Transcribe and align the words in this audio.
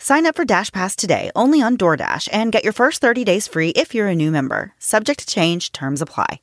Sign 0.00 0.26
up 0.26 0.36
for 0.36 0.44
Dash 0.44 0.70
Pass 0.70 0.94
today 0.94 1.30
only 1.34 1.60
on 1.60 1.76
DoorDash 1.76 2.28
and 2.32 2.52
get 2.52 2.62
your 2.64 2.72
first 2.72 3.00
30 3.00 3.24
days 3.24 3.48
free 3.48 3.70
if 3.70 3.94
you're 3.94 4.06
a 4.08 4.14
new 4.14 4.30
member. 4.30 4.72
Subject 4.78 5.18
to 5.20 5.26
change, 5.26 5.72
terms 5.72 6.00
apply. 6.00 6.40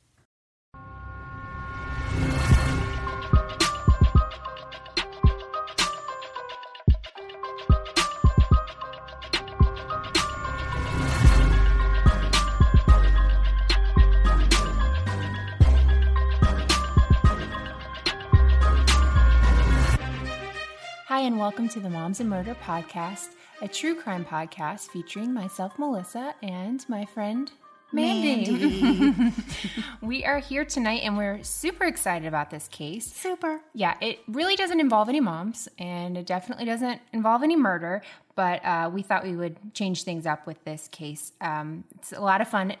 Hi, 21.08 21.20
and 21.20 21.38
welcome 21.38 21.68
to 21.70 21.80
the 21.80 21.88
Moms 21.88 22.20
and 22.20 22.28
Murder 22.28 22.54
Podcast, 22.62 23.28
a 23.62 23.68
true 23.68 23.94
crime 23.94 24.24
podcast 24.24 24.88
featuring 24.88 25.32
myself, 25.32 25.78
Melissa, 25.78 26.34
and 26.42 26.84
my 26.88 27.04
friend 27.06 27.50
Mandy. 27.92 29.14
we 30.02 30.24
are 30.24 30.38
here 30.38 30.64
tonight 30.64 31.02
and 31.04 31.16
we're 31.16 31.42
super 31.42 31.84
excited 31.84 32.26
about 32.26 32.50
this 32.50 32.68
case. 32.68 33.10
Super. 33.10 33.60
Yeah, 33.72 33.96
it 34.00 34.20
really 34.28 34.56
doesn't 34.56 34.80
involve 34.80 35.08
any 35.08 35.20
moms 35.20 35.68
and 35.78 36.18
it 36.18 36.26
definitely 36.26 36.66
doesn't 36.66 37.00
involve 37.12 37.42
any 37.42 37.56
murder, 37.56 38.02
but 38.34 38.64
uh, 38.64 38.90
we 38.92 39.02
thought 39.02 39.24
we 39.24 39.36
would 39.36 39.56
change 39.72 40.02
things 40.02 40.26
up 40.26 40.46
with 40.46 40.62
this 40.64 40.88
case. 40.88 41.32
Um, 41.40 41.84
it's 41.94 42.12
a 42.12 42.20
lot 42.20 42.40
of 42.40 42.48
fun. 42.48 42.74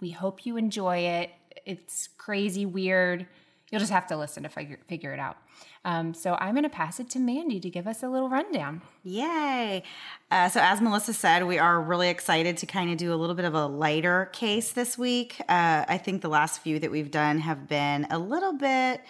We 0.00 0.10
hope 0.10 0.46
you 0.46 0.56
enjoy 0.56 0.98
it. 0.98 1.30
It's 1.66 2.08
crazy, 2.16 2.64
weird. 2.64 3.26
You'll 3.70 3.80
just 3.80 3.92
have 3.92 4.06
to 4.08 4.16
listen 4.16 4.44
to 4.44 4.48
figure, 4.48 4.78
figure 4.86 5.12
it 5.12 5.18
out. 5.18 5.38
Um, 5.84 6.14
so 6.14 6.36
I'm 6.40 6.54
going 6.54 6.62
to 6.62 6.68
pass 6.68 7.00
it 7.00 7.10
to 7.10 7.18
Mandy 7.18 7.58
to 7.58 7.68
give 7.68 7.86
us 7.88 8.02
a 8.02 8.08
little 8.08 8.28
rundown. 8.28 8.82
Yay. 9.02 9.82
Uh, 10.30 10.48
so, 10.48 10.60
as 10.62 10.80
Melissa 10.80 11.12
said, 11.12 11.46
we 11.46 11.58
are 11.58 11.80
really 11.80 12.08
excited 12.08 12.56
to 12.58 12.66
kind 12.66 12.90
of 12.90 12.96
do 12.96 13.12
a 13.12 13.16
little 13.16 13.34
bit 13.34 13.44
of 13.44 13.54
a 13.54 13.66
lighter 13.66 14.30
case 14.32 14.72
this 14.72 14.96
week. 14.96 15.40
Uh, 15.48 15.84
I 15.88 15.98
think 15.98 16.22
the 16.22 16.28
last 16.28 16.60
few 16.60 16.78
that 16.78 16.90
we've 16.90 17.10
done 17.10 17.40
have 17.40 17.68
been 17.68 18.06
a 18.10 18.18
little 18.18 18.52
bit 18.52 19.00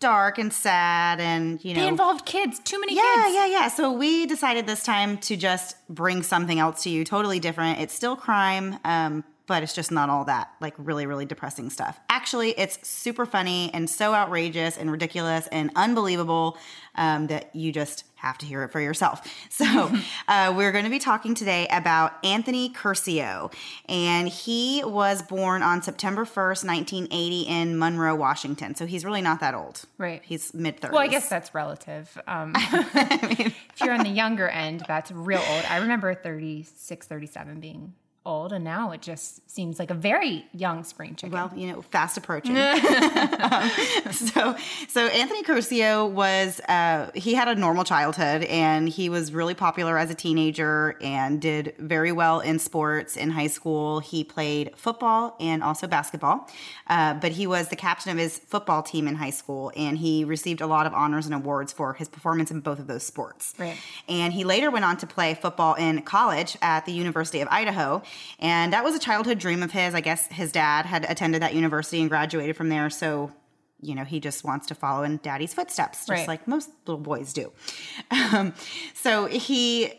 dark 0.00 0.38
and 0.38 0.52
sad 0.52 1.18
and 1.18 1.64
you 1.64 1.74
know 1.74 1.80
they 1.80 1.88
involved 1.88 2.24
kids 2.24 2.60
too 2.60 2.78
many 2.78 2.94
yeah 2.94 3.02
kids 3.16 3.34
yeah 3.34 3.46
yeah 3.46 3.62
yeah 3.62 3.68
so 3.68 3.90
we 3.90 4.26
decided 4.26 4.64
this 4.64 4.84
time 4.84 5.18
to 5.18 5.36
just 5.36 5.74
bring 5.88 6.22
something 6.22 6.60
else 6.60 6.84
to 6.84 6.90
you 6.90 7.04
totally 7.04 7.40
different 7.40 7.80
it's 7.80 7.92
still 7.92 8.14
crime 8.14 8.78
um, 8.84 9.24
but 9.48 9.62
it's 9.64 9.74
just 9.74 9.90
not 9.90 10.08
all 10.08 10.24
that 10.26 10.52
like 10.60 10.74
really 10.78 11.06
really 11.06 11.24
depressing 11.24 11.70
stuff. 11.70 11.98
Actually 12.08 12.50
it's 12.50 12.86
super 12.86 13.26
funny 13.26 13.72
and 13.74 13.90
so 13.90 14.14
outrageous 14.14 14.76
and 14.76 14.92
ridiculous 14.92 15.48
and 15.48 15.72
unbelievable 15.74 16.56
um, 16.94 17.26
that 17.28 17.54
you 17.56 17.72
just 17.72 18.04
have 18.16 18.36
to 18.38 18.46
hear 18.46 18.62
it 18.64 18.68
for 18.70 18.80
yourself. 18.80 19.26
So 19.50 19.90
uh, 20.28 20.52
we're 20.56 20.70
going 20.72 20.84
to 20.84 20.90
be 20.90 20.98
talking 20.98 21.34
today 21.34 21.66
about 21.70 22.12
anthony 22.24 22.70
curcio 22.70 23.52
and 23.88 24.28
he 24.28 24.84
was 24.84 25.22
born 25.22 25.62
on 25.62 25.82
september 25.82 26.24
1st 26.24 26.64
1980 26.64 27.40
in 27.42 27.78
monroe 27.78 28.14
washington. 28.14 28.74
So 28.74 28.86
he's 28.86 29.04
really 29.04 29.22
not 29.22 29.40
that 29.40 29.54
old. 29.54 29.82
Right. 29.96 30.22
he's 30.24 30.52
mid-30s 30.52 30.92
well 30.92 31.00
i 31.00 31.06
guess 31.08 31.28
that's 31.28 31.54
relative. 31.54 32.20
Um, 32.28 32.52
if 32.56 33.80
you're 33.82 33.94
on 33.94 34.04
the 34.04 34.10
younger 34.10 34.48
end 34.48 34.84
that's 34.86 35.10
real 35.10 35.42
old. 35.48 35.64
I 35.68 35.78
remember 35.78 36.14
36 36.14 37.06
37 37.06 37.60
being 37.60 37.94
old 38.28 38.52
and 38.52 38.62
now 38.62 38.90
it 38.92 39.00
just 39.00 39.48
seems 39.50 39.78
like 39.78 39.90
a 39.90 39.94
very 39.94 40.46
young 40.52 40.84
spring 40.84 41.16
chicken 41.16 41.32
Well, 41.32 41.50
you 41.56 41.72
know, 41.72 41.82
fast 41.82 42.16
approaching. 42.16 42.56
um, 42.56 42.78
so, 44.12 44.56
so 44.88 45.06
Anthony 45.06 45.42
Curcio 45.42 46.08
was 46.08 46.60
uh, 46.68 47.10
he 47.14 47.34
had 47.34 47.48
a 47.48 47.54
normal 47.54 47.84
childhood, 47.84 48.44
and 48.44 48.88
he 48.88 49.08
was 49.08 49.32
really 49.32 49.54
popular 49.54 49.96
as 49.98 50.10
a 50.10 50.14
teenager 50.14 50.96
and 51.00 51.40
did 51.40 51.74
very 51.78 52.12
well 52.12 52.40
in 52.40 52.58
sports 52.58 53.16
in 53.16 53.30
high 53.30 53.46
school. 53.46 54.00
He 54.00 54.22
played 54.24 54.76
football 54.76 55.34
and 55.40 55.62
also 55.62 55.86
basketball, 55.86 56.48
uh, 56.88 57.14
but 57.14 57.32
he 57.32 57.46
was 57.46 57.68
the 57.68 57.76
captain 57.76 58.12
of 58.12 58.18
his 58.18 58.38
football 58.38 58.82
team 58.82 59.08
in 59.08 59.14
high 59.14 59.30
school, 59.30 59.72
and 59.76 59.98
he 59.98 60.24
received 60.24 60.60
a 60.60 60.66
lot 60.66 60.86
of 60.86 60.92
honors 60.92 61.26
and 61.26 61.34
awards 61.34 61.72
for 61.72 61.94
his 61.94 62.08
performance 62.08 62.50
in 62.50 62.60
both 62.60 62.78
of 62.78 62.86
those 62.86 63.02
sports. 63.02 63.54
Right. 63.58 63.76
And 64.08 64.32
he 64.32 64.44
later 64.44 64.70
went 64.70 64.84
on 64.84 64.98
to 64.98 65.06
play 65.06 65.34
football 65.34 65.74
in 65.74 66.02
college 66.02 66.56
at 66.60 66.84
the 66.84 66.92
University 66.92 67.40
of 67.40 67.48
Idaho. 67.50 68.02
And 68.38 68.72
that 68.72 68.84
was 68.84 68.94
a 68.94 68.98
childhood 68.98 69.38
dream 69.38 69.62
of 69.62 69.72
his. 69.72 69.94
I 69.94 70.00
guess 70.00 70.26
his 70.26 70.52
dad 70.52 70.86
had 70.86 71.04
attended 71.10 71.42
that 71.42 71.54
university 71.54 72.00
and 72.00 72.08
graduated 72.08 72.56
from 72.56 72.68
there. 72.68 72.90
So, 72.90 73.32
you 73.80 73.94
know, 73.94 74.04
he 74.04 74.20
just 74.20 74.44
wants 74.44 74.66
to 74.68 74.74
follow 74.74 75.02
in 75.04 75.18
daddy's 75.22 75.54
footsteps, 75.54 75.98
just 76.00 76.08
Right. 76.10 76.28
like 76.28 76.48
most 76.48 76.70
little 76.86 77.00
boys 77.00 77.32
do. 77.32 77.52
Um, 78.10 78.52
so 78.94 79.26
he 79.26 79.92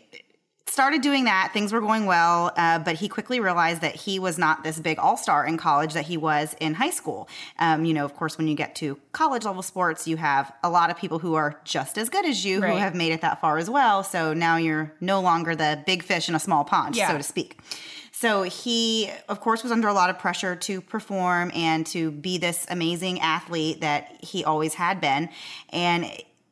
started 0.66 1.02
doing 1.02 1.24
that. 1.24 1.50
Things 1.52 1.72
were 1.72 1.80
going 1.80 2.06
well, 2.06 2.52
uh, 2.56 2.78
but 2.78 2.94
he 2.94 3.08
quickly 3.08 3.40
realized 3.40 3.80
that 3.80 3.96
he 3.96 4.20
was 4.20 4.38
not 4.38 4.62
this 4.62 4.78
big 4.78 4.98
all 5.00 5.16
star 5.16 5.44
in 5.44 5.56
college 5.56 5.94
that 5.94 6.04
he 6.06 6.16
was 6.16 6.54
in 6.60 6.74
high 6.74 6.90
school. 6.90 7.28
Um, 7.58 7.84
you 7.84 7.92
know, 7.92 8.04
of 8.04 8.14
course, 8.14 8.38
when 8.38 8.46
you 8.46 8.54
get 8.54 8.76
to 8.76 8.96
college 9.10 9.44
level 9.44 9.62
sports, 9.62 10.06
you 10.06 10.16
have 10.16 10.52
a 10.62 10.70
lot 10.70 10.88
of 10.90 10.96
people 10.96 11.18
who 11.18 11.34
are 11.34 11.60
just 11.64 11.98
as 11.98 12.08
good 12.08 12.24
as 12.24 12.44
you 12.44 12.60
Right. 12.60 12.72
who 12.72 12.78
have 12.78 12.94
made 12.94 13.10
it 13.12 13.20
that 13.22 13.40
far 13.40 13.58
as 13.58 13.68
well. 13.68 14.04
So 14.04 14.32
now 14.32 14.56
you're 14.58 14.92
no 15.00 15.20
longer 15.20 15.56
the 15.56 15.82
big 15.86 16.04
fish 16.04 16.28
in 16.28 16.36
a 16.36 16.40
small 16.40 16.62
pond, 16.64 16.94
Yeah. 16.94 17.08
so 17.10 17.16
to 17.16 17.22
speak. 17.24 17.58
So 18.20 18.42
he, 18.42 19.10
of 19.30 19.40
course, 19.40 19.62
was 19.62 19.72
under 19.72 19.88
a 19.88 19.94
lot 19.94 20.10
of 20.10 20.18
pressure 20.18 20.54
to 20.54 20.82
perform 20.82 21.50
and 21.54 21.86
to 21.86 22.10
be 22.10 22.36
this 22.36 22.66
amazing 22.68 23.18
athlete 23.20 23.80
that 23.80 24.22
he 24.22 24.44
always 24.44 24.74
had 24.74 25.00
been. 25.00 25.30
And 25.70 26.04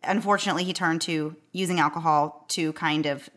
unfortunately, 0.02 0.64
he 0.64 0.72
turned 0.72 1.02
to 1.02 1.36
using 1.52 1.78
alcohol 1.78 2.46
to 2.48 2.72
kind 2.72 3.04
of 3.04 3.28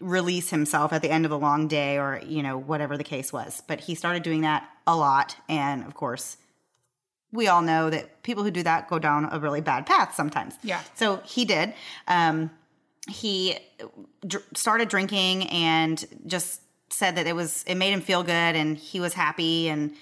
release 0.00 0.50
himself 0.50 0.92
at 0.92 1.02
the 1.02 1.10
end 1.10 1.26
of 1.26 1.32
a 1.32 1.36
long 1.36 1.66
day 1.66 1.98
or, 1.98 2.22
you 2.24 2.44
know, 2.44 2.56
whatever 2.56 2.96
the 2.96 3.02
case 3.02 3.32
was. 3.32 3.60
But 3.66 3.80
he 3.80 3.96
started 3.96 4.22
doing 4.22 4.42
that 4.42 4.70
a 4.86 4.94
lot. 4.94 5.36
And 5.48 5.84
of 5.84 5.94
course, 5.94 6.36
we 7.32 7.48
all 7.48 7.62
know 7.62 7.90
that 7.90 8.22
people 8.22 8.44
who 8.44 8.52
do 8.52 8.62
that 8.62 8.88
go 8.88 9.00
down 9.00 9.28
a 9.32 9.40
really 9.40 9.60
bad 9.60 9.84
path 9.84 10.14
sometimes. 10.14 10.54
Yeah. 10.62 10.80
So 10.94 11.16
he 11.24 11.44
did. 11.44 11.74
Um, 12.06 12.52
he 13.08 13.58
dr- 14.24 14.46
started 14.54 14.88
drinking 14.88 15.48
and 15.48 16.04
just 16.24 16.60
said 16.90 17.16
that 17.16 17.26
it 17.26 17.34
was 17.34 17.64
it 17.66 17.76
made 17.76 17.92
him 17.92 18.00
feel 18.00 18.22
good 18.22 18.32
and 18.32 18.76
he 18.76 19.00
was 19.00 19.14
happy 19.14 19.68
and 19.68 19.94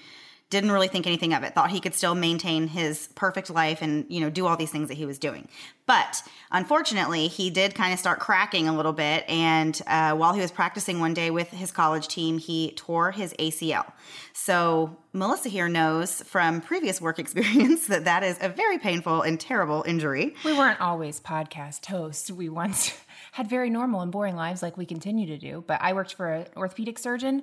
didn't 0.49 0.71
really 0.71 0.87
think 0.87 1.07
anything 1.07 1.33
of 1.33 1.41
it. 1.43 1.55
Thought 1.55 1.71
he 1.71 1.79
could 1.79 1.95
still 1.95 2.13
maintain 2.13 2.67
his 2.67 3.09
perfect 3.15 3.49
life 3.49 3.81
and 3.81 4.05
you 4.09 4.21
know 4.21 4.29
do 4.29 4.45
all 4.45 4.55
these 4.55 4.71
things 4.71 4.89
that 4.89 4.95
he 4.95 5.05
was 5.05 5.17
doing. 5.17 5.47
But 5.85 6.21
unfortunately 6.53 7.27
he 7.27 7.49
did 7.49 7.75
kind 7.75 7.91
of 7.91 7.99
start 7.99 8.19
cracking 8.19 8.67
a 8.67 8.75
little 8.75 8.93
bit 8.93 9.25
and 9.27 9.81
uh, 9.87 10.13
while 10.15 10.33
he 10.33 10.39
was 10.39 10.51
practicing 10.51 10.99
one 10.99 11.13
day 11.13 11.31
with 11.31 11.49
his 11.49 11.71
college 11.71 12.07
team 12.07 12.37
he 12.37 12.71
tore 12.75 13.11
his 13.11 13.33
acl 13.39 13.91
so 14.31 14.95
melissa 15.11 15.49
here 15.49 15.67
knows 15.67 16.21
from 16.21 16.61
previous 16.61 17.01
work 17.01 17.19
experience 17.23 17.87
that 17.87 18.05
that 18.05 18.23
is 18.23 18.37
a 18.39 18.47
very 18.47 18.77
painful 18.77 19.23
and 19.23 19.39
terrible 19.39 19.83
injury. 19.87 20.35
We 20.45 20.53
weren't 20.53 20.79
always 20.79 21.19
podcast 21.19 21.85
hosts. 21.87 22.31
We 22.31 22.49
once 22.49 22.93
had 23.33 23.47
very 23.47 23.71
normal 23.71 24.01
and 24.01 24.11
boring 24.11 24.35
lives 24.35 24.61
like 24.61 24.77
we 24.77 24.85
continue 24.85 25.25
to 25.25 25.39
do. 25.39 25.63
But 25.65 25.81
I 25.81 25.93
worked 25.93 26.13
for 26.13 26.31
an 26.31 26.45
orthopedic 26.55 26.99
surgeon 26.99 27.41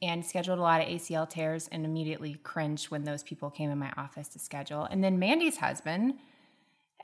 and 0.00 0.24
scheduled 0.24 0.60
a 0.60 0.62
lot 0.62 0.80
of 0.80 0.86
ACL 0.86 1.28
tears 1.28 1.68
and 1.72 1.84
immediately 1.84 2.34
cringed 2.44 2.92
when 2.92 3.02
those 3.02 3.24
people 3.24 3.50
came 3.50 3.68
in 3.68 3.76
my 3.76 3.92
office 3.96 4.28
to 4.28 4.38
schedule. 4.38 4.84
And 4.84 5.02
then 5.02 5.18
Mandy's 5.18 5.56
husband 5.56 6.14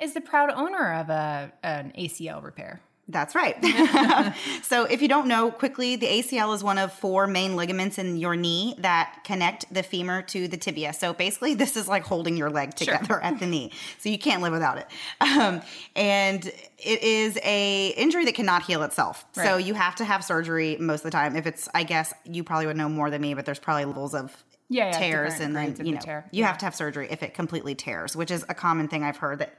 is 0.00 0.14
the 0.14 0.20
proud 0.20 0.50
owner 0.50 0.94
of 0.94 1.10
a 1.10 1.52
an 1.64 1.92
ACL 1.98 2.40
repair. 2.40 2.80
That's 3.10 3.34
right. 3.34 3.56
so, 4.62 4.84
if 4.84 5.00
you 5.00 5.08
don't 5.08 5.28
know, 5.28 5.50
quickly, 5.50 5.96
the 5.96 6.06
ACL 6.06 6.54
is 6.54 6.62
one 6.62 6.76
of 6.78 6.92
four 6.92 7.26
main 7.26 7.56
ligaments 7.56 7.98
in 7.98 8.16
your 8.18 8.36
knee 8.36 8.74
that 8.78 9.20
connect 9.24 9.72
the 9.72 9.82
femur 9.82 10.22
to 10.22 10.46
the 10.46 10.56
tibia. 10.56 10.92
So, 10.92 11.14
basically, 11.14 11.54
this 11.54 11.76
is 11.76 11.88
like 11.88 12.04
holding 12.04 12.36
your 12.36 12.50
leg 12.50 12.74
together 12.74 13.18
at 13.22 13.40
the 13.40 13.46
knee. 13.46 13.72
So, 13.98 14.08
you 14.10 14.18
can't 14.18 14.42
live 14.42 14.52
without 14.52 14.78
it. 14.78 14.86
Um, 15.20 15.62
and 15.96 16.44
it 16.44 17.02
is 17.02 17.38
a 17.42 17.88
injury 17.96 18.24
that 18.26 18.34
cannot 18.34 18.62
heal 18.64 18.82
itself. 18.82 19.24
So, 19.32 19.56
you 19.56 19.74
have 19.74 19.94
to 19.96 20.04
have 20.04 20.22
surgery 20.22 20.76
most 20.78 21.00
of 21.00 21.04
the 21.04 21.10
time. 21.10 21.34
If 21.34 21.46
it's, 21.46 21.68
I 21.74 21.84
guess, 21.84 22.12
you 22.24 22.44
probably 22.44 22.66
would 22.66 22.76
know 22.76 22.88
more 22.88 23.10
than 23.10 23.22
me, 23.22 23.32
but 23.34 23.46
there's 23.46 23.58
probably 23.58 23.86
levels 23.86 24.14
of 24.14 24.36
Yeah, 24.68 24.86
yeah, 24.92 24.98
tears, 24.98 25.40
and 25.40 25.56
then 25.56 25.76
you 25.82 25.92
know 25.94 26.00
tear. 26.00 26.26
you 26.30 26.40
Yeah. 26.40 26.48
have 26.48 26.58
to 26.58 26.66
have 26.66 26.74
surgery 26.74 27.08
if 27.10 27.22
it 27.22 27.32
completely 27.32 27.74
tears, 27.74 28.14
which 28.14 28.30
is 28.30 28.44
a 28.50 28.54
common 28.54 28.86
thing 28.88 29.02
I've 29.02 29.16
heard 29.16 29.38
that 29.38 29.54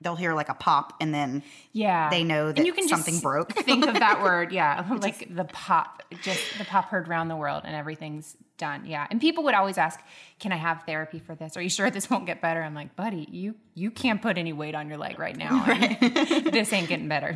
they'll 0.00 0.16
hear 0.16 0.34
like 0.34 0.48
a 0.48 0.54
pop 0.54 0.92
and 1.00 1.14
then 1.14 1.42
Yeah. 1.72 2.10
They 2.10 2.24
know 2.24 2.48
And 2.48 2.56
that 2.58 2.66
you 2.66 2.72
can 2.72 2.88
something 2.88 3.14
just 3.14 3.22
broke. 3.22 3.52
think 3.64 3.86
of 3.86 3.94
that 3.94 4.22
word, 4.22 4.52
yeah, 4.52 4.84
like 5.00 5.34
the 5.34 5.44
pop, 5.44 6.02
just 6.22 6.58
the 6.58 6.64
pop 6.64 6.86
heard 6.86 7.08
around 7.08 7.28
the 7.28 7.36
world 7.36 7.62
and 7.64 7.74
everything's 7.74 8.36
done. 8.56 8.84
Yeah. 8.86 9.06
And 9.10 9.20
people 9.20 9.42
would 9.44 9.54
always 9.54 9.78
ask, 9.78 9.98
"Can 10.38 10.52
I 10.52 10.56
have 10.56 10.84
therapy 10.84 11.18
for 11.18 11.34
this? 11.34 11.56
Are 11.56 11.62
you 11.62 11.68
sure 11.68 11.90
this 11.90 12.08
won't 12.08 12.24
get 12.26 12.40
better?" 12.40 12.62
I'm 12.62 12.74
like, 12.74 12.94
"Buddy, 12.94 13.26
you 13.30 13.56
you 13.74 13.90
can't 13.90 14.22
put 14.22 14.38
any 14.38 14.52
weight 14.52 14.76
on 14.76 14.88
your 14.88 14.96
leg 14.98 15.18
right 15.18 15.36
now. 15.36 15.64
and 15.66 16.46
this 16.52 16.72
ain't 16.72 16.88
getting 16.88 17.08
better." 17.08 17.34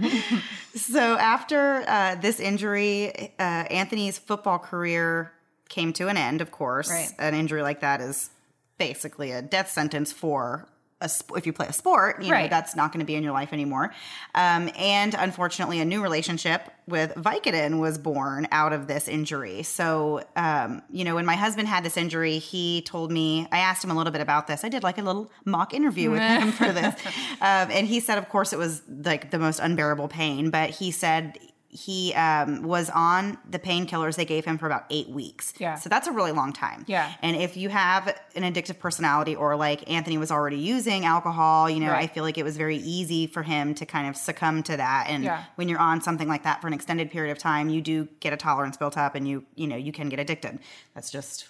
So 0.77 1.17
after 1.19 1.85
uh, 1.89 2.15
this 2.17 2.39
injury, 2.39 3.33
uh, 3.39 3.43
Anthony's 3.43 4.17
football 4.19 4.59
career 4.61 5.33
came 5.69 5.93
to 5.95 6.07
an 6.09 6.17
end. 6.17 6.41
Of 6.41 6.51
course, 6.53 6.89
Right. 6.91 7.11
an 7.19 7.35
injury 7.35 7.63
like 7.63 7.81
that 7.81 8.01
is 8.01 8.31
basically 8.79 9.33
a 9.33 9.43
death 9.43 9.71
sentence 9.71 10.13
for 10.13 10.69
a 11.01 11.09
sp- 11.09 11.37
if 11.37 11.47
you 11.47 11.53
play 11.53 11.67
a 11.67 11.73
sport. 11.73 12.23
You 12.23 12.29
know 12.31 12.35
Right. 12.35 12.51
that's 12.51 12.75
not 12.75 12.91
going 12.93 13.01
to 13.01 13.07
be 13.07 13.15
in 13.15 13.23
your 13.23 13.33
life 13.33 13.53
anymore. 13.53 13.95
Um, 14.35 14.69
and 14.77 15.15
unfortunately, 15.15 15.81
a 15.81 15.85
new 15.85 16.03
relationship 16.03 16.71
with 16.89 17.15
Vicodin 17.15 17.79
was 17.79 17.99
born 17.99 18.49
out 18.51 18.73
of 18.73 18.87
this 18.89 19.07
injury. 19.09 19.63
So, 19.63 20.25
um, 20.37 20.83
you 20.91 21.05
know, 21.05 21.15
when 21.15 21.27
my 21.27 21.37
husband 21.37 21.69
had 21.69 21.85
this 21.85 21.97
injury, 21.97 22.39
he 22.39 22.83
told 22.83 23.13
me. 23.13 23.47
I 23.53 23.59
asked 23.59 23.85
him 23.85 23.91
a 23.91 23.95
little 23.95 24.13
bit 24.13 24.23
about 24.23 24.47
this. 24.47 24.65
I 24.65 24.69
did 24.69 24.83
like 24.83 24.99
a 24.99 25.03
little 25.03 25.31
mock 25.45 25.73
interview 25.75 26.11
with 26.11 26.21
him 26.23 26.51
for 26.61 26.73
this, 26.73 26.95
um, 27.41 27.69
and 27.71 27.87
he 27.87 28.01
said, 28.01 28.19
of 28.19 28.29
course, 28.29 28.53
it 28.53 28.59
was 28.59 28.83
like 28.89 29.31
the 29.31 29.39
most 29.39 29.61
unbearable 29.61 30.09
pain. 30.09 30.51
But 30.51 30.71
he 30.71 30.91
said 30.91 31.39
he 31.71 32.15
um, 32.15 32.63
was 32.63 32.89
on 32.91 33.37
the 33.49 33.59
painkillers 33.59 34.17
they 34.17 34.25
gave 34.25 34.45
him 34.47 34.57
for 34.57 34.65
about 34.67 34.87
eight 34.89 35.09
weeks. 35.11 35.53
Yeah. 35.59 35.75
So 35.75 35.91
that's 35.91 36.09
a 36.09 36.13
really 36.13 36.33
long 36.33 36.53
time. 36.55 36.85
Yeah. 36.89 37.13
And 37.21 37.37
if 37.37 37.59
you 37.59 37.69
have 37.69 38.09
an 38.35 38.43
addictive 38.43 38.79
personality 38.79 39.37
or 39.37 39.55
like 39.55 39.89
Anthony 39.91 40.17
was 40.17 40.31
already 40.31 40.57
using 40.57 41.05
alcohol, 41.05 41.69
you 41.69 41.81
know, 41.81 41.93
I 41.93 42.07
feel 42.07 42.25
like 42.25 42.39
it 42.39 42.43
was 42.45 42.57
very 42.57 42.79
easy 42.79 43.27
for 43.27 43.43
him 43.43 43.75
to 43.75 43.85
kind 43.85 44.09
of 44.09 44.17
succumb 44.17 44.63
to 44.63 44.77
that. 44.79 45.07
And 45.11 45.25
Yeah. 45.25 45.45
when 45.57 45.69
you're 45.69 45.79
on 45.79 46.01
something 46.01 46.27
like 46.27 46.43
that 46.45 46.63
for 46.63 46.69
an 46.69 46.73
extended 46.73 47.11
period 47.11 47.33
of 47.33 47.39
time, 47.39 47.69
you 47.69 47.83
do 47.83 48.09
get 48.21 48.33
a 48.33 48.39
tolerance 48.39 48.79
built 48.79 48.97
up 48.97 49.15
and 49.15 49.29
you, 49.29 49.45
you 49.55 49.67
know, 49.67 49.77
you 49.77 49.93
can 49.93 50.09
get 50.09 50.19
addicted. 50.19 50.61
That's 50.95 51.11
just 51.11 51.49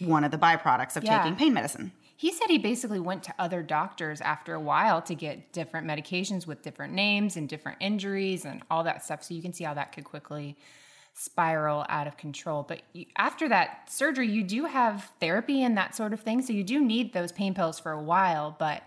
one 0.00 0.24
of 0.24 0.32
the 0.32 0.38
byproducts 0.38 0.96
of 0.96 1.04
Yeah. 1.04 1.18
taking 1.22 1.36
pain 1.36 1.52
medicine. 1.54 1.92
He 2.20 2.32
said 2.32 2.50
he 2.50 2.58
basically 2.58 3.00
went 3.00 3.22
to 3.22 3.34
other 3.38 3.62
doctors 3.62 4.20
after 4.20 4.52
a 4.52 4.60
while 4.60 5.00
to 5.00 5.14
get 5.14 5.54
different 5.54 5.86
medications 5.86 6.46
with 6.46 6.60
different 6.60 6.92
names 6.92 7.38
and 7.38 7.48
different 7.48 7.78
injuries 7.80 8.44
and 8.44 8.62
all 8.70 8.84
that 8.84 9.02
stuff. 9.02 9.22
So 9.22 9.32
you 9.32 9.40
can 9.40 9.54
see 9.54 9.64
how 9.64 9.72
that 9.72 9.92
could 9.92 10.04
quickly 10.04 10.58
spiral 11.14 11.86
out 11.88 12.06
of 12.06 12.18
control. 12.18 12.62
But 12.62 12.82
after 13.16 13.48
that 13.48 13.90
surgery, 13.90 14.28
you 14.28 14.42
do 14.42 14.66
have 14.66 15.10
therapy 15.18 15.62
and 15.62 15.78
that 15.78 15.96
sort 15.96 16.12
of 16.12 16.20
thing. 16.20 16.42
So 16.42 16.52
you 16.52 16.62
do 16.62 16.84
need 16.84 17.14
those 17.14 17.32
pain 17.32 17.54
pills 17.54 17.80
for 17.80 17.90
a 17.90 18.02
while, 18.02 18.54
but 18.58 18.82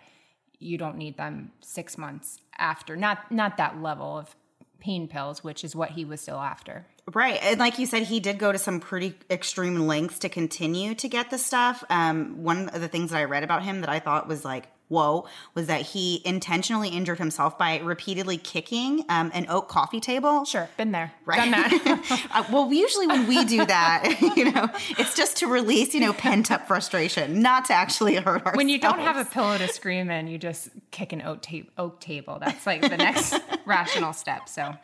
you 0.60 0.78
don't 0.78 0.98
need 0.98 1.18
them 1.18 1.54
six 1.60 1.98
months 1.98 2.40
after. 2.60 2.96
Not 2.96 3.32
not 3.32 3.58
that 3.58 3.82
level 3.82 4.16
of 4.16 4.36
pain 4.84 5.08
pills, 5.08 5.44
which 5.44 5.64
is 5.64 5.76
what 5.76 5.92
he 5.92 6.04
was 6.04 6.20
still 6.20 6.40
after. 6.40 6.86
Right. 7.14 7.40
And 7.42 7.60
like 7.60 7.80
you 7.80 7.86
said, 7.86 8.04
he 8.04 8.20
did 8.20 8.38
go 8.38 8.52
to 8.52 8.58
some 8.58 8.80
pretty 8.80 9.16
extreme 9.30 9.88
lengths 9.88 10.20
to 10.20 10.30
continue 10.30 10.94
to 10.96 11.08
get 11.08 11.30
the 11.30 11.38
stuff. 11.38 11.84
Um, 11.90 12.44
one 12.44 12.70
of 12.70 12.82
the 12.82 12.90
things 12.90 13.12
that 13.12 13.18
I 13.18 13.24
read 13.24 13.44
about 13.44 13.64
him 13.64 13.82
that 13.82 13.90
I 13.90 14.00
thought 14.00 14.28
was 14.28 14.44
like, 14.44 14.68
whoa, 14.90 15.26
was 15.56 15.68
that 15.68 15.82
he 15.82 16.22
intentionally 16.26 16.90
injured 16.90 17.18
himself 17.18 17.58
by 17.58 17.80
repeatedly 17.80 18.38
kicking 18.38 19.04
um, 19.10 19.32
an 19.34 19.46
oak 19.50 19.68
coffee 19.68 20.00
table. 20.00 20.46
Sure, 20.46 20.70
been 20.78 20.92
there, 20.92 21.12
Right. 21.26 21.38
done 21.38 21.52
that. 21.52 22.28
Uh, 22.34 22.44
well, 22.52 22.72
usually 22.72 23.08
when 23.08 23.28
we 23.28 23.44
do 23.46 23.66
that, 23.66 24.18
you 24.36 24.52
know, 24.52 24.70
it's 24.98 25.16
just 25.16 25.38
to 25.38 25.48
release, 25.48 25.94
you 25.94 26.00
know, 26.00 26.14
pent 26.14 26.52
up 26.52 26.68
frustration, 26.68 27.42
not 27.42 27.66
to 27.66 27.74
actually 27.74 28.16
hurt 28.16 28.40
ourselves. 28.46 28.58
when 28.58 28.70
you 28.70 28.80
don't 28.80 29.00
have 29.00 29.18
a 29.18 29.30
pillow 29.30 29.58
to 29.58 29.68
scream 29.68 30.10
in, 30.12 30.28
you 30.28 30.38
just 30.38 30.70
kick 30.92 31.12
an 31.14 31.22
oak, 31.22 31.42
ta- 31.42 31.68
oak 31.78 32.00
table. 32.00 32.38
That's 32.40 32.66
like 32.66 32.82
the 32.82 32.98
next 32.98 33.40
rational 33.66 34.14
step. 34.14 34.48
So, 34.50 34.76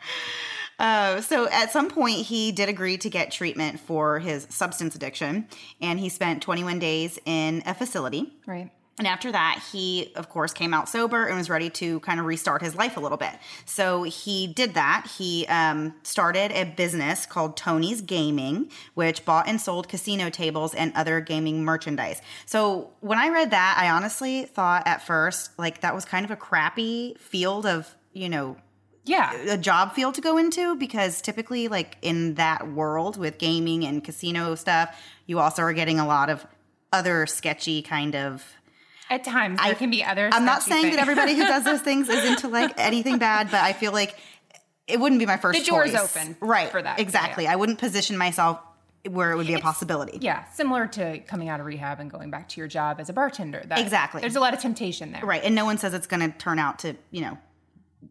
Uh, 0.78 1.20
so 1.20 1.46
at 1.50 1.70
some 1.70 1.90
point, 1.90 2.16
he 2.26 2.52
did 2.52 2.68
agree 2.68 2.96
to 2.96 3.10
get 3.10 3.30
treatment 3.30 3.78
for 3.78 4.18
his 4.18 4.46
substance 4.48 4.94
addiction, 4.94 5.46
and 5.82 6.00
he 6.00 6.08
spent 6.08 6.42
21 6.42 6.78
days 6.78 7.18
in 7.26 7.62
a 7.66 7.74
facility. 7.74 8.32
right. 8.46 8.70
And 9.00 9.06
after 9.06 9.32
that, 9.32 9.62
he, 9.72 10.12
of 10.14 10.28
course, 10.28 10.52
came 10.52 10.74
out 10.74 10.86
sober 10.86 11.24
and 11.24 11.38
was 11.38 11.48
ready 11.48 11.70
to 11.70 12.00
kind 12.00 12.20
of 12.20 12.26
restart 12.26 12.60
his 12.60 12.74
life 12.74 12.98
a 12.98 13.00
little 13.00 13.16
bit. 13.16 13.32
So 13.64 14.02
he 14.02 14.46
did 14.46 14.74
that. 14.74 15.10
He 15.16 15.46
um, 15.46 15.94
started 16.02 16.52
a 16.52 16.64
business 16.64 17.24
called 17.24 17.56
Tony's 17.56 18.02
Gaming, 18.02 18.70
which 18.92 19.24
bought 19.24 19.48
and 19.48 19.58
sold 19.58 19.88
casino 19.88 20.28
tables 20.28 20.74
and 20.74 20.92
other 20.94 21.22
gaming 21.22 21.64
merchandise. 21.64 22.20
So 22.44 22.90
when 23.00 23.16
I 23.18 23.30
read 23.30 23.52
that, 23.52 23.78
I 23.80 23.88
honestly 23.88 24.44
thought 24.44 24.86
at 24.86 25.06
first, 25.06 25.58
like, 25.58 25.80
that 25.80 25.94
was 25.94 26.04
kind 26.04 26.26
of 26.26 26.30
a 26.30 26.36
crappy 26.36 27.16
field 27.18 27.64
of, 27.64 27.96
you 28.12 28.28
know, 28.28 28.58
Yeah. 29.06 29.32
a 29.48 29.56
job 29.56 29.94
field 29.94 30.14
to 30.16 30.20
go 30.20 30.36
into 30.36 30.76
because 30.76 31.22
typically 31.22 31.68
like 31.68 31.96
in 32.02 32.34
that 32.34 32.68
world 32.68 33.16
with 33.16 33.38
gaming 33.38 33.86
and 33.86 34.04
casino 34.04 34.54
stuff 34.56 34.94
you 35.24 35.38
also 35.38 35.62
are 35.62 35.72
getting 35.72 35.98
a 35.98 36.06
lot 36.06 36.28
of 36.28 36.46
other 36.92 37.26
sketchy 37.26 37.80
kind 37.82 38.14
of 38.14 38.44
At 39.10 39.24
times, 39.24 39.58
there 39.60 39.74
can 39.74 39.90
be 39.90 40.02
other. 40.04 40.30
i'm 40.32 40.44
not 40.44 40.62
saying 40.62 40.90
that 40.90 41.00
everybody 41.00 41.34
who 41.34 41.42
does 41.44 41.64
those 41.64 41.80
things 41.88 42.08
is 42.08 42.24
into 42.24 42.48
like 42.48 42.72
anything 42.78 43.18
bad 43.18 43.50
but 43.50 43.60
i 43.60 43.72
feel 43.72 43.92
like 43.92 44.16
it 44.86 44.98
wouldn't 45.00 45.18
be 45.18 45.26
my 45.26 45.36
first 45.36 45.58
The 45.58 45.64
door's 45.70 45.90
choice. 45.92 46.16
open 46.16 46.36
right 46.40 46.70
for 46.70 46.80
that, 46.80 46.98
exactly 47.00 47.44
yeah. 47.44 47.52
i 47.52 47.56
wouldn't 47.56 47.78
position 47.78 48.16
myself 48.16 48.60
where 49.08 49.32
it 49.32 49.36
would 49.36 49.46
be 49.46 49.54
a 49.54 49.58
possibility 49.60 50.18
Yeah, 50.20 50.44
similar 50.52 50.86
to 50.88 51.20
coming 51.20 51.48
out 51.48 51.58
of 51.58 51.64
rehab 51.66 52.00
and 52.00 52.10
going 52.10 52.30
back 52.30 52.50
to 52.50 52.60
your 52.60 52.68
job 52.68 53.00
as 53.00 53.08
a 53.08 53.14
bartender. 53.14 53.62
That, 53.66 53.78
Exactly. 53.78 54.20
There's 54.20 54.36
a 54.36 54.40
lot 54.40 54.52
of 54.52 54.60
temptation 54.60 55.12
there. 55.12 55.24
right 55.24 55.42
and 55.42 55.54
no 55.54 55.64
one 55.64 55.78
says 55.78 55.94
it's 55.94 56.06
going 56.06 56.20
to 56.30 56.36
turn 56.38 56.58
out 56.58 56.80
to 56.80 56.94
you 57.10 57.22
know 57.22 57.38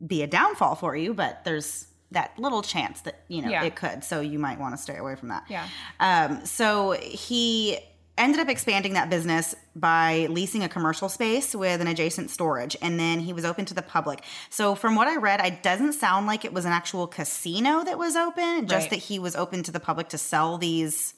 be 0.05 0.23
a 0.23 0.27
downfall 0.27 0.73
for 0.75 0.95
you 0.95 1.13
but 1.13 1.43
there's 1.45 1.85
that 2.11 2.31
little 2.39 2.63
chance 2.63 3.01
that 3.01 3.19
you 3.27 3.43
know 3.43 3.49
Yeah. 3.49 3.63
it 3.65 3.75
could 3.75 4.03
so 4.03 4.19
you 4.19 4.39
might 4.39 4.59
want 4.59 4.73
to 4.75 4.81
stay 4.81 4.97
away 4.97 5.15
from 5.15 5.29
that 5.29 5.43
Yeah. 5.47 5.67
um, 5.99 6.43
so 6.45 6.91
he 6.93 7.77
ended 8.19 8.39
up 8.39 8.49
expanding 8.49 8.93
that 8.93 9.09
business 9.09 9.55
by 9.75 10.27
leasing 10.29 10.63
a 10.63 10.69
commercial 10.69 11.09
space 11.09 11.55
with 11.55 11.81
an 11.81 11.87
adjacent 11.87 12.29
storage 12.29 12.75
and 12.81 12.99
then 12.99 13.19
he 13.19 13.33
was 13.33 13.45
open 13.45 13.65
to 13.65 13.73
the 13.73 13.81
public 13.81 14.21
so 14.49 14.75
from 14.75 14.95
what 14.95 15.07
i 15.07 15.15
read 15.15 15.39
it 15.43 15.63
doesn't 15.63 15.93
sound 15.93 16.27
like 16.27 16.45
it 16.45 16.53
was 16.53 16.65
an 16.65 16.71
actual 16.71 17.07
casino 17.07 17.83
that 17.83 17.97
was 17.97 18.15
open 18.15 18.67
just 18.67 18.83
Right. 18.83 18.89
that 18.91 18.99
he 18.99 19.19
was 19.19 19.35
open 19.35 19.63
to 19.63 19.71
the 19.71 19.79
public 19.79 20.09
to 20.09 20.17
sell 20.17 20.57
these 20.57 21.13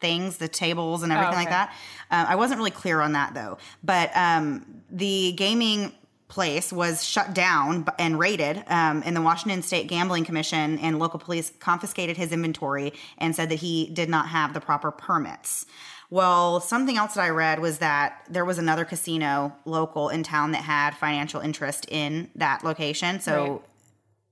things, 0.00 0.36
the 0.36 0.48
tables 0.48 1.02
and 1.02 1.12
everything 1.12 1.36
like 1.36 1.48
okay. 1.48 1.54
that. 1.54 1.74
Uh, 2.10 2.26
I 2.28 2.36
wasn't 2.36 2.58
really 2.58 2.70
clear 2.70 3.00
on 3.00 3.12
that 3.12 3.34
though. 3.34 3.58
But 3.82 4.10
um, 4.14 4.82
the 4.90 5.32
gaming 5.32 5.92
place 6.28 6.72
was 6.72 7.04
shut 7.04 7.34
down 7.34 7.86
and 7.98 8.18
raided, 8.18 8.58
um, 8.66 9.02
and 9.06 9.16
the 9.16 9.22
Washington 9.22 9.62
State 9.62 9.86
Gambling 9.86 10.24
Commission 10.24 10.78
and 10.80 10.98
local 10.98 11.20
police 11.20 11.52
confiscated 11.60 12.16
his 12.16 12.32
inventory 12.32 12.92
and 13.18 13.34
said 13.34 13.48
that 13.50 13.60
he 13.60 13.86
did 13.86 14.08
not 14.08 14.28
have 14.28 14.52
the 14.52 14.60
proper 14.60 14.90
permits. 14.90 15.66
Well, 16.10 16.60
something 16.60 16.96
else 16.96 17.14
that 17.14 17.22
I 17.22 17.30
read 17.30 17.58
was 17.60 17.78
that 17.78 18.24
there 18.30 18.44
was 18.44 18.58
another 18.58 18.84
casino 18.84 19.56
local 19.64 20.08
in 20.08 20.22
town 20.22 20.52
that 20.52 20.62
had 20.62 20.94
financial 20.94 21.40
interest 21.40 21.86
in 21.88 22.30
that 22.36 22.62
location. 22.64 23.18
So 23.20 23.42
Right. 23.44 23.60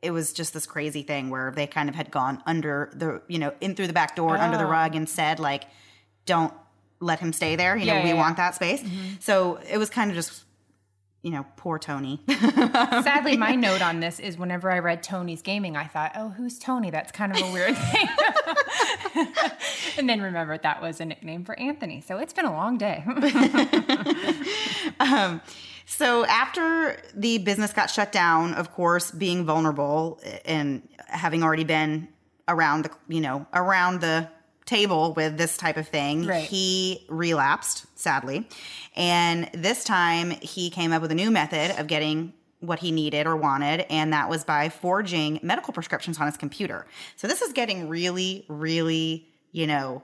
it 0.03 0.11
was 0.13 0.33
just 0.33 0.55
this 0.55 0.67
crazy 0.67 1.03
thing 1.03 1.31
where 1.31 1.51
they 1.51 1.67
kind 1.67 1.89
of 1.89 1.95
had 1.97 2.11
gone 2.11 2.43
under 2.47 2.91
the, 2.95 3.23
you 3.27 3.39
know, 3.39 3.53
in 3.61 3.75
through 3.75 3.89
the 3.89 3.93
back 3.93 4.15
door, 4.15 4.37
under 4.37 4.57
the 4.57 4.65
Oh. 4.67 4.69
rug, 4.71 4.95
and 4.95 5.09
said, 5.09 5.41
like, 5.41 5.65
don't 6.27 6.55
let 7.01 7.19
him 7.21 7.33
stay 7.33 7.57
there. 7.57 7.77
You 7.77 7.87
know, 7.87 7.95
Yeah, 7.97 8.03
we 8.05 8.09
yeah, 8.11 8.15
want 8.15 8.37
that 8.37 8.55
space. 8.55 8.81
Mm-hmm. 8.81 9.15
So 9.21 9.59
it 9.69 9.77
was 9.79 9.91
kind 9.91 10.11
of 10.11 10.15
just, 10.17 10.45
you 11.25 11.31
know, 11.31 11.47
poor 11.57 11.79
Tony. 11.79 12.21
Sadly, 12.29 13.37
my 13.39 13.55
note 13.57 13.81
on 13.81 14.01
this 14.01 14.21
is 14.21 14.37
whenever 14.37 14.71
I 14.71 14.79
read 14.79 15.03
Tony's 15.03 15.41
gaming, 15.41 15.75
I 15.75 15.87
thought, 15.87 16.13
oh, 16.15 16.29
who's 16.29 16.59
Tony? 16.59 16.91
That's 16.91 17.11
kind 17.11 17.33
of 17.35 17.43
a 17.43 17.51
weird 17.51 17.75
thing. 17.77 18.09
and 19.99 20.09
then 20.09 20.21
remembered 20.21 20.63
that 20.63 20.83
was 20.83 21.01
a 21.01 21.07
nickname 21.07 21.45
for 21.45 21.59
Anthony. 21.59 22.03
So 22.03 22.19
it's 22.19 22.35
been 22.35 22.45
a 22.45 22.53
long 22.53 22.77
day. 22.77 23.05
Um, 25.01 25.41
so 25.87 26.25
after 26.27 27.01
the 27.15 27.39
business 27.39 27.73
got 27.73 27.91
shut 27.91 28.13
down, 28.13 28.55
of 28.55 28.73
course, 28.73 29.11
being 29.11 29.45
vulnerable 29.45 30.21
and 30.45 30.87
having 31.07 31.43
already 31.43 31.65
been 31.65 32.09
around 32.47 32.85
the 32.85 32.91
you 33.09 33.23
know 33.23 33.47
around 33.55 34.03
the 34.03 34.29
table 34.67 35.13
with 35.15 35.37
this 35.37 35.57
type 35.57 35.77
of 35.77 35.87
thing, 35.89 36.27
Right. 36.27 36.45
he 36.45 37.05
relapsed 37.09 37.87
sadly, 37.99 38.49
and 38.97 39.51
this 39.53 39.85
time 39.85 40.31
he 40.31 40.71
came 40.71 40.93
up 40.93 41.03
with 41.03 41.11
a 41.13 41.15
new 41.15 41.31
method 41.31 41.79
of 41.79 41.87
getting 41.87 42.33
what 42.61 42.79
he 42.79 42.91
needed 42.91 43.27
or 43.27 43.37
wanted, 43.37 43.85
and 43.91 44.13
that 44.15 44.31
was 44.31 44.43
by 44.45 44.71
forging 44.71 45.39
medical 45.43 45.73
prescriptions 45.75 46.19
on 46.19 46.27
his 46.27 46.37
computer. 46.39 46.87
So 47.17 47.29
this 47.29 47.43
is 47.43 47.53
getting 47.53 47.89
really, 47.89 48.47
really, 48.49 49.27
you 49.53 49.67
know. 49.67 50.03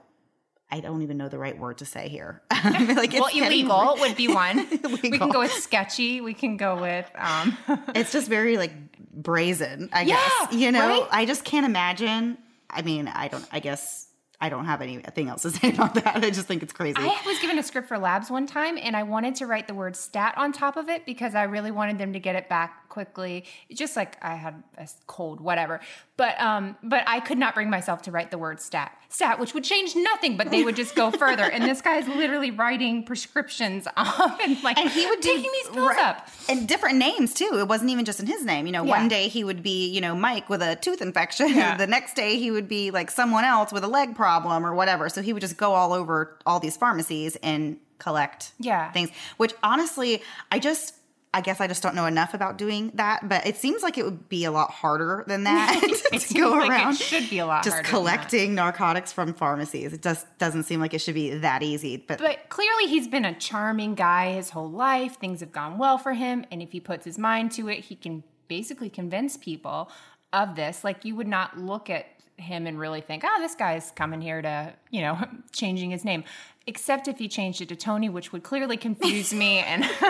I 0.73 0.79
don't 0.79 1.01
even 1.01 1.17
know 1.17 1.27
the 1.27 1.37
right 1.37 1.57
word 1.59 1.79
to 1.79 1.85
say 1.85 2.07
here. 2.07 2.41
like 2.63 3.11
well, 3.11 3.27
illegal 3.33 3.97
would 3.99 4.15
be 4.15 4.29
one. 4.29 4.67
We 5.03 5.09
can 5.11 5.27
go 5.29 5.39
with 5.39 5.51
sketchy. 5.51 6.21
We 6.21 6.33
can 6.33 6.55
go 6.55 6.79
with 6.79 7.11
um, 7.15 7.57
it's 7.95 8.13
just 8.13 8.29
very 8.29 8.55
like 8.57 8.71
brazen 9.13 9.89
i 9.91 10.03
Yeah, 10.03 10.15
guess 10.15 10.53
you 10.53 10.71
know 10.71 11.01
right? 11.01 11.07
i 11.11 11.25
just 11.25 11.43
can't 11.43 11.65
imagine 11.65 12.37
i 12.69 12.81
mean 12.81 13.09
i 13.09 13.27
don't 13.27 13.45
i 13.51 13.59
guess 13.59 14.07
i 14.41 14.49
don't 14.49 14.65
have 14.65 14.81
anything 14.81 15.29
else 15.29 15.43
to 15.43 15.51
say 15.51 15.69
about 15.73 15.93
that. 15.95 16.17
I 16.17 16.29
just 16.29 16.47
think 16.47 16.63
it's 16.63 16.73
crazy. 16.73 16.97
I 16.97 17.21
was 17.25 17.39
given 17.39 17.57
a 17.59 17.63
script 17.63 17.87
for 17.87 17.97
labs 17.97 18.29
one 18.29 18.47
time 18.47 18.77
and 18.81 18.95
I 18.95 19.03
wanted 19.03 19.35
to 19.35 19.45
write 19.45 19.67
the 19.67 19.73
word 19.73 19.95
stat 19.95 20.33
on 20.37 20.51
top 20.51 20.75
of 20.77 20.89
it 20.89 21.05
because 21.05 21.35
I 21.35 21.43
really 21.43 21.71
wanted 21.71 21.97
them 21.97 22.13
to 22.13 22.19
get 22.19 22.35
it 22.35 22.49
back 22.49 22.80
quickly. 22.91 23.45
Just 23.73 23.95
like 23.95 24.17
I 24.21 24.35
had 24.35 24.61
a 24.77 24.87
cold, 25.07 25.41
whatever. 25.41 25.79
But 26.17 26.39
um, 26.39 26.75
but 26.83 27.03
I 27.07 27.19
could 27.21 27.39
not 27.39 27.55
bring 27.55 27.69
myself 27.71 28.03
to 28.03 28.11
write 28.11 28.29
the 28.29 28.37
word 28.37 28.59
stat. 28.61 28.95
Stat, 29.09 29.39
which 29.39 29.53
would 29.55 29.63
change 29.63 29.95
nothing, 29.95 30.37
but 30.37 30.51
they 30.51 30.63
would 30.63 30.75
just 30.75 30.93
go 30.95 31.09
further. 31.09 31.43
And 31.43 31.63
this 31.63 31.81
guy's 31.81 32.07
literally 32.07 32.51
writing 32.51 33.03
prescriptions 33.03 33.87
off 33.97 34.39
and 34.43 34.61
like 34.63 34.77
and 34.77 34.89
he 34.89 35.05
would 35.07 35.19
do- 35.21 35.29
taking 35.33 35.51
these 35.51 35.69
pills 35.69 35.87
right. 35.87 36.05
up. 36.05 36.27
and 36.49 36.67
different 36.67 36.97
names 36.97 37.33
too 37.33 37.49
it 37.57 37.67
wasn't 37.67 37.89
even 37.89 38.03
just 38.05 38.19
in 38.19 38.25
his 38.27 38.43
name 38.45 38.65
you 38.65 38.71
know 38.71 38.83
Yeah. 38.83 38.99
one 38.99 39.07
day 39.07 39.27
he 39.29 39.43
would 39.43 39.63
be 39.63 39.87
you 39.89 40.01
know 40.01 40.13
mike 40.15 40.49
with 40.49 40.61
a 40.61 40.75
tooth 40.75 41.01
infection 41.01 41.49
Yeah. 41.49 41.77
the 41.83 41.87
next 41.87 42.15
day 42.15 42.37
he 42.37 42.51
would 42.51 42.67
be 42.67 42.91
like 42.91 43.09
someone 43.11 43.43
else 43.45 43.71
with 43.71 43.83
a 43.83 43.87
leg 43.87 44.15
problem 44.15 44.65
or 44.65 44.73
whatever 44.75 45.07
so 45.09 45.21
he 45.21 45.31
would 45.33 45.41
just 45.41 45.55
go 45.57 45.73
all 45.73 45.93
over 45.93 46.37
all 46.45 46.59
these 46.59 46.75
pharmacies 46.77 47.35
and 47.37 47.77
collect 47.99 48.51
Yeah. 48.59 48.91
things 48.91 49.09
which 49.37 49.53
honestly 49.63 50.21
i 50.51 50.59
just 50.59 50.95
I 51.33 51.39
guess 51.39 51.61
I 51.61 51.67
just 51.67 51.81
don't 51.81 51.95
know 51.95 52.05
enough 52.07 52.33
about 52.33 52.57
doing 52.57 52.91
that, 52.95 53.29
but 53.29 53.47
it 53.47 53.55
seems 53.55 53.83
like 53.83 53.97
it 53.97 54.03
would 54.03 54.27
be 54.27 54.43
a 54.43 54.51
lot 54.51 54.69
harder 54.69 55.23
than 55.27 55.45
that 55.45 55.79
to 56.11 56.33
go 56.33 56.49
like 56.51 56.65
it 56.65 56.69
around. 56.69 56.95
should 56.95 57.29
be 57.29 57.39
a 57.39 57.45
lot 57.45 57.63
just 57.63 57.75
harder 57.75 57.87
than 57.87 57.93
that. 57.93 57.97
collecting 58.17 58.55
narcotics 58.55 59.13
from 59.13 59.33
pharmacies. 59.33 59.93
It 59.93 60.01
just 60.01 60.25
doesn't 60.39 60.63
seem 60.63 60.81
like 60.81 60.93
it 60.93 60.99
should 60.99 61.15
be 61.15 61.35
that 61.35 61.63
easy. 61.63 61.95
But, 61.95 62.19
But 62.19 62.49
clearly, 62.49 62.87
he's 62.87 63.07
been 63.07 63.23
a 63.23 63.33
charming 63.33 63.95
guy 63.95 64.33
his 64.33 64.49
whole 64.49 64.69
life. 64.69 65.15
Things 65.19 65.39
have 65.39 65.53
gone 65.53 65.77
well 65.77 65.97
for 65.97 66.11
him. 66.13 66.45
And 66.51 66.61
if 66.61 66.73
he 66.73 66.81
puts 66.81 67.05
his 67.05 67.17
mind 67.17 67.53
to 67.53 67.69
it, 67.69 67.85
he 67.85 67.95
can 67.95 68.23
basically 68.49 68.89
convince 68.89 69.37
people 69.37 69.89
of 70.33 70.55
this. 70.57 70.83
Like, 70.83 71.05
you 71.05 71.15
would 71.15 71.29
not 71.29 71.57
look 71.57 71.89
at 71.89 72.07
him 72.41 72.67
and 72.67 72.79
really 72.79 73.01
think, 73.01 73.23
oh, 73.25 73.37
this 73.39 73.55
guy's 73.55 73.91
coming 73.91 74.21
here 74.21 74.41
to, 74.41 74.73
you 74.89 75.01
know, 75.01 75.17
changing 75.51 75.91
his 75.91 76.03
name. 76.03 76.23
Except 76.67 77.07
if 77.07 77.17
he 77.17 77.27
changed 77.27 77.61
it 77.61 77.69
to 77.69 77.75
Tony, 77.75 78.07
which 78.09 78.31
would 78.31 78.43
clearly 78.43 78.77
confuse 78.77 79.33
me. 79.33 79.59
And 79.65 79.83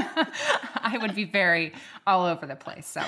I 0.75 0.97
would 1.01 1.15
be 1.15 1.23
very 1.23 1.73
all 2.05 2.25
over 2.25 2.45
the 2.45 2.55
place. 2.57 2.87
So, 2.87 3.01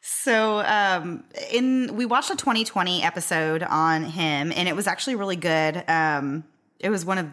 So 0.00 0.60
um 0.60 1.24
in 1.52 1.94
we 1.96 2.06
watched 2.06 2.30
a 2.30 2.34
20/20 2.36 3.04
episode 3.04 3.62
on 3.62 4.04
him 4.04 4.52
and 4.54 4.68
it 4.68 4.74
was 4.76 4.86
actually 4.86 5.16
really 5.16 5.36
good. 5.36 5.84
Um 5.88 6.44
it 6.80 6.90
was 6.90 7.04
one 7.04 7.18
of 7.18 7.26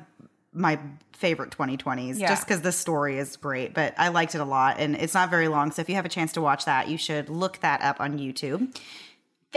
my 0.54 0.80
favorite 1.14 1.52
2020s 1.52 2.20
Yeah. 2.20 2.28
just 2.28 2.48
cuz 2.48 2.60
the 2.62 2.72
story 2.74 3.18
is 3.18 3.38
great, 3.38 3.74
but 3.74 3.94
I 3.98 4.10
liked 4.10 4.36
it 4.36 4.42
a 4.42 4.46
lot 4.46 4.78
and 4.80 4.96
it's 4.96 5.14
not 5.14 5.30
very 5.30 5.48
long. 5.48 5.72
So 5.72 5.82
if 5.82 5.88
you 5.90 5.96
have 5.96 6.06
a 6.06 6.10
chance 6.10 6.34
to 6.34 6.42
watch 6.42 6.66
that, 6.66 6.90
you 6.90 6.98
should 6.98 7.30
look 7.30 7.60
that 7.62 7.82
up 7.82 8.02
on 8.02 8.18
YouTube. 8.20 8.76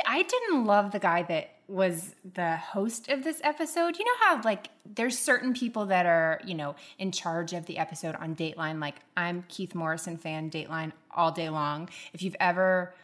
I 0.07 0.23
didn't 0.23 0.65
love 0.65 0.93
the 0.93 0.99
guy 0.99 1.23
that 1.25 1.51
was 1.69 2.15
the 2.35 2.57
host 2.57 3.09
of 3.09 3.25
this 3.25 3.41
episode. 3.45 3.99
You 3.99 4.05
know 4.05 4.11
how 4.21 4.41
like 4.43 4.69
there's 4.87 5.19
certain 5.19 5.53
people 5.53 5.87
that 5.87 6.07
are, 6.07 6.41
you 6.45 6.55
know, 6.55 6.75
in 6.99 7.13
charge 7.13 7.53
of 7.53 7.67
the 7.67 7.79
episode 7.79 8.17
on 8.17 8.35
Dateline. 8.35 8.81
Like 8.81 8.97
I'm 9.17 9.45
Keith 9.49 9.75
Morrison 9.75 10.17
fan 10.17 10.51
Dateline 10.51 10.93
all 11.15 11.31
day 11.31 11.51
long. 11.51 11.91
If 12.15 12.23
you've 12.23 12.37
ever 12.41 12.95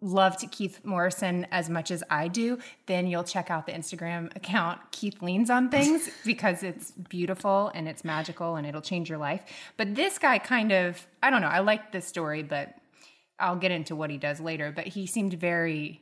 loved 0.00 0.50
Keith 0.50 0.80
Morrison 0.84 1.46
as 1.50 1.68
much 1.68 1.90
as 1.90 2.02
I 2.10 2.28
do, 2.28 2.58
then 2.86 3.06
you'll 3.06 3.24
check 3.24 3.50
out 3.50 3.66
the 3.66 3.72
Instagram 3.72 4.34
account 4.36 4.80
Keith 4.92 5.22
Leans 5.22 5.50
on 5.50 5.68
Things 5.68 6.08
because 6.24 6.62
it's 6.62 6.90
beautiful 6.90 7.70
and 7.74 7.88
it's 7.88 8.04
magical 8.04 8.56
and 8.56 8.66
it'll 8.66 8.80
change 8.80 9.08
your 9.08 9.18
life. 9.18 9.42
But 9.76 9.94
this 9.94 10.18
guy 10.18 10.38
kind 10.38 10.72
of, 10.72 11.06
I 11.22 11.30
don't 11.30 11.42
know, 11.42 11.48
I 11.48 11.60
liked 11.60 11.92
this 11.92 12.06
story, 12.06 12.42
but 12.42 12.74
I'll 13.38 13.56
get 13.56 13.72
into 13.72 13.96
what 13.96 14.10
he 14.10 14.16
does 14.16 14.40
later. 14.40 14.72
But 14.74 14.86
he 14.86 15.06
seemed 15.06 15.34
very 15.34 16.00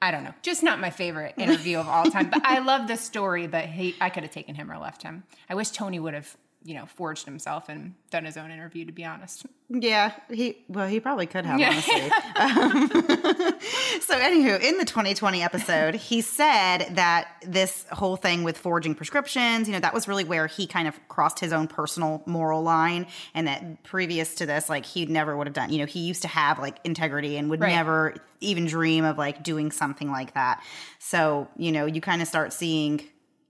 I 0.00 0.10
don't 0.10 0.24
know, 0.24 0.34
just 0.42 0.62
not 0.62 0.78
my 0.78 0.90
favorite 0.90 1.34
interview 1.38 1.78
of 1.78 1.88
all 1.88 2.04
time. 2.04 2.28
But 2.30 2.44
I 2.44 2.58
love 2.58 2.86
the 2.86 2.96
story, 2.96 3.46
but 3.46 3.66
he, 3.66 3.94
I 4.00 4.10
could 4.10 4.24
have 4.24 4.32
taken 4.32 4.54
him 4.54 4.70
or 4.70 4.78
left 4.78 5.02
him. 5.02 5.24
I 5.48 5.54
wish 5.54 5.70
Tony 5.70 5.98
would 5.98 6.12
have, 6.14 6.36
you 6.66 6.74
know, 6.74 6.84
forged 6.86 7.24
himself 7.24 7.68
and 7.68 7.94
done 8.10 8.24
his 8.24 8.36
own 8.36 8.50
interview. 8.50 8.84
To 8.84 8.92
be 8.92 9.04
honest, 9.04 9.46
Yeah, 9.68 10.12
he 10.30 10.58
well, 10.68 10.88
he 10.88 11.00
probably 11.00 11.26
could 11.26 11.46
have 11.46 11.60
Yeah. 11.60 11.70
honestly. 11.70 12.10
Um, 12.36 12.88
so, 14.00 14.18
anywho, 14.18 14.60
in 14.60 14.76
the 14.78 14.84
20/20 14.84 15.42
episode, 15.44 15.94
he 15.94 16.20
said 16.20 16.86
that 16.96 17.28
this 17.46 17.86
whole 17.92 18.16
thing 18.16 18.42
with 18.42 18.58
forging 18.58 18.94
prescriptions, 18.94 19.68
you 19.68 19.72
know, 19.72 19.80
that 19.80 19.94
was 19.94 20.06
really 20.08 20.24
where 20.24 20.46
he 20.46 20.66
kind 20.66 20.86
of 20.88 20.98
crossed 21.08 21.38
his 21.40 21.52
own 21.52 21.66
personal 21.66 22.22
moral 22.26 22.62
line, 22.62 23.06
and 23.34 23.46
that 23.46 23.82
previous 23.84 24.34
to 24.36 24.46
this, 24.46 24.68
like 24.68 24.84
he 24.84 25.06
never 25.06 25.36
would 25.36 25.46
have 25.46 25.54
done. 25.54 25.72
You 25.72 25.78
know, 25.78 25.86
he 25.86 26.00
used 26.00 26.22
to 26.22 26.28
have 26.28 26.58
like 26.58 26.76
integrity 26.84 27.36
and 27.36 27.48
would 27.50 27.60
Right. 27.60 27.70
never 27.72 28.14
even 28.40 28.66
dream 28.66 29.04
of 29.04 29.16
like 29.18 29.42
doing 29.42 29.70
something 29.72 30.10
like 30.10 30.34
that. 30.34 30.62
So, 30.98 31.48
you 31.56 31.72
know, 31.72 31.86
you 31.86 32.00
kind 32.02 32.20
of 32.20 32.28
start 32.28 32.52
seeing 32.52 33.00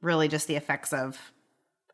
really 0.00 0.28
just 0.28 0.46
the 0.46 0.54
effects 0.56 0.92
of 0.92 1.18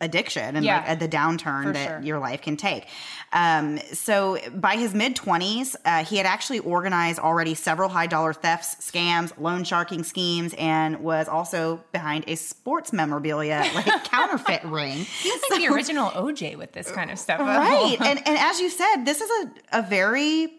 addiction 0.02 0.56
and 0.56 0.64
Yeah. 0.64 0.78
like 0.80 0.88
uh, 0.90 0.94
the 0.96 1.08
downturn 1.08 1.62
For 1.64 1.72
that 1.72 1.88
sure. 1.88 2.00
your 2.02 2.18
life 2.18 2.42
can 2.42 2.58
take. 2.58 2.86
Um, 3.32 3.78
so 3.94 4.36
by 4.54 4.76
his 4.76 4.92
mid 4.94 5.16
20s, 5.16 5.74
uh, 5.86 6.04
he 6.04 6.18
had 6.18 6.26
actually 6.26 6.58
organized 6.58 7.18
already 7.18 7.54
several 7.54 7.88
high 7.88 8.06
dollar 8.08 8.34
thefts, 8.34 8.74
scams, 8.76 9.32
loan 9.38 9.64
sharking 9.64 10.02
schemes, 10.04 10.54
and 10.58 11.00
was 11.00 11.28
also 11.28 11.82
behind 11.92 12.24
a 12.26 12.34
sports 12.34 12.92
memorabilia 12.92 13.64
like 13.74 13.86
counterfeit 14.04 14.64
ring. 14.64 14.98
he's 14.98 15.40
like 15.50 15.60
the 15.62 15.68
original 15.68 16.10
OJ 16.10 16.58
with 16.58 16.72
this 16.72 16.90
kind 16.90 17.10
of 17.10 17.18
stuff. 17.18 17.40
Right. 17.40 17.96
and 18.00 18.18
and 18.26 18.36
as 18.38 18.60
you 18.60 18.68
said, 18.68 19.04
this 19.04 19.20
is 19.22 19.30
a, 19.72 19.78
a 19.78 19.82
very 19.82 20.52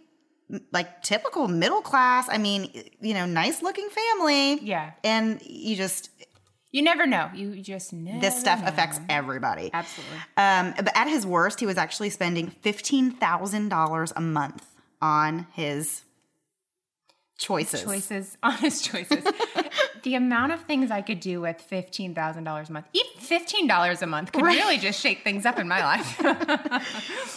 like 0.72 1.02
typical 1.02 1.48
middle 1.48 1.82
class, 1.82 2.28
I 2.30 2.38
mean, 2.38 2.70
you 3.02 3.14
know, 3.14 3.26
nice 3.26 3.62
looking 3.62 3.90
family. 3.90 4.60
Yeah. 4.64 4.92
And 5.04 5.42
you 5.46 5.76
just 5.76 6.10
you 6.74 6.82
never 6.82 7.08
know. 7.08 7.30
You 7.34 7.62
just 7.62 7.94
never. 7.94 8.20
this 8.20 8.38
stuff 8.38 8.60
know. 8.62 8.68
affects 8.68 9.00
everybody. 9.08 9.70
Absolutely. 9.74 10.18
Um, 10.36 10.74
but 10.76 10.92
at 10.96 11.08
his 11.08 11.26
worst, 11.26 11.62
he 11.62 11.66
was 11.66 11.78
actually 11.78 12.10
spending 12.10 12.50
fifteen 12.50 13.12
thousand 13.12 13.70
dollars 13.70 14.12
a 14.16 14.22
month 14.22 14.66
on 15.02 15.48
his 15.54 16.02
choices. 17.38 17.84
Choices, 17.84 18.38
honest 18.44 18.86
choices. 18.86 19.24
the 20.04 20.16
amount 20.16 20.52
of 20.52 20.62
things 20.64 20.92
I 20.92 21.02
could 21.02 21.20
do 21.20 21.42
with 21.42 21.62
fifteen 21.62 22.14
thousand 22.16 22.44
dollars 22.44 22.70
a 22.70 22.74
month, 22.74 22.88
even 22.94 23.12
fifteen 23.20 23.68
dollars 23.68 24.02
a 24.02 24.08
month, 24.08 24.32
could 24.32 24.44
Right. 24.44 24.58
really 24.58 24.78
just 24.78 25.00
shake 25.00 25.24
things 25.24 25.46
up 25.46 25.60
in 25.60 25.68
my 25.68 25.84
life. 25.84 26.18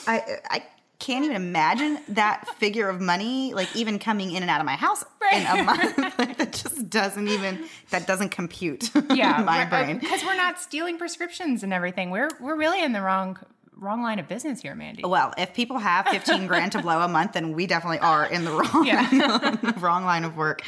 I 0.06 0.38
I 0.50 0.62
can't 0.98 1.24
even 1.24 1.36
imagine 1.36 1.98
that 2.08 2.48
figure 2.58 2.88
of 2.88 3.00
money, 3.00 3.52
like 3.54 3.74
even 3.76 3.98
coming 3.98 4.32
in 4.32 4.42
and 4.42 4.50
out 4.50 4.60
of 4.60 4.66
my 4.66 4.76
house 4.76 5.04
in 5.32 5.44
a 5.46 5.62
month. 5.62 5.98
like, 6.18 6.38
that 6.38 6.52
just 6.52 6.88
doesn't 6.88 7.28
even 7.28 7.64
that 7.90 8.06
doesn't 8.06 8.30
compute 8.30 8.90
yeah, 9.14 9.40
in 9.40 9.44
my 9.44 9.62
uh, 9.64 9.68
brain. 9.68 9.98
because 9.98 10.24
we're 10.24 10.36
not 10.36 10.58
stealing 10.58 10.98
prescriptions 10.98 11.62
and 11.62 11.72
everything. 11.72 12.10
We're 12.10 12.30
we're 12.40 12.56
really 12.56 12.82
in 12.82 12.92
the 12.92 13.02
wrong 13.02 13.38
wrong 13.78 14.02
line 14.02 14.18
of 14.18 14.26
business 14.26 14.62
here, 14.62 14.74
Mandy. 14.74 15.02
Well, 15.04 15.34
if 15.36 15.52
people 15.52 15.78
have 15.78 16.08
15 16.08 16.46
grand 16.46 16.72
to 16.72 16.80
blow 16.80 17.02
a 17.02 17.08
month, 17.08 17.34
then 17.34 17.52
we 17.52 17.66
definitely 17.66 17.98
are 17.98 18.24
in 18.24 18.44
the 18.44 18.50
wrong, 18.52 18.86
Yeah. 18.86 19.72
wrong 19.80 20.04
line 20.06 20.24
of 20.24 20.34
work. 20.36 20.62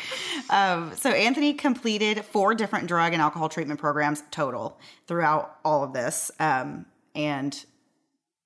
Um, 0.50 0.92
so 0.94 1.08
Anthony 1.10 1.54
completed 1.54 2.22
four 2.26 2.54
different 2.54 2.86
drug 2.86 3.14
and 3.14 3.22
alcohol 3.22 3.48
treatment 3.48 3.80
programs 3.80 4.22
total 4.30 4.78
throughout 5.06 5.56
all 5.64 5.82
of 5.84 5.94
this. 5.94 6.30
Um, 6.38 6.84
and 7.14 7.64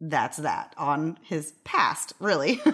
that's 0.03 0.37
that 0.39 0.75
on 0.77 1.17
his 1.23 1.53
past, 1.65 2.13
really. 2.19 2.61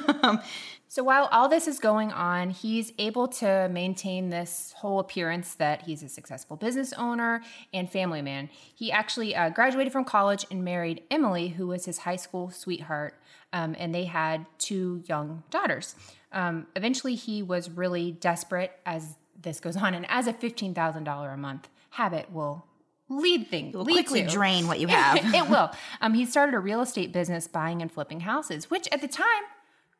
So 0.90 1.04
while 1.04 1.28
all 1.30 1.50
this 1.50 1.68
is 1.68 1.78
going 1.78 2.12
on, 2.12 2.48
he's 2.48 2.94
able 2.98 3.28
to 3.28 3.68
maintain 3.70 4.30
this 4.30 4.72
whole 4.78 5.00
appearance 5.00 5.54
that 5.56 5.82
he's 5.82 6.02
a 6.02 6.08
successful 6.08 6.56
business 6.56 6.94
owner 6.94 7.42
and 7.74 7.90
family 7.90 8.22
man. 8.22 8.48
He 8.74 8.90
actually 8.90 9.36
uh, 9.36 9.50
graduated 9.50 9.92
from 9.92 10.06
college 10.06 10.46
and 10.50 10.64
married 10.64 11.02
Emily, 11.10 11.48
who 11.48 11.66
was 11.66 11.84
his 11.84 11.98
high 11.98 12.16
school 12.16 12.50
sweetheart, 12.50 13.14
um, 13.52 13.76
and 13.78 13.94
they 13.94 14.06
had 14.06 14.46
two 14.56 15.02
young 15.06 15.42
daughters. 15.50 15.94
Um, 16.32 16.66
eventually, 16.74 17.16
he 17.16 17.42
was 17.42 17.68
really 17.68 18.12
desperate 18.12 18.72
as 18.86 19.16
this 19.40 19.60
goes 19.60 19.76
on, 19.76 19.92
and 19.92 20.06
as 20.08 20.26
a 20.26 20.32
fifteen 20.32 20.72
thousand 20.72 21.04
dollar 21.04 21.30
a 21.30 21.36
month 21.36 21.68
habit 21.90 22.32
will 22.32 22.64
lead 23.08 23.48
things 23.48 23.74
lead 23.74 23.92
quickly 23.92 24.22
to. 24.22 24.28
drain 24.28 24.66
what 24.66 24.80
you 24.80 24.86
have. 24.88 25.18
it 25.34 25.48
will. 25.48 25.70
Um, 26.00 26.14
he 26.14 26.26
started 26.26 26.54
a 26.54 26.60
real 26.60 26.80
estate 26.80 27.12
business 27.12 27.48
buying 27.48 27.82
and 27.82 27.90
flipping 27.90 28.20
houses, 28.20 28.70
which 28.70 28.88
at 28.92 29.00
the 29.00 29.08
time, 29.08 29.26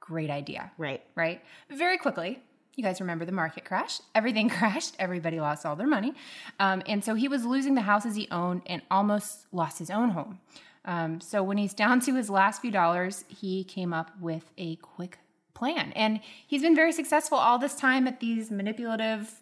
great 0.01 0.31
idea 0.31 0.71
right. 0.79 1.03
right? 1.17 1.43
Very 1.71 1.99
quickly, 1.99 2.41
you 2.77 2.85
guys 2.85 3.01
remember 3.01 3.25
the 3.25 3.33
market 3.33 3.65
crash. 3.65 4.01
Everything 4.15 4.49
crashed. 4.59 4.95
Everybody 4.99 5.41
lost 5.41 5.67
all 5.67 5.75
their 5.75 5.89
money. 5.89 6.15
Um, 6.61 6.83
and 6.87 7.03
so 7.05 7.15
he 7.15 7.27
was 7.27 7.45
losing 7.45 7.75
the 7.75 7.81
houses 7.81 8.15
he 8.15 8.29
owned 8.31 8.63
and 8.67 8.83
almost 8.91 9.47
lost 9.51 9.79
his 9.81 9.91
own 9.91 10.11
home. 10.11 10.39
Um, 10.85 11.21
so 11.21 11.43
when 11.43 11.59
he's 11.59 11.75
down 11.75 12.01
to 12.03 12.15
his 12.15 12.31
last 12.31 12.61
few 12.63 12.71
dollars, 12.71 13.25
he 13.29 13.65
came 13.65 13.93
up 13.93 14.13
with 14.21 14.53
a 14.57 14.77
quick 14.77 15.19
plan. 15.55 15.93
And 15.97 16.21
he's 16.47 16.63
been 16.63 16.77
very 16.77 16.93
successful 16.93 17.37
all 17.37 17.59
this 17.59 17.75
time 17.75 18.07
at 18.07 18.21
these 18.21 18.51
manipulative, 18.51 19.41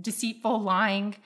deceitful, 0.00 0.62
lying 0.62 1.16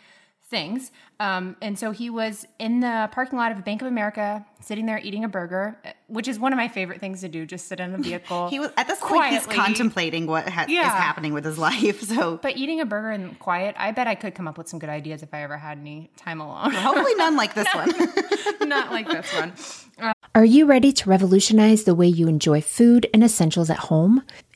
things. 0.47 0.91
Um, 1.21 1.57
and 1.63 1.79
so 1.79 1.91
he 1.91 2.11
was 2.11 2.47
in 2.59 2.81
the 2.81 3.09
parking 3.13 3.39
lot 3.39 3.51
of 3.53 3.59
a 3.59 3.63
Bank 3.63 3.81
of 3.83 3.89
America, 3.89 4.45
sitting 4.61 4.85
there 4.87 4.99
eating 4.99 5.25
a 5.25 5.29
burger, 5.29 5.79
which 6.09 6.29
is 6.29 6.39
one 6.39 6.53
of 6.53 6.57
my 6.59 6.69
favorite 6.69 7.01
things 7.01 7.21
to 7.23 7.29
do, 7.29 7.47
just 7.47 7.67
sit 7.67 7.81
in 7.81 7.95
a 7.95 7.99
vehicle. 7.99 8.49
He 8.55 8.59
was 8.61 8.71
at 8.77 8.87
this 8.87 9.01
point. 9.01 9.33
He's 9.33 9.47
contemplating 9.47 10.27
what 10.27 10.49
ha- 10.49 10.67
is 10.69 10.77
happening 10.77 11.33
with 11.33 11.45
his 11.45 11.57
life. 11.69 12.03
So 12.03 12.39
But 12.43 12.57
eating 12.57 12.81
a 12.81 12.87
burger 12.87 13.13
in 13.13 13.35
quiet, 13.37 13.75
I 13.79 13.93
bet 13.93 14.07
I 14.07 14.15
could 14.15 14.35
come 14.35 14.47
up 14.47 14.59
with 14.59 14.69
some 14.69 14.79
good 14.79 14.91
ideas 14.91 15.23
if 15.23 15.33
I 15.33 15.43
ever 15.43 15.57
had 15.57 15.79
any 15.79 16.11
time 16.17 16.41
alone. 16.41 16.73
hopefully, 16.73 17.15
none 17.17 17.37
like 17.37 17.55
this 17.55 17.69
one. 17.75 18.69
Not 18.69 18.91
like 18.91 19.09
this 19.09 19.33
one. 19.35 19.53
Are 20.35 20.45
you 20.45 20.67
ready 20.67 20.93
to 20.93 21.09
revolutionize 21.09 21.85
the 21.85 21.95
way 21.95 22.09
you 22.09 22.27
enjoy 22.29 22.61
food 22.61 23.09
and 23.15 23.23
essentials 23.23 23.71
at 23.71 23.79
home? 23.79 24.23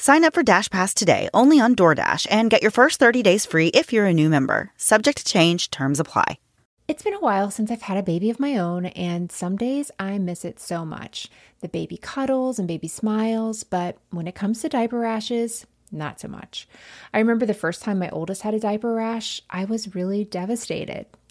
Sign 0.00 0.22
up 0.22 0.32
for 0.32 0.44
DashPass 0.44 0.94
today 0.94 1.28
only 1.34 1.58
on 1.58 1.74
DoorDash 1.74 2.28
and 2.30 2.50
get 2.50 2.62
your 2.62 2.70
first 2.70 3.00
30 3.00 3.20
days 3.20 3.44
free 3.44 3.66
if 3.68 3.92
you're 3.92 4.06
a 4.06 4.14
new 4.14 4.30
member. 4.30 4.70
Subject 4.76 5.18
to 5.18 5.24
change. 5.24 5.72
Terms 5.72 5.98
apply. 5.98 6.38
It's 6.86 7.02
been 7.02 7.14
a 7.14 7.20
while 7.20 7.50
since 7.50 7.68
I've 7.68 7.82
had 7.82 7.98
a 7.98 8.02
baby 8.04 8.30
of 8.30 8.38
my 8.38 8.56
own, 8.56 8.86
and 8.86 9.30
some 9.30 9.56
days 9.56 9.90
I 9.98 10.16
miss 10.18 10.44
it 10.44 10.60
so 10.60 10.84
much. 10.84 11.28
The 11.62 11.68
baby 11.68 11.96
cuddles 11.96 12.60
and 12.60 12.68
baby 12.68 12.86
smiles, 12.86 13.64
but 13.64 13.98
when 14.10 14.28
it 14.28 14.36
comes 14.36 14.62
to 14.62 14.68
diaper 14.68 15.00
rashes, 15.00 15.66
not 15.90 16.20
so 16.20 16.28
much. 16.28 16.68
I 17.12 17.18
remember 17.18 17.44
the 17.44 17.52
first 17.52 17.82
time 17.82 17.98
my 17.98 18.08
oldest 18.10 18.42
had 18.42 18.54
a 18.54 18.60
diaper 18.60 18.94
rash, 18.94 19.42
I 19.50 19.64
was 19.64 19.96
really 19.96 20.24
devastated. 20.24 21.06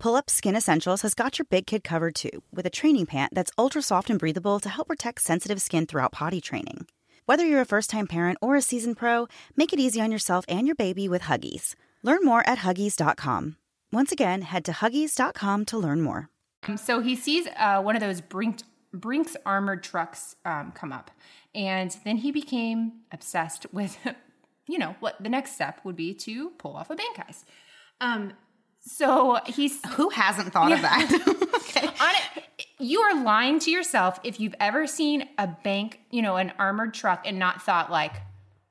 Pull 0.00 0.16
Up 0.16 0.30
Skin 0.30 0.56
Essentials 0.56 1.02
has 1.02 1.12
got 1.12 1.38
your 1.38 1.44
big 1.50 1.66
kid 1.66 1.84
covered 1.84 2.14
too, 2.14 2.42
with 2.50 2.64
a 2.64 2.70
training 2.70 3.04
pant 3.04 3.34
that's 3.34 3.52
ultra 3.58 3.82
soft 3.82 4.08
and 4.08 4.18
breathable 4.18 4.58
to 4.58 4.70
help 4.70 4.88
protect 4.88 5.20
sensitive 5.20 5.60
skin 5.60 5.84
throughout 5.84 6.10
potty 6.10 6.40
training. 6.40 6.86
Whether 7.26 7.44
you're 7.44 7.60
a 7.60 7.66
first 7.66 7.90
time 7.90 8.06
parent 8.06 8.38
or 8.40 8.56
a 8.56 8.62
seasoned 8.62 8.96
pro, 8.96 9.28
make 9.56 9.74
it 9.74 9.78
easy 9.78 10.00
on 10.00 10.10
yourself 10.10 10.46
and 10.48 10.66
your 10.66 10.74
baby 10.74 11.06
with 11.06 11.22
Huggies. 11.22 11.74
Learn 12.02 12.24
more 12.24 12.42
at 12.48 12.60
Huggies.com. 12.60 13.56
Once 13.92 14.10
again, 14.10 14.40
head 14.40 14.64
to 14.64 14.72
Huggies.com 14.72 15.66
to 15.66 15.76
learn 15.76 16.00
more. 16.00 16.30
Um, 16.66 16.78
So 16.78 17.00
he 17.00 17.14
sees 17.14 17.46
uh, 17.58 17.82
one 17.82 17.94
of 17.94 18.00
those 18.00 18.22
Brink, 18.22 18.60
Brinks 18.94 19.36
armored 19.44 19.82
trucks 19.82 20.34
um, 20.46 20.72
come 20.72 20.94
up. 20.94 21.10
And 21.54 21.94
then 22.06 22.16
he 22.16 22.32
became 22.32 22.92
obsessed 23.12 23.66
with, 23.70 23.98
you 24.66 24.78
know, 24.78 24.96
what 25.00 25.22
the 25.22 25.28
next 25.28 25.56
step 25.56 25.82
would 25.84 25.96
be 25.96 26.14
to 26.14 26.52
pull 26.56 26.74
off 26.74 26.88
a 26.88 26.96
bank 26.96 27.18
heist. 27.18 27.44
Um, 28.00 28.32
so 28.80 29.38
he's 29.46 29.78
Who 29.94 30.08
hasn't 30.10 30.52
thought 30.52 30.72
of 30.72 30.82
that? 30.82 31.10
okay. 31.54 31.86
on 32.00 32.14
it. 32.14 32.66
You 32.78 33.00
are 33.00 33.22
lying 33.22 33.58
to 33.60 33.70
yourself 33.70 34.18
if 34.24 34.40
you've 34.40 34.54
ever 34.58 34.86
seen 34.86 35.28
a 35.38 35.46
bank, 35.46 36.00
you 36.10 36.22
know, 36.22 36.36
an 36.36 36.52
armored 36.58 36.94
truck 36.94 37.22
and 37.26 37.38
not 37.38 37.62
thought 37.62 37.90
like, 37.90 38.14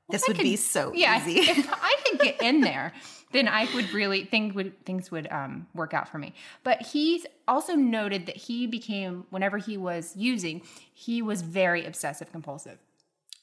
This 0.08 0.24
I 0.24 0.26
would 0.28 0.36
could- 0.36 0.42
be 0.42 0.56
so 0.56 0.92
yeah, 0.94 1.20
easy. 1.26 1.40
if 1.50 1.68
I 1.72 1.96
could 2.08 2.18
get 2.20 2.42
in 2.42 2.60
there. 2.70 2.92
then 3.32 3.46
I 3.46 3.68
would 3.74 3.92
really 3.92 4.24
think 4.24 4.56
would 4.56 4.84
things 4.84 5.12
would 5.12 5.30
um, 5.30 5.68
work 5.74 5.94
out 5.94 6.08
for 6.08 6.18
me. 6.18 6.34
But 6.64 6.82
he's 6.82 7.24
also 7.46 7.74
noted 7.76 8.26
that 8.26 8.36
he 8.36 8.66
became 8.66 9.24
whenever 9.30 9.58
he 9.58 9.76
was 9.76 10.16
using, 10.16 10.62
he 10.92 11.22
was 11.22 11.42
very 11.42 11.84
obsessive 11.86 12.32
compulsive. 12.32 12.78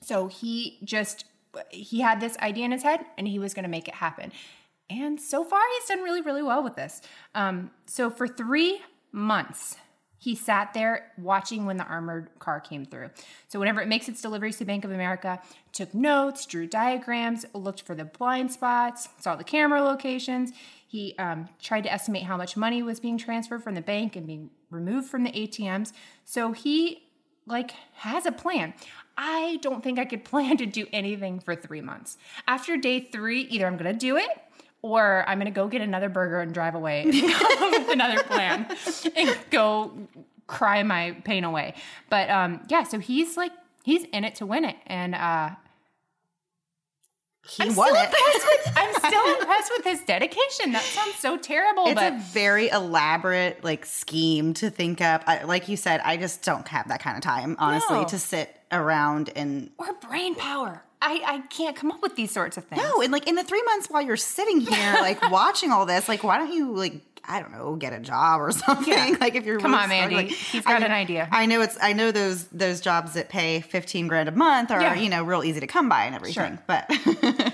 So 0.03 0.27
he 0.27 0.79
just 0.83 1.23
he 1.71 2.01
had 2.01 2.19
this 2.19 2.37
idea 2.39 2.65
in 2.65 2.71
his 2.73 2.83
head 2.83 3.05
and 3.17 3.25
he 3.27 3.39
was 3.39 3.53
going 3.53 3.63
to 3.63 3.69
make 3.69 3.87
it 3.87 3.95
happen. 3.95 4.31
And 4.89 5.19
so 5.19 5.43
far, 5.43 5.61
he's 5.75 5.89
done 5.89 6.01
really, 6.01 6.21
really 6.21 6.43
well 6.43 6.63
with 6.63 6.75
this. 6.75 7.01
Um, 7.35 7.71
so 7.85 8.09
for 8.09 8.27
three 8.27 8.81
months, 9.11 9.77
he 10.19 10.33
sat 10.35 10.73
there 10.73 11.11
watching 11.17 11.65
when 11.65 11.77
the 11.77 11.83
armored 11.83 12.29
car 12.39 12.59
came 12.59 12.85
through. 12.85 13.09
So 13.47 13.59
whenever 13.59 13.81
it 13.81 13.87
makes 13.87 14.09
its 14.09 14.21
deliveries 14.21 14.57
to 14.57 14.65
Bank 14.65 14.83
of 14.83 14.91
America, 14.91 15.41
took 15.73 15.93
notes, 15.93 16.45
drew 16.45 16.67
diagrams, 16.67 17.45
looked 17.53 17.81
for 17.81 17.95
the 17.95 18.05
blind 18.05 18.51
spots, 18.51 19.09
saw 19.19 19.35
the 19.35 19.43
camera 19.43 19.81
locations. 19.81 20.51
He 20.87 21.15
um, 21.19 21.49
tried 21.61 21.81
to 21.81 21.91
estimate 21.91 22.23
how 22.23 22.37
much 22.37 22.57
money 22.57 22.81
was 22.81 22.99
being 22.99 23.17
transferred 23.17 23.63
from 23.63 23.75
the 23.75 23.81
bank 23.81 24.15
and 24.15 24.25
being 24.25 24.49
removed 24.71 25.07
from 25.09 25.23
the 25.23 25.31
ATMs. 25.31 25.91
So 26.25 26.51
he 26.51 27.03
like 27.45 27.71
has 27.97 28.25
a 28.25 28.31
plan. 28.31 28.73
I 29.17 29.59
don't 29.61 29.83
think 29.83 29.99
I 29.99 30.05
could 30.05 30.23
plan 30.25 30.57
to 30.57 30.65
do 30.65 30.87
anything 30.91 31.39
for 31.39 31.55
three 31.55 31.81
months. 31.81 32.17
After 32.47 32.75
day 32.75 33.01
three, 33.01 33.41
either 33.41 33.67
I'm 33.67 33.77
gonna 33.77 33.93
do 33.93 34.17
it 34.17 34.29
or 34.81 35.23
I'm 35.27 35.37
gonna 35.39 35.51
go 35.51 35.67
get 35.67 35.81
another 35.81 36.09
burger 36.09 36.39
and 36.39 36.53
drive 36.53 36.75
away 36.75 37.03
and 37.03 37.13
come 37.33 37.63
up 37.63 37.71
with 37.79 37.89
another 37.91 38.23
plan 38.23 38.67
and 39.15 39.37
go 39.49 39.91
cry 40.47 40.83
my 40.83 41.11
pain 41.23 41.43
away. 41.43 41.73
But 42.09 42.29
um, 42.29 42.61
yeah, 42.69 42.83
so 42.83 42.99
he's 42.99 43.35
like 43.37 43.51
he's 43.83 44.03
in 44.05 44.23
it 44.23 44.35
to 44.35 44.45
win 44.45 44.65
it, 44.65 44.75
and 44.87 45.15
uh, 45.15 45.49
He 47.47 47.63
I'm 47.63 47.75
won 47.75 47.87
still 47.87 48.01
it. 48.01 48.05
impressed 48.05 48.45
with 48.45 48.73
I'm 48.77 48.93
still 48.95 49.35
impressed 49.39 49.71
with 49.77 49.85
his 49.85 50.01
dedication. 50.01 50.71
That 50.73 50.83
sounds 50.83 51.15
so 51.15 51.37
terrible, 51.37 51.85
It's 51.85 51.95
but 51.95 52.13
a 52.13 52.17
very 52.17 52.67
elaborate 52.69 53.63
like 53.63 53.85
scheme 53.85 54.53
to 54.55 54.69
think 54.69 54.99
up. 55.01 55.23
I, 55.27 55.43
like 55.43 55.69
you 55.69 55.77
said, 55.77 56.01
I 56.03 56.17
just 56.17 56.43
don't 56.43 56.67
have 56.67 56.89
that 56.89 57.01
kind 57.01 57.15
of 57.17 57.23
time, 57.23 57.55
honestly, 57.59 57.97
No. 57.99 58.05
to 58.05 58.19
sit 58.19 58.53
around 58.71 59.29
and 59.35 59.69
or 59.77 59.93
brain 59.93 60.35
power. 60.35 60.83
I 61.01 61.21
I 61.25 61.39
can't 61.49 61.75
come 61.75 61.91
up 61.91 62.01
with 62.01 62.15
these 62.15 62.31
sorts 62.31 62.57
of 62.57 62.65
things. 62.65 62.81
no, 62.81 63.01
and 63.01 63.11
like 63.11 63.27
in 63.27 63.35
the 63.35 63.43
three 63.43 63.61
months 63.63 63.87
while 63.89 64.01
you're 64.01 64.17
sitting 64.17 64.59
here, 64.61 64.93
like 65.01 65.29
watching 65.31 65.71
all 65.71 65.85
this, 65.85 66.07
like 66.09 66.23
why 66.23 66.37
don't 66.37 66.51
you 66.53 66.73
like 66.75 67.01
I 67.29 67.41
don't 67.41 67.51
know, 67.51 67.75
get 67.75 67.91
a 67.93 67.99
job 67.99 68.39
or 68.41 68.51
something? 68.65 68.91
Yeah. 68.93 69.15
Like 69.19 69.35
if 69.35 69.45
you're 69.45 69.59
Come 69.59 69.71
really 69.71 69.83
on, 69.83 69.89
Mandy. 69.89 70.15
struggling. 70.15 70.35
He's 70.51 70.65
I 70.65 70.71
got 70.71 70.79
know- 70.79 70.85
an 70.87 70.91
idea. 70.93 71.27
I 71.31 71.45
know 71.45 71.61
it's 71.61 71.77
I 71.81 71.93
know 71.93 72.11
those 72.11 72.45
those 72.47 72.81
jobs 72.81 73.13
that 73.13 73.29
pay 73.29 73.61
fifteen 73.61 74.07
grand 74.07 74.27
a 74.29 74.31
month 74.31 74.71
are 74.71 74.81
Yeah. 74.81 74.95
you 74.95 75.09
know 75.09 75.23
real 75.23 75.43
easy 75.43 75.59
to 75.59 75.67
come 75.67 75.87
by 75.89 76.05
and 76.05 76.15
everything, 76.15 76.57
Sure. 76.57 76.63
but. 76.67 77.53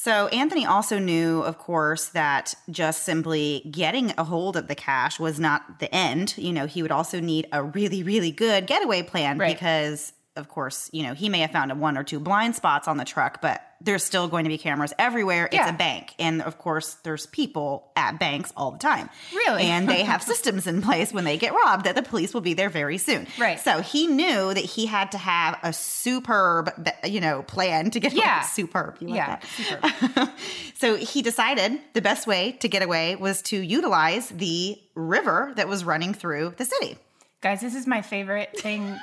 So 0.00 0.28
Anthony 0.28 0.64
also 0.64 1.00
knew, 1.00 1.42
of 1.42 1.58
course, 1.58 2.10
that 2.10 2.54
just 2.70 3.02
simply 3.02 3.68
getting 3.68 4.12
a 4.16 4.22
hold 4.22 4.56
of 4.56 4.68
the 4.68 4.76
cash 4.76 5.18
was 5.18 5.40
not 5.40 5.80
the 5.80 5.92
end. 5.92 6.34
You 6.38 6.52
know, 6.52 6.66
he 6.66 6.82
would 6.82 6.92
also 6.92 7.18
need 7.18 7.48
a 7.50 7.64
really, 7.64 8.04
really 8.04 8.30
good 8.30 8.68
getaway 8.68 9.02
plan 9.02 9.38
Right. 9.38 9.52
because, 9.52 10.12
of 10.38 10.48
course, 10.48 10.88
you 10.92 11.02
know, 11.02 11.12
he 11.14 11.28
may 11.28 11.40
have 11.40 11.50
found 11.50 11.70
a 11.70 11.74
one 11.74 11.98
or 11.98 12.02
two 12.04 12.18
blind 12.20 12.56
spots 12.56 12.88
on 12.88 12.96
the 12.96 13.04
truck, 13.04 13.42
but 13.42 13.60
there's 13.80 14.02
still 14.02 14.26
going 14.26 14.42
to 14.44 14.48
be 14.48 14.58
cameras 14.58 14.92
everywhere. 14.98 15.44
It's 15.46 15.54
Yeah. 15.54 15.68
a 15.68 15.76
bank. 15.76 16.12
And 16.18 16.42
of 16.42 16.58
course, 16.58 16.94
there's 17.04 17.26
people 17.26 17.92
at 17.94 18.18
banks 18.18 18.52
all 18.56 18.72
the 18.72 18.78
time. 18.78 19.08
Really? 19.32 19.64
And 19.64 19.88
they 19.88 20.02
have 20.02 20.20
systems 20.32 20.66
in 20.66 20.82
place 20.82 21.12
when 21.12 21.22
they 21.24 21.36
get 21.38 21.52
robbed 21.54 21.84
that 21.84 21.94
the 21.94 22.02
police 22.02 22.34
will 22.34 22.40
be 22.40 22.54
there 22.54 22.70
very 22.70 22.98
soon. 22.98 23.26
Right. 23.38 23.60
So 23.60 23.80
he 23.80 24.08
knew 24.08 24.52
that 24.52 24.64
he 24.64 24.86
had 24.86 25.12
to 25.12 25.18
have 25.18 25.58
a 25.62 25.72
superb, 25.72 26.70
you 27.04 27.20
know, 27.20 27.42
plan 27.42 27.90
to 27.92 28.00
get 28.00 28.14
Yeah. 28.14 28.40
superb. 28.42 28.96
You 29.00 29.08
like 29.08 29.16
yeah, 29.16 29.38
that? 29.80 29.98
super. 30.06 30.32
So 30.74 30.96
he 30.96 31.22
decided 31.22 31.80
the 31.92 32.00
best 32.02 32.26
way 32.28 32.52
to 32.60 32.68
get 32.68 32.82
away 32.82 33.16
was 33.16 33.42
to 33.42 33.56
utilize 33.60 34.28
the 34.28 34.78
river 34.94 35.52
that 35.56 35.66
was 35.68 35.84
running 35.84 36.14
through 36.14 36.54
the 36.56 36.64
city. 36.64 36.96
Guys, 37.40 37.60
this 37.60 37.74
is 37.74 37.86
my 37.86 38.00
favorite 38.02 38.56
thing 38.58 38.96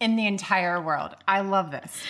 in 0.00 0.16
the 0.16 0.26
entire 0.26 0.80
world. 0.80 1.14
I 1.26 1.40
love 1.40 1.70
this. 1.70 2.02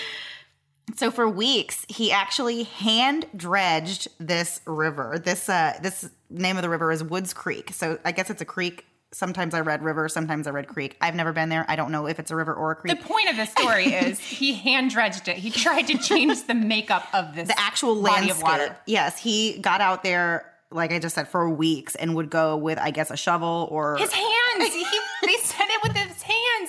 So 0.94 1.10
for 1.10 1.28
weeks, 1.28 1.84
he 1.88 2.12
actually 2.12 2.62
hand 2.62 3.26
dredged 3.34 4.08
this 4.18 4.60
river. 4.66 5.20
This 5.22 5.48
uh 5.48 5.78
this 5.82 6.08
name 6.30 6.56
of 6.56 6.62
the 6.62 6.68
river 6.68 6.92
is 6.92 7.02
Woods 7.02 7.32
Creek. 7.34 7.70
So 7.72 7.98
I 8.04 8.12
guess 8.12 8.30
it's 8.30 8.42
a 8.42 8.46
creek. 8.46 8.84
Sometimes 9.12 9.54
I 9.54 9.60
read 9.60 9.82
river, 9.82 10.08
sometimes 10.08 10.46
I 10.46 10.50
read 10.50 10.68
creek. 10.68 10.96
I've 11.00 11.14
never 11.14 11.32
been 11.32 11.48
there. 11.48 11.64
I 11.68 11.76
don't 11.76 11.90
know 11.90 12.06
if 12.06 12.18
it's 12.18 12.30
a 12.30 12.36
river 12.36 12.52
or 12.54 12.72
a 12.72 12.76
creek. 12.76 12.98
The 12.98 13.04
point 13.04 13.28
of 13.30 13.36
the 13.36 13.46
story 13.46 13.84
is 13.94 14.18
he 14.20 14.54
hand 14.54 14.90
dredged 14.90 15.28
it. 15.28 15.36
He 15.36 15.50
tried 15.50 15.86
to 15.88 15.98
change 15.98 16.46
the 16.46 16.54
makeup 16.54 17.08
of 17.12 17.34
this 17.34 17.48
the 17.48 17.58
actual 17.58 17.94
body 18.02 18.26
landscape. 18.26 18.36
of 18.36 18.42
water. 18.42 18.76
Yes, 18.86 19.18
he 19.18 19.58
got 19.58 19.80
out 19.80 20.02
there 20.02 20.52
like 20.70 20.92
I 20.92 20.98
just 20.98 21.14
said 21.14 21.28
for 21.28 21.48
weeks 21.48 21.94
and 21.94 22.14
would 22.16 22.30
go 22.30 22.56
with 22.56 22.78
I 22.78 22.90
guess 22.90 23.10
a 23.10 23.16
shovel 23.16 23.68
or 23.70 23.96
His 23.96 24.12
hands. 24.12 24.74
He, 24.74 24.84
they 25.24 25.36
said 25.42 25.65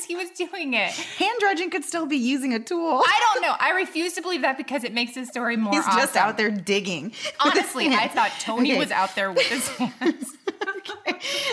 He 0.06 0.16
was 0.16 0.30
doing 0.32 0.74
it. 0.74 0.92
hand 0.92 1.38
dredging 1.40 1.70
could 1.70 1.84
still 1.84 2.06
be 2.06 2.18
using 2.18 2.54
a 2.54 2.60
tool. 2.60 3.02
I 3.06 3.20
don't 3.34 3.42
know. 3.44 3.56
I 3.60 3.72
refuse 3.72 4.14
to 4.14 4.22
believe 4.22 4.42
that 4.42 4.58
because 4.58 4.84
it 4.84 4.94
makes 4.94 5.16
his 5.16 5.28
story 5.30 5.58
more 5.58 5.74
He's 5.74 5.86
awesome. 5.86 6.00
just 6.00 6.16
out 6.16 6.38
there 6.38 6.50
digging. 6.52 7.12
Honestly, 7.40 7.88
I 7.88 8.08
thought 8.14 8.32
Tony 8.40 8.72
Okay. 8.72 8.80
was 8.80 8.92
out 8.92 9.16
there 9.16 9.32
with 9.32 9.48
his 9.48 9.68
hands. 9.78 10.34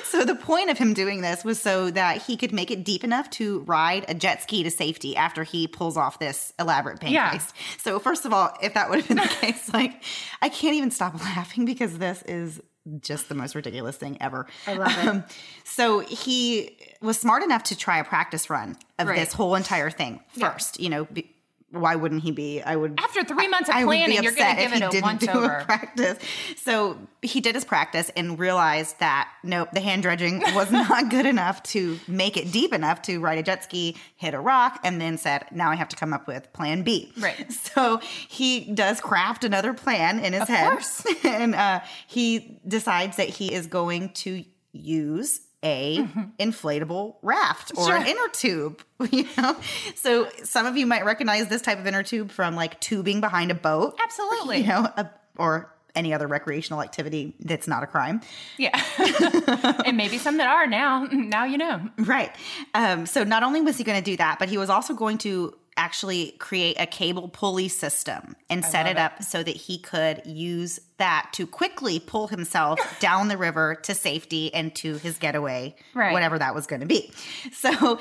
So 0.04 0.24
the 0.24 0.34
point 0.34 0.70
of 0.70 0.78
him 0.78 0.94
doing 0.94 1.20
this 1.22 1.44
was 1.44 1.60
so 1.60 1.90
that 1.90 2.22
he 2.22 2.36
could 2.36 2.52
make 2.52 2.70
it 2.70 2.84
deep 2.84 3.02
enough 3.04 3.30
to 3.30 3.60
ride 3.60 4.04
a 4.08 4.14
jet 4.14 4.42
ski 4.42 4.62
to 4.62 4.70
safety 4.70 5.16
after 5.16 5.42
he 5.42 5.66
pulls 5.66 5.96
off 5.96 6.18
this 6.18 6.52
elaborate 6.58 7.00
bank 7.00 7.14
Yeah. 7.14 7.32
heist. 7.34 7.52
So 7.80 7.98
first 7.98 8.24
of 8.24 8.32
all, 8.32 8.56
if 8.62 8.74
that 8.74 8.90
would 8.90 9.00
have 9.00 9.08
been 9.08 9.16
the 9.16 9.22
case, 9.40 9.72
like 9.72 10.02
I 10.40 10.48
can't 10.48 10.74
even 10.76 10.90
stop 10.90 11.18
laughing 11.20 11.64
because 11.64 11.98
this 11.98 12.22
is 12.22 12.60
just 13.00 13.28
the 13.28 13.34
most 13.34 13.54
ridiculous 13.54 13.96
thing 13.96 14.18
ever. 14.20 14.46
I 14.66 14.74
love 14.74 14.96
it. 14.98 15.06
Um, 15.08 15.24
so 15.64 16.00
he 16.00 16.76
was 17.00 17.18
smart 17.18 17.42
enough 17.42 17.62
to 17.64 17.76
try 17.76 17.98
a 17.98 18.04
practice 18.04 18.50
run 18.50 18.76
of 18.98 19.08
Right. 19.08 19.18
this 19.18 19.32
whole 19.32 19.54
entire 19.54 19.90
thing 19.90 20.20
first. 20.38 20.78
You 20.80 20.90
know, 20.90 21.04
be, 21.06 21.33
why 21.78 21.96
wouldn't 21.96 22.22
he 22.22 22.30
be? 22.30 22.62
I 22.62 22.76
would 22.76 22.98
After 22.98 23.24
three 23.24 23.48
months 23.48 23.68
of 23.68 23.74
I 23.74 23.84
would 23.84 23.92
be 23.92 23.98
planning, 23.98 24.22
you're 24.22 24.32
going 24.32 24.56
to 24.56 24.62
if 24.62 24.70
give 24.70 24.78
he 24.78 24.84
it 24.84 24.86
a 24.86 24.90
didn't 24.90 25.02
once 25.02 25.24
do 25.24 25.30
over. 25.30 25.62
practice. 25.64 26.18
So 26.56 26.98
he 27.22 27.40
did 27.40 27.54
his 27.54 27.64
practice 27.64 28.10
and 28.16 28.38
realized 28.38 28.98
that 29.00 29.28
nope, 29.42 29.68
the 29.72 29.80
hand 29.80 30.02
dredging 30.02 30.40
was 30.54 30.70
not 30.90 31.10
good 31.10 31.26
enough 31.26 31.62
to 31.64 31.98
make 32.08 32.36
it 32.36 32.52
deep 32.52 32.72
enough 32.72 33.02
to 33.02 33.18
ride 33.20 33.38
a 33.38 33.42
jet 33.42 33.64
ski, 33.64 33.96
hit 34.16 34.34
a 34.34 34.40
rock, 34.40 34.80
and 34.84 35.00
then 35.00 35.18
said, 35.18 35.44
"Now 35.50 35.70
I 35.70 35.74
have 35.76 35.88
to 35.90 35.96
come 35.96 36.12
up 36.12 36.26
with 36.26 36.52
Plan 36.52 36.82
B." 36.82 37.12
Right. 37.18 37.46
So 37.74 37.98
he 38.28 38.72
does 38.72 39.00
craft 39.00 39.42
another 39.44 39.74
plan 39.74 40.18
in 40.20 40.32
his 40.32 40.42
Of 40.42 40.48
head, 40.48 40.70
course. 40.70 41.04
and 41.24 41.54
uh, 41.54 41.80
he 42.06 42.60
decides 42.66 43.16
that 43.16 43.28
he 43.28 43.52
is 43.52 43.66
going 43.66 44.10
to 44.10 44.44
use 44.72 45.40
a 45.64 46.06
inflatable 46.38 47.16
raft 47.22 47.72
or 47.76 47.92
an 47.94 48.02
Mm-hmm. 48.02 48.08
Inner 48.10 48.28
tube 48.32 48.82
you 49.10 49.26
know 49.38 49.56
so 49.94 50.28
some 50.44 50.66
of 50.66 50.76
you 50.76 50.86
might 50.86 51.04
recognize 51.04 51.48
this 51.48 51.62
type 51.62 51.78
of 51.78 51.86
inner 51.86 52.02
tube 52.02 52.30
from 52.30 52.54
like 52.54 52.78
tubing 52.80 53.20
behind 53.20 53.50
a 53.50 53.54
boat 53.54 53.98
Absolutely. 54.02 54.58
you 54.60 54.66
know 54.66 54.86
a, 54.96 55.08
or 55.38 55.70
any 55.94 56.12
other 56.12 56.26
recreational 56.26 56.82
activity 56.82 57.34
that's 57.40 57.66
not 57.68 57.82
a 57.82 57.86
crime 57.86 58.20
Yeah. 58.58 58.78
and 59.86 59.96
maybe 59.96 60.18
some 60.18 60.36
that 60.38 60.48
are 60.48 60.66
now. 60.66 61.04
Now 61.12 61.44
you 61.44 61.56
know. 61.58 61.88
right 61.98 62.34
um, 62.74 63.06
so 63.06 63.24
not 63.24 63.42
only 63.42 63.60
was 63.62 63.76
he 63.78 63.84
going 63.84 63.98
to 63.98 64.04
do 64.10 64.16
that 64.16 64.38
but 64.38 64.48
he 64.48 64.58
was 64.58 64.68
also 64.70 64.92
going 64.94 65.18
to 65.18 65.54
actually 65.76 66.32
create 66.38 66.76
a 66.78 66.86
cable 66.86 67.28
pulley 67.28 67.68
system 67.68 68.36
and 68.48 68.64
set 68.64 68.86
love 68.86 68.96
it 68.96 68.98
it. 68.98 69.02
up 69.02 69.22
so 69.22 69.42
that 69.42 69.56
he 69.56 69.78
could 69.78 70.22
use 70.24 70.78
that 70.98 71.30
to 71.32 71.46
quickly 71.46 71.98
pull 72.00 72.28
himself 72.28 72.78
down 73.00 73.28
the 73.28 73.36
river 73.36 73.74
to 73.82 73.94
safety 73.94 74.52
and 74.54 74.74
to 74.76 74.94
his 74.98 75.18
getaway 75.18 75.74
Right. 75.94 76.12
whatever 76.12 76.38
that 76.38 76.54
was 76.54 76.66
going 76.66 76.80
to 76.80 76.86
be 76.86 77.12
so 77.52 77.98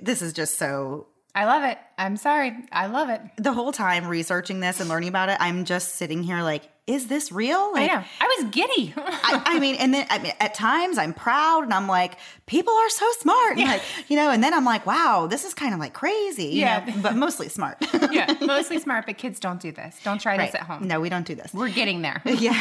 this 0.00 0.22
is 0.22 0.32
just 0.32 0.58
so 0.58 1.06
I 1.34 1.46
love 1.46 1.64
it. 1.64 1.78
I'm 1.96 2.18
sorry. 2.18 2.52
I 2.72 2.88
love 2.88 3.08
it. 3.08 3.22
the 3.38 3.54
whole 3.54 3.72
time 3.72 4.06
researching 4.06 4.60
this 4.60 4.80
and 4.80 4.88
learning 4.90 5.08
about 5.08 5.28
it 5.30 5.38
i'm 5.40 5.64
just 5.64 5.94
sitting 5.94 6.22
here 6.22 6.42
like 6.42 6.62
is 6.86 7.06
this 7.06 7.30
real 7.30 7.70
I 7.76 7.86
know. 7.86 8.04
I 8.20 8.36
was 8.38 8.50
giddy. 8.50 8.92
I, 8.96 9.42
I 9.46 9.58
mean, 9.60 9.76
and 9.76 9.94
then 9.94 10.04
I 10.10 10.18
mean, 10.18 10.32
at 10.40 10.54
times 10.54 10.98
I'm 10.98 11.14
proud 11.14 11.62
and 11.62 11.72
I'm 11.72 11.86
like, 11.86 12.14
people 12.46 12.74
are 12.74 12.88
so 12.90 13.08
smart. 13.20 13.56
And 13.56 13.68
like, 13.68 13.82
you 14.08 14.16
know, 14.16 14.30
and 14.30 14.42
then 14.42 14.52
I'm 14.52 14.64
like, 14.64 14.84
wow, 14.84 15.28
this 15.30 15.44
is 15.44 15.54
kind 15.54 15.74
of 15.74 15.80
like 15.80 15.92
crazy. 15.94 16.46
you 16.46 16.60
Yeah. 16.62 16.84
know, 16.84 16.94
but 17.02 17.14
mostly 17.14 17.48
smart. 17.48 17.76
yeah, 18.10 18.34
mostly 18.40 18.80
smart, 18.80 19.06
but 19.06 19.16
kids 19.16 19.38
don't 19.38 19.60
do 19.60 19.70
this. 19.70 19.96
Don't 20.02 20.20
try 20.20 20.36
Right. 20.36 20.50
this 20.50 20.60
at 20.60 20.66
home. 20.66 20.88
No, 20.88 21.00
we 21.00 21.08
don't 21.08 21.26
do 21.26 21.34
this. 21.36 21.54
We're 21.54 21.68
getting 21.70 22.02
there. 22.02 22.20
Yeah. 22.24 22.58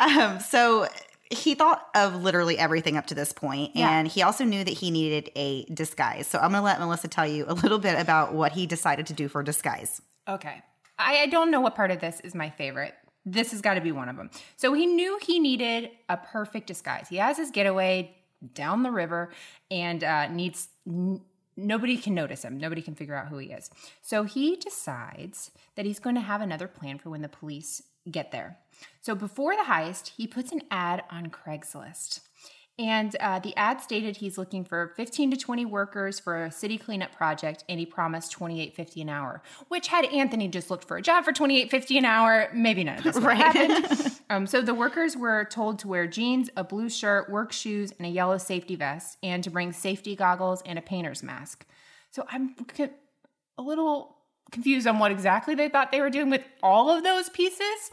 um, 0.00 0.40
so 0.40 0.88
he 1.30 1.54
thought 1.54 1.86
of 1.94 2.16
literally 2.22 2.58
everything 2.58 2.96
up 2.96 3.06
to 3.08 3.14
this 3.14 3.32
point, 3.32 3.72
Yeah. 3.76 3.90
and 3.90 4.08
he 4.08 4.22
also 4.22 4.44
knew 4.44 4.64
that 4.64 4.70
he 4.74 4.90
needed 4.90 5.30
a 5.36 5.64
disguise. 5.66 6.26
So 6.26 6.38
I'm 6.38 6.50
going 6.50 6.60
to 6.62 6.64
let 6.64 6.80
Melissa 6.80 7.08
tell 7.08 7.26
you 7.26 7.44
a 7.46 7.54
little 7.54 7.78
bit 7.78 7.98
about 8.00 8.32
what 8.34 8.52
he 8.52 8.66
decided 8.66 9.06
to 9.06 9.12
do 9.12 9.28
for 9.28 9.42
disguise. 9.42 10.00
Okay. 10.26 10.62
I, 10.98 11.22
I 11.22 11.26
don't 11.26 11.50
know 11.50 11.60
what 11.60 11.74
part 11.74 11.90
of 11.90 12.00
this 12.00 12.20
is 12.20 12.34
my 12.34 12.50
favorite. 12.50 12.94
This 13.24 13.50
has 13.50 13.60
got 13.60 13.74
to 13.74 13.80
be 13.80 13.92
one 13.92 14.08
of 14.08 14.16
them. 14.16 14.30
So 14.56 14.72
he 14.72 14.86
knew 14.86 15.18
he 15.22 15.38
needed 15.38 15.90
a 16.08 16.16
perfect 16.16 16.66
disguise. 16.66 17.06
He 17.08 17.16
has 17.16 17.36
his 17.36 17.50
getaway 17.50 18.14
down 18.54 18.82
the 18.82 18.90
river 18.90 19.30
and 19.70 20.02
uh, 20.02 20.28
needs. 20.28 20.68
N- 20.86 21.20
Nobody 21.60 21.96
can 21.96 22.14
notice 22.14 22.44
him. 22.44 22.56
Nobody 22.56 22.80
can 22.80 22.94
figure 22.94 23.16
out 23.16 23.26
who 23.26 23.38
he 23.38 23.48
is. 23.50 23.68
So 24.00 24.22
he 24.22 24.54
decides 24.54 25.50
that 25.74 25.84
he's 25.84 25.98
going 25.98 26.14
to 26.14 26.20
have 26.20 26.40
another 26.40 26.68
plan 26.68 26.98
for 26.98 27.10
when 27.10 27.20
the 27.20 27.28
police 27.28 27.82
get 28.08 28.30
there. 28.30 28.58
So 29.00 29.16
before 29.16 29.56
the 29.56 29.64
heist, 29.64 30.12
he 30.16 30.28
puts 30.28 30.52
an 30.52 30.62
ad 30.70 31.02
on 31.10 31.30
Craigslist. 31.30 32.20
And 32.78 33.16
uh, 33.18 33.40
the 33.40 33.56
ad 33.56 33.80
stated 33.80 34.18
he's 34.18 34.38
looking 34.38 34.64
for 34.64 34.92
15 34.96 35.32
to 35.32 35.36
20 35.36 35.64
workers 35.64 36.20
for 36.20 36.44
a 36.44 36.50
city 36.52 36.78
cleanup 36.78 37.12
project, 37.12 37.64
and 37.68 37.80
he 37.80 37.86
promised 37.86 38.38
28.50 38.38 39.02
an 39.02 39.08
hour. 39.08 39.42
Which, 39.66 39.88
had 39.88 40.04
Anthony 40.06 40.46
just 40.46 40.70
looked 40.70 40.86
for 40.86 40.96
a 40.96 41.02
job 41.02 41.24
for 41.24 41.32
28.50 41.32 41.98
an 41.98 42.04
hour, 42.04 42.48
maybe 42.54 42.84
none 42.84 42.98
of 42.98 43.04
this 43.04 43.14
would 43.20 43.24
have 43.24 43.54
happened. 43.54 44.12
um, 44.30 44.46
so 44.46 44.62
the 44.62 44.74
workers 44.74 45.16
were 45.16 45.44
told 45.44 45.80
to 45.80 45.88
wear 45.88 46.06
jeans, 46.06 46.50
a 46.56 46.62
blue 46.62 46.88
shirt, 46.88 47.28
work 47.28 47.52
shoes, 47.52 47.92
and 47.98 48.06
a 48.06 48.10
yellow 48.10 48.38
safety 48.38 48.76
vest, 48.76 49.18
and 49.24 49.42
to 49.42 49.50
bring 49.50 49.72
safety 49.72 50.14
goggles 50.14 50.62
and 50.64 50.78
a 50.78 50.82
painter's 50.82 51.22
mask. 51.22 51.66
So 52.12 52.24
I'm 52.30 52.54
a 53.58 53.62
little 53.62 54.16
confused 54.52 54.86
on 54.86 54.98
what 54.98 55.10
exactly 55.10 55.54
they 55.54 55.68
thought 55.68 55.90
they 55.90 56.00
were 56.00 56.10
doing 56.10 56.30
with 56.30 56.42
all 56.62 56.90
of 56.90 57.02
those 57.02 57.28
pieces. 57.28 57.90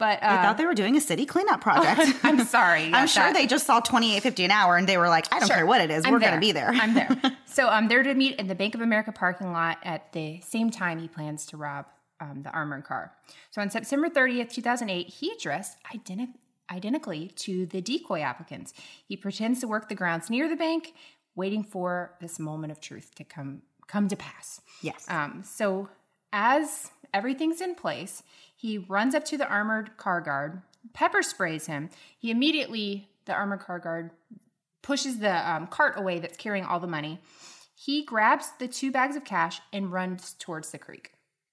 But 0.00 0.20
uh, 0.22 0.26
I 0.26 0.42
thought 0.42 0.56
they 0.58 0.66
were 0.66 0.74
doing 0.74 0.96
a 0.96 1.00
city 1.00 1.26
cleanup 1.26 1.60
project. 1.68 2.18
I'm 2.24 2.40
sorry. 2.44 2.90
I'm 2.92 3.06
sure 3.06 3.22
that- 3.24 3.34
they 3.34 3.46
just 3.46 3.66
saw 3.66 3.78
twenty 3.78 4.16
eight 4.16 4.24
fifty 4.24 4.44
an 4.44 4.50
hour 4.50 4.76
and 4.76 4.88
they 4.88 4.96
were 4.98 5.08
like, 5.08 5.32
I 5.32 5.38
don't 5.38 5.46
Sure. 5.46 5.56
care 5.58 5.66
what 5.66 5.80
it 5.80 5.90
is, 5.92 6.04
I'm 6.04 6.12
we're 6.12 6.18
gonna 6.18 6.40
be 6.40 6.50
there. 6.50 6.70
I'm 6.72 6.94
there. 6.94 7.16
So 7.46 7.68
um, 7.68 7.88
they're 7.88 8.04
to 8.04 8.14
meet 8.14 8.36
in 8.38 8.46
the 8.46 8.54
Bank 8.54 8.76
of 8.76 8.80
America 8.80 9.10
parking 9.12 9.50
lot 9.52 9.78
at 9.82 10.12
the 10.12 10.40
same 10.40 10.70
time 10.70 11.00
he 11.00 11.08
plans 11.08 11.46
to 11.46 11.56
rob 11.56 11.84
um, 12.20 12.42
the 12.44 12.50
armored 12.50 12.84
car. 12.84 13.12
So 13.50 13.60
on 13.60 13.70
September 13.70 14.08
30th, 14.08 14.52
2008, 14.52 15.08
he 15.08 15.34
dressed 15.42 15.76
identi- 15.92 16.32
identically 16.70 17.32
to 17.36 17.66
the 17.66 17.80
decoy 17.80 18.20
applicants. 18.20 18.72
He 19.04 19.16
pretends 19.16 19.58
to 19.60 19.66
work 19.68 19.88
the 19.88 19.96
grounds 19.96 20.30
near 20.30 20.48
the 20.48 20.54
bank, 20.54 20.94
waiting 21.34 21.64
for 21.64 22.14
this 22.20 22.38
moment 22.38 22.70
of 22.70 22.80
truth 22.80 23.14
to 23.16 23.24
come 23.24 23.62
come 23.88 24.06
to 24.08 24.16
pass. 24.16 24.60
Yes. 24.80 25.04
Um, 25.08 25.42
so 25.44 25.88
as 26.32 26.92
everything's 27.12 27.60
in 27.60 27.74
place, 27.74 28.22
he 28.60 28.76
runs 28.76 29.14
up 29.14 29.24
to 29.24 29.38
the 29.38 29.48
armored 29.48 29.96
car 29.96 30.20
guard, 30.20 30.60
pepper 30.92 31.22
sprays 31.22 31.64
him. 31.64 31.88
He 32.18 32.30
immediately, 32.30 33.08
the 33.24 33.32
armored 33.32 33.60
car 33.60 33.78
guard 33.78 34.10
pushes 34.82 35.18
the 35.18 35.50
um, 35.50 35.66
cart 35.66 35.94
away 35.96 36.18
that's 36.18 36.36
carrying 36.36 36.66
all 36.66 36.78
the 36.78 36.86
money. 36.86 37.20
He 37.74 38.04
grabs 38.04 38.50
the 38.58 38.68
two 38.68 38.92
bags 38.92 39.16
of 39.16 39.24
cash 39.24 39.62
and 39.72 39.90
runs 39.90 40.34
towards 40.38 40.72
the 40.72 40.78
creek. 40.78 41.12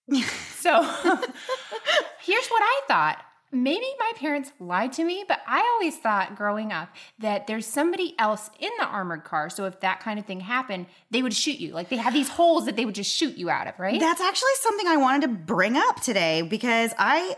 so 0.58 0.84
here's 2.20 2.48
what 2.50 2.62
I 2.62 2.82
thought. 2.90 3.24
Maybe 3.52 3.86
my 4.00 4.12
parents 4.18 4.52
lied 4.60 4.92
to 4.94 5.04
me, 5.06 5.24
but 5.28 5.40
I 5.48 5.60
always 5.74 5.98
thought 5.98 6.36
growing 6.36 6.72
up 6.74 6.90
that 7.20 7.48
there's 7.48 7.66
somebody 7.66 8.14
else 8.20 8.50
in 8.60 8.72
the 8.78 8.86
armored 8.86 9.24
car. 9.24 9.50
So 9.50 9.66
if 9.66 9.80
that 9.80 10.02
kind 10.02 10.20
of 10.20 10.26
thing 10.26 10.42
happened, 10.42 10.88
they 11.12 11.22
would 11.22 11.34
shoot 11.34 11.58
you. 11.58 11.72
Like 11.72 11.88
they 11.90 11.96
have 11.98 12.14
these 12.14 12.28
holes 12.30 12.66
that 12.66 12.76
they 12.76 12.86
would 12.86 12.96
just 12.96 13.14
shoot 13.16 13.38
you 13.38 13.50
out 13.50 13.68
of, 13.68 13.80
right? 13.80 14.00
That's 14.00 14.20
actually 14.20 14.52
something 14.60 14.88
I 14.88 14.98
wanted 14.98 15.22
to 15.22 15.28
bring 15.30 15.78
up 15.78 16.02
today 16.02 16.42
because 16.42 16.92
I, 17.00 17.38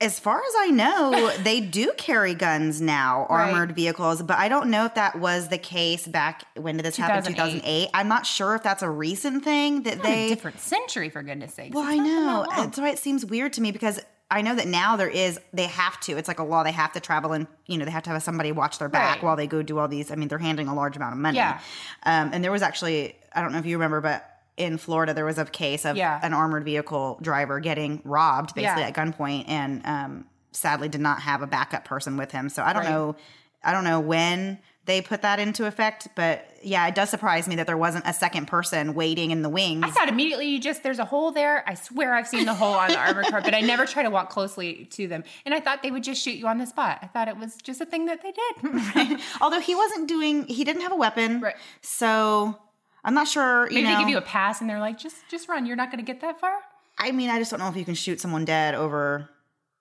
as 0.00 0.20
far 0.20 0.36
as 0.38 0.52
I 0.56 0.66
know, 0.70 1.32
they 1.42 1.58
do 1.60 1.92
carry 1.98 2.34
guns 2.34 2.80
now, 2.80 3.26
Right. 3.28 3.50
armored 3.52 3.74
vehicles, 3.74 4.22
but 4.22 4.38
I 4.38 4.48
don't 4.48 4.70
know 4.70 4.84
if 4.84 4.94
that 4.94 5.18
was 5.18 5.48
the 5.48 5.58
case 5.58 6.06
back 6.06 6.44
when 6.56 6.76
did 6.76 6.84
this 6.84 6.96
happen? 6.96 7.24
2008. 7.24 7.54
2008. 7.60 7.90
I'm 7.92 8.06
not 8.06 8.24
sure 8.24 8.54
if 8.54 8.62
that's 8.62 8.84
a 8.84 8.90
recent 8.90 9.42
thing 9.42 9.82
that 9.82 9.98
a 9.98 10.02
they. 10.02 10.28
different 10.28 10.60
century, 10.60 11.08
for 11.08 11.24
goodness 11.24 11.54
sakes. 11.54 11.74
Well, 11.74 11.82
It's 11.88 11.98
I 12.00 12.04
know. 12.04 12.46
That's 12.56 12.78
why 12.78 12.90
it 12.90 13.00
seems 13.00 13.26
weird 13.26 13.52
to 13.54 13.60
me 13.60 13.72
because 13.72 13.98
I 14.30 14.42
know 14.42 14.54
that 14.54 14.66
now 14.66 14.96
there 14.96 15.08
is, 15.08 15.40
they 15.54 15.66
have 15.66 15.98
to. 16.00 16.16
It's 16.18 16.28
like 16.28 16.38
a 16.38 16.42
law. 16.44 16.62
They 16.62 16.72
have 16.72 16.92
to 16.92 17.00
travel 17.00 17.32
and, 17.32 17.46
you 17.66 17.78
know, 17.78 17.84
they 17.86 17.90
have 17.90 18.02
to 18.02 18.10
have 18.10 18.22
somebody 18.22 18.52
watch 18.52 18.78
their 18.78 18.88
back 18.90 19.16
Right. 19.16 19.22
while 19.24 19.36
they 19.36 19.46
go 19.46 19.62
do 19.62 19.78
all 19.78 19.88
these. 19.88 20.10
I 20.10 20.16
mean, 20.16 20.28
they're 20.28 20.38
handling 20.38 20.68
a 20.68 20.74
large 20.74 20.96
amount 20.96 21.14
of 21.14 21.18
money. 21.18 21.38
Yeah. 21.38 21.60
Um, 22.02 22.30
and 22.34 22.44
there 22.44 22.52
was 22.52 22.60
actually, 22.60 23.16
I 23.34 23.40
don't 23.40 23.52
know 23.52 23.58
if 23.58 23.64
you 23.64 23.76
remember, 23.76 24.02
but 24.02 24.28
in 24.58 24.76
Florida, 24.76 25.14
there 25.14 25.24
was 25.24 25.38
a 25.38 25.46
case 25.46 25.86
of 25.86 25.96
Yeah. 25.96 26.20
an 26.22 26.34
armored 26.34 26.64
vehicle 26.64 27.18
driver 27.22 27.58
getting 27.60 28.02
robbed 28.04 28.54
basically 28.54 28.82
Yeah. 28.82 28.88
at 28.88 28.94
gunpoint 28.94 29.44
and 29.48 29.86
um, 29.86 30.24
sadly 30.52 30.88
did 30.90 31.00
not 31.00 31.22
have 31.22 31.40
a 31.40 31.46
backup 31.46 31.86
person 31.86 32.16
with 32.18 32.30
him. 32.32 32.50
So 32.50 32.62
I 32.62 32.72
don't 32.74 32.82
Right. 32.84 32.90
know. 32.90 33.16
I 33.64 33.72
don't 33.72 33.84
know 33.84 33.98
when 34.00 34.58
they 34.88 35.00
put 35.00 35.22
that 35.22 35.38
into 35.38 35.66
effect, 35.66 36.08
but 36.16 36.44
yeah, 36.62 36.84
it 36.88 36.94
does 36.96 37.08
surprise 37.10 37.46
me 37.46 37.54
that 37.56 37.66
there 37.68 37.76
wasn't 37.76 38.04
a 38.06 38.12
second 38.12 38.46
person 38.46 38.94
waiting 38.94 39.30
in 39.30 39.42
the 39.42 39.48
wings. 39.48 39.84
I 39.84 39.90
thought 39.90 40.08
immediately 40.08 40.48
you 40.48 40.58
just 40.58 40.82
there's 40.82 40.98
a 40.98 41.04
hole 41.04 41.30
there. 41.30 41.62
I 41.68 41.74
swear 41.74 42.14
I've 42.14 42.26
seen 42.26 42.46
the 42.46 42.54
hole 42.54 42.72
on 42.74 42.88
the 42.88 42.98
armor 42.98 43.22
car, 43.22 43.40
but 43.40 43.54
I 43.54 43.60
never 43.60 43.86
try 43.86 44.02
to 44.02 44.10
walk 44.10 44.30
closely 44.30 44.86
to 44.92 45.06
them. 45.06 45.22
And 45.44 45.54
I 45.54 45.60
thought 45.60 45.82
they 45.84 45.92
would 45.92 46.02
just 46.02 46.20
shoot 46.20 46.32
you 46.36 46.48
on 46.48 46.58
the 46.58 46.66
spot. 46.66 46.98
I 47.02 47.06
thought 47.06 47.28
it 47.28 47.36
was 47.36 47.54
just 47.62 47.80
a 47.80 47.86
thing 47.86 48.06
that 48.06 48.22
they 48.22 48.32
did. 48.32 48.74
right. 48.96 49.20
Although 49.40 49.60
he 49.60 49.74
wasn't 49.76 50.08
doing, 50.08 50.46
he 50.46 50.64
didn't 50.64 50.82
have 50.82 50.90
a 50.92 50.96
weapon, 50.96 51.40
Right. 51.42 51.54
so 51.82 52.58
I'm 53.04 53.14
not 53.14 53.28
sure. 53.28 53.68
You 53.68 53.74
Maybe 53.76 53.82
know, 53.84 53.94
they 53.94 54.02
give 54.02 54.08
you 54.08 54.18
a 54.18 54.22
pass 54.22 54.60
and 54.60 54.68
they're 54.68 54.80
like, 54.80 54.98
just 54.98 55.16
just 55.30 55.48
run. 55.48 55.66
You're 55.66 55.76
not 55.76 55.92
going 55.92 56.04
to 56.04 56.12
get 56.12 56.22
that 56.22 56.40
far. 56.40 56.58
I 56.98 57.12
mean, 57.12 57.30
I 57.30 57.38
just 57.38 57.50
don't 57.52 57.60
know 57.60 57.68
if 57.68 57.76
you 57.76 57.84
can 57.84 57.94
shoot 57.94 58.20
someone 58.20 58.44
dead 58.44 58.74
over 58.74 59.28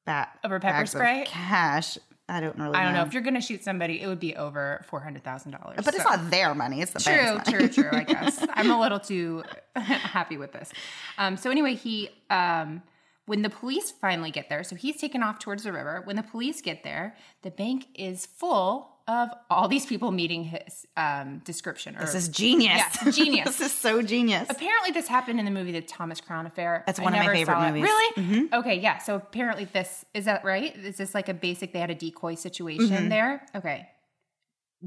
that 0.06 0.38
Over 0.44 0.60
pepper 0.60 0.86
spray? 0.86 1.24
cash. 1.26 1.98
I 2.30 2.42
don't 2.42 2.58
really. 2.58 2.76
I 2.76 2.84
don't 2.84 2.94
know 2.94 3.04
if 3.04 3.14
you're 3.14 3.24
going 3.24 3.36
to 3.36 3.42
shoot 3.42 3.64
somebody, 3.64 4.02
it 4.02 4.08
would 4.08 4.20
be 4.20 4.36
over 4.36 4.84
four 4.90 5.00
hundred 5.00 5.24
thousand 5.24 5.52
dollars. 5.52 5.80
but 5.84 5.96
it's 5.96 6.04
not 6.04 6.30
their 6.30 6.54
money; 6.54 6.82
it's 6.82 6.92
the 6.92 7.00
True, 7.00 7.40
true, 7.48 7.70
true. 7.70 7.90
I 7.92 8.04
guess 8.14 8.46
I'm 8.54 8.70
a 8.70 8.80
little 8.80 9.00
too 9.00 9.44
happy 9.76 10.38
with 10.38 10.52
this. 10.52 10.72
Um, 11.18 11.38
so 11.38 11.50
anyway, 11.50 11.76
he 11.76 12.10
um, 12.30 12.82
when 13.28 13.44
the 13.44 13.50
police 13.50 13.92
finally 13.92 14.32
get 14.32 14.50
there, 14.50 14.64
so 14.64 14.76
he's 14.76 14.98
taken 14.98 15.24
off 15.24 15.40
towards 15.40 15.64
the 15.64 15.72
river. 15.72 16.02
When 16.04 16.16
the 16.18 16.24
police 16.24 16.62
get 16.62 16.84
there, 16.84 17.16
the 17.44 17.52
bank 17.52 17.86
is 17.96 18.26
full 18.26 18.97
of 19.08 19.30
all 19.50 19.68
these 19.68 19.86
people 19.86 20.12
meeting 20.12 20.44
his 20.44 20.86
um, 20.98 21.40
description. 21.46 21.96
Or, 21.96 22.02
This 22.02 22.16
is 22.16 22.28
genius. 22.28 22.82
Yeah, 23.04 23.12
genius. 23.12 23.46
this 23.58 23.62
is 23.62 23.72
so 23.72 24.02
genius. 24.02 24.48
Apparently, 24.50 24.92
this 24.92 25.08
happened 25.08 25.40
in 25.40 25.46
the 25.46 25.52
movie 25.52 25.72
The 25.72 25.82
Thomas 25.82 26.20
Crown 26.20 26.46
Affair. 26.46 26.84
That's 26.86 27.00
I 27.00 27.04
one 27.04 27.14
of 27.14 27.26
my 27.26 27.34
favorite 27.34 27.72
movies. 27.72 27.90
Mm-hmm. 28.18 28.32
Really? 28.34 28.50
Okay, 28.54 28.80
yeah. 28.80 28.98
So 28.98 29.16
apparently, 29.16 29.66
this 29.66 30.06
is 30.14 30.26
that 30.26 30.44
right? 30.44 30.76
Is 30.76 30.98
this 30.98 31.16
like 31.16 31.30
a 31.30 31.34
basic? 31.34 31.74
They 31.74 31.80
had 31.80 31.90
a 31.90 31.96
decoy 31.96 32.36
situation 32.36 33.10
there. 33.10 33.46
Okay, 33.56 33.88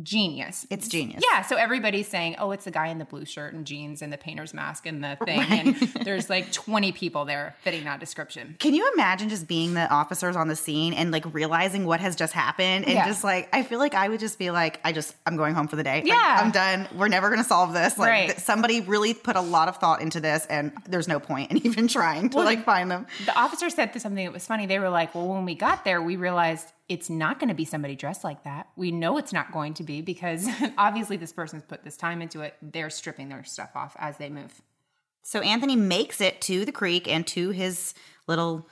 genius. 0.02 0.66
It's 0.70 0.88
genius. 0.88 1.22
Yeah, 1.32 1.42
so 1.42 1.56
everybody's 1.56 2.08
saying, 2.08 2.36
"Oh, 2.38 2.52
it's 2.52 2.64
the 2.64 2.70
guy 2.70 2.88
in 2.88 2.98
the 2.98 3.04
blue 3.04 3.24
shirt 3.24 3.54
and 3.54 3.66
jeans 3.66 4.02
and 4.02 4.12
the 4.12 4.16
painter's 4.18 4.54
mask 4.54 4.86
and 4.86 5.02
the 5.02 5.16
thing," 5.24 5.40
and 5.40 5.76
there's 6.04 6.30
like 6.30 6.52
20 6.52 6.92
people 6.92 7.24
there 7.24 7.56
fitting 7.62 7.84
that 7.84 8.00
description. 8.00 8.56
Can 8.58 8.74
you 8.74 8.90
imagine 8.94 9.28
just 9.28 9.48
being 9.48 9.74
the 9.74 9.90
officers 9.90 10.36
on 10.36 10.48
the 10.48 10.56
scene 10.56 10.92
and 10.92 11.10
like 11.10 11.24
realizing 11.34 11.86
what 11.86 12.00
has 12.00 12.14
just 12.16 12.32
happened 12.32 12.84
and 12.84 12.94
Yeah. 12.94 13.06
just 13.06 13.24
like 13.24 13.48
I 13.52 13.62
feel 13.62 13.78
like 13.78 13.94
I 13.94 14.08
would 14.08 14.20
just 14.20 14.38
be 14.38 14.50
like 14.50 14.80
I 14.84 14.92
just 14.92 15.14
I'm 15.26 15.36
going 15.36 15.54
home 15.54 15.68
for 15.68 15.76
the 15.76 15.84
day. 15.84 15.96
Like, 16.02 16.06
Yeah. 16.06 16.40
I'm 16.40 16.50
done. 16.50 16.88
We're 16.96 17.08
never 17.08 17.28
going 17.28 17.40
to 17.40 17.44
solve 17.48 17.72
this. 17.72 17.98
Like 17.98 18.08
Right. 18.10 18.26
th- 18.28 18.38
somebody 18.38 18.80
really 18.80 19.14
put 19.14 19.36
a 19.36 19.40
lot 19.40 19.68
of 19.68 19.76
thought 19.78 20.00
into 20.02 20.20
this 20.20 20.46
and 20.46 20.72
there's 20.88 21.08
no 21.08 21.18
point 21.20 21.50
in 21.50 21.56
even 21.66 21.88
trying 21.88 22.30
to 22.30 22.36
Well, 22.36 22.46
like 22.46 22.64
find 22.64 22.90
them. 22.90 23.06
The 23.26 23.36
officer 23.38 23.68
said 23.70 23.92
something 24.00 24.24
that 24.24 24.32
was 24.32 24.46
funny. 24.46 24.66
They 24.66 24.78
were 24.78 24.88
like, 24.88 25.14
"Well, 25.14 25.26
when 25.28 25.44
we 25.44 25.54
got 25.54 25.84
there, 25.84 26.00
we 26.00 26.16
realized 26.16 26.66
it's 26.90 27.08
not 27.08 27.38
going 27.38 27.48
to 27.48 27.54
be 27.54 27.64
somebody 27.64 27.94
dressed 27.94 28.24
like 28.24 28.42
that. 28.44 28.68
We 28.76 28.90
know 28.90 29.16
it's 29.16 29.32
not 29.32 29.52
going 29.52 29.74
to 29.74 29.82
be 29.84 30.02
because 30.02 30.46
obviously 30.76 31.16
this 31.16 31.32
person's 31.32 31.62
put 31.62 31.84
this 31.84 31.96
time 31.96 32.20
into 32.20 32.40
it. 32.42 32.54
They're 32.60 32.90
stripping 32.90 33.28
their 33.30 33.44
stuff 33.44 33.70
off 33.74 33.96
as 33.98 34.18
they 34.18 34.28
move." 34.28 34.60
So 35.22 35.40
Anthony 35.40 35.76
makes 35.76 36.20
it 36.20 36.40
to 36.42 36.64
the 36.64 36.72
creek 36.72 37.06
and 37.08 37.26
to 37.28 37.50
his 37.50 37.94
little 38.26 38.66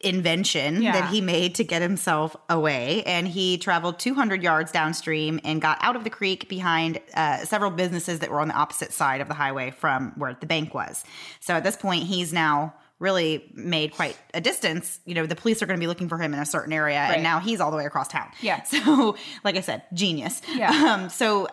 invention 0.00 0.82
Yeah. 0.82 0.92
that 0.92 1.10
he 1.10 1.20
made 1.20 1.54
to 1.56 1.64
get 1.64 1.80
himself 1.82 2.36
away. 2.48 3.02
And 3.04 3.26
he 3.26 3.56
traveled 3.58 3.98
200 3.98 4.42
yards 4.42 4.70
downstream 4.70 5.40
and 5.44 5.60
got 5.62 5.78
out 5.80 5.96
of 5.96 6.04
the 6.04 6.10
creek 6.10 6.48
behind 6.48 7.00
uh, 7.14 7.38
several 7.38 7.70
businesses 7.70 8.20
that 8.20 8.30
were 8.30 8.40
on 8.40 8.48
the 8.48 8.54
opposite 8.54 8.92
side 8.92 9.20
of 9.20 9.28
the 9.28 9.34
highway 9.34 9.70
from 9.70 10.12
where 10.16 10.36
the 10.38 10.46
bank 10.46 10.74
was. 10.74 11.04
So 11.40 11.54
at 11.54 11.64
this 11.64 11.76
point, 11.76 12.04
he's 12.04 12.32
now 12.32 12.74
really 12.98 13.50
made 13.54 13.92
quite 13.92 14.16
a 14.32 14.40
distance. 14.40 15.00
You 15.04 15.14
know, 15.14 15.26
the 15.26 15.36
police 15.36 15.62
are 15.62 15.66
going 15.66 15.78
to 15.78 15.80
be 15.80 15.86
looking 15.88 16.08
for 16.08 16.16
him 16.18 16.32
in 16.32 16.40
a 16.40 16.46
certain 16.46 16.72
area, 16.72 17.00
Right. 17.00 17.14
and 17.14 17.22
now 17.22 17.40
he's 17.40 17.60
all 17.60 17.70
the 17.70 17.76
way 17.76 17.86
across 17.86 18.08
town. 18.08 18.30
Yeah. 18.40 18.62
So, 18.64 19.16
like 19.44 19.56
I 19.56 19.60
said, 19.60 19.82
genius. 19.92 20.40
Yeah. 20.54 20.70
Um, 20.94 21.08
so 21.08 21.48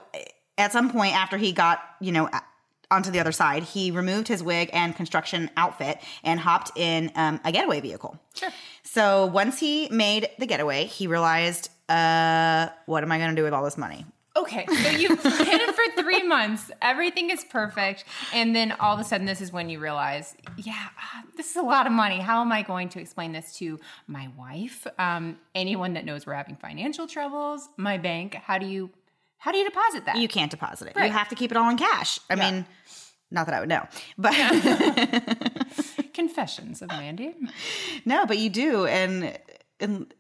at 0.58 0.72
some 0.72 0.92
point 0.92 1.16
after 1.16 1.38
he 1.38 1.52
got, 1.52 1.80
you 2.00 2.12
know, 2.12 2.30
onto 2.92 3.10
the 3.10 3.20
other 3.20 3.32
side, 3.32 3.64
he 3.64 3.90
removed 3.92 4.28
his 4.28 4.44
wig 4.44 4.70
and 4.74 4.96
construction 4.96 5.50
outfit 5.58 6.00
and 6.24 6.40
hopped 6.40 6.72
in 6.78 7.10
um, 7.16 7.40
a 7.46 7.52
getaway 7.52 7.80
vehicle. 7.80 8.20
Sure. 8.36 8.50
So 8.84 9.26
once 9.28 9.60
he 9.60 9.88
made 9.90 10.30
the 10.38 10.46
getaway, 10.46 10.86
he 10.86 11.08
realized, 11.08 11.70
uh, 11.90 12.68
what 12.86 13.04
am 13.04 13.12
I 13.12 13.18
going 13.18 13.30
to 13.30 13.36
do 13.36 13.44
with 13.44 13.54
all 13.54 13.64
this 13.64 13.78
money? 13.78 14.06
Okay, 14.36 14.66
so 14.66 14.90
you've 14.92 15.22
hidden 15.22 15.74
for 15.74 16.02
three 16.02 16.24
months. 16.24 16.72
Everything 16.82 17.30
is 17.32 17.44
perfect, 17.44 18.06
and 18.34 18.56
then 18.56 18.72
all 18.80 18.94
of 18.94 19.00
a 19.02 19.04
sudden, 19.04 19.26
this 19.26 19.42
is 19.42 19.52
when 19.52 19.70
you 19.70 19.78
realize, 19.80 20.36
yeah, 20.58 20.88
ah, 20.98 21.24
this 21.36 21.50
is 21.52 21.58
a 21.58 21.62
lot 21.62 21.86
of 21.86 21.92
money. 21.92 22.18
How 22.20 22.40
am 22.40 22.50
I 22.52 22.62
going 22.62 22.88
to 22.90 23.02
explain 23.02 23.34
this 23.34 23.54
to 23.58 23.78
my 24.08 24.30
wife? 24.38 24.88
Um, 24.98 25.38
anyone 25.54 25.96
that 25.96 26.06
knows 26.06 26.26
we're 26.26 26.34
having 26.36 26.56
financial 26.56 27.08
troubles? 27.08 27.68
My 27.76 27.98
bank? 27.98 28.36
How 28.36 28.58
do 28.58 28.66
you 28.66 28.90
how 29.38 29.52
do 29.52 29.58
you 29.58 29.66
deposit 29.66 30.06
that? 30.06 30.16
You 30.18 30.28
can't 30.30 30.50
deposit 30.52 30.88
it. 30.90 30.96
Right. 30.96 31.08
You 31.08 31.12
have 31.12 31.28
to 31.30 31.36
keep 31.36 31.52
it 31.52 31.58
all 31.58 31.70
in 31.70 31.76
cash. 31.78 32.20
I 32.30 32.36
Yeah. 32.36 32.52
mean, 32.52 32.66
not 33.32 33.48
that 33.48 33.56
I 33.56 33.60
would 33.60 33.70
know, 33.70 33.86
but 34.18 34.34
Confessions 36.14 36.82
of 36.82 36.90
Mandy. 36.90 37.34
no, 38.06 38.26
but 38.26 38.38
you 38.38 38.50
do. 38.50 38.86
And, 38.86 39.38
and 39.80 40.14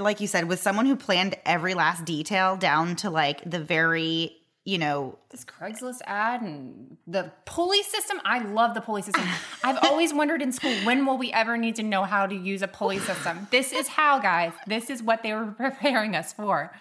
like 0.00 0.20
you 0.20 0.26
said, 0.26 0.48
with 0.48 0.60
someone 0.60 0.86
who 0.86 0.96
planned 0.96 1.36
every 1.44 1.74
last 1.74 2.04
detail 2.04 2.56
down 2.56 2.96
to 2.96 3.10
like 3.10 3.48
the 3.48 3.60
very 3.60 4.36
you 4.64 4.78
know, 4.78 5.18
this 5.28 5.44
Craigslist 5.44 5.98
ad 6.06 6.40
and 6.40 6.96
the 7.06 7.30
pulley 7.44 7.82
system. 7.82 8.20
I 8.24 8.38
love 8.38 8.74
the 8.74 8.80
pulley 8.80 9.02
system. 9.02 9.24
I've 9.62 9.76
always 9.84 10.14
wondered 10.14 10.40
in 10.40 10.52
school 10.52 10.72
when 10.84 11.04
will 11.04 11.18
we 11.18 11.30
ever 11.32 11.58
need 11.58 11.76
to 11.76 11.82
know 11.82 12.04
how 12.04 12.26
to 12.26 12.34
use 12.34 12.62
a 12.62 12.68
pulley 12.68 12.98
system? 12.98 13.46
This 13.50 13.72
is 13.72 13.88
how, 13.88 14.18
guys. 14.20 14.52
This 14.66 14.88
is 14.88 15.02
what 15.02 15.22
they 15.22 15.34
were 15.34 15.46
preparing 15.56 16.16
us 16.16 16.32
for. 16.32 16.74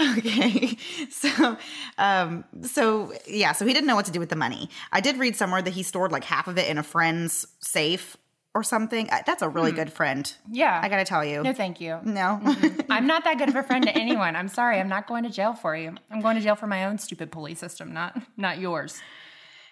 Okay. 0.00 0.76
So, 1.10 1.56
um, 1.96 2.44
so 2.62 3.12
yeah, 3.26 3.52
so 3.52 3.66
he 3.66 3.72
didn't 3.72 3.86
know 3.86 3.96
what 3.96 4.04
to 4.04 4.12
do 4.12 4.20
with 4.20 4.28
the 4.28 4.36
money. 4.36 4.68
I 4.92 5.00
did 5.00 5.16
read 5.16 5.34
somewhere 5.34 5.62
that 5.62 5.72
he 5.72 5.82
stored 5.82 6.12
like 6.12 6.22
half 6.22 6.46
of 6.46 6.58
it 6.58 6.68
in 6.68 6.78
a 6.78 6.82
friend's 6.82 7.46
safe 7.60 8.16
or 8.54 8.62
something. 8.62 9.08
Uh, 9.10 9.22
that's 9.26 9.42
a 9.42 9.48
really 9.48 9.70
hmm. 9.70 9.76
good 9.76 9.92
friend. 9.92 10.32
Yeah. 10.50 10.80
I 10.82 10.88
got 10.88 10.96
to 10.98 11.04
tell 11.04 11.24
you. 11.24 11.42
No, 11.42 11.52
thank 11.52 11.80
you. 11.80 11.98
No. 12.04 12.40
Mm-hmm. 12.42 12.90
I'm 12.90 13.06
not 13.06 13.24
that 13.24 13.38
good 13.38 13.48
of 13.48 13.56
a 13.56 13.62
friend 13.62 13.84
to 13.84 13.96
anyone. 13.96 14.36
I'm 14.36 14.48
sorry. 14.48 14.80
I'm 14.80 14.88
not 14.88 15.06
going 15.06 15.24
to 15.24 15.30
jail 15.30 15.52
for 15.52 15.76
you. 15.76 15.94
I'm 16.10 16.20
going 16.20 16.36
to 16.36 16.42
jail 16.42 16.56
for 16.56 16.66
my 16.66 16.84
own 16.84 16.98
stupid 16.98 17.30
pulley 17.30 17.54
system, 17.54 17.92
not 17.92 18.20
not 18.36 18.58
yours. 18.58 19.00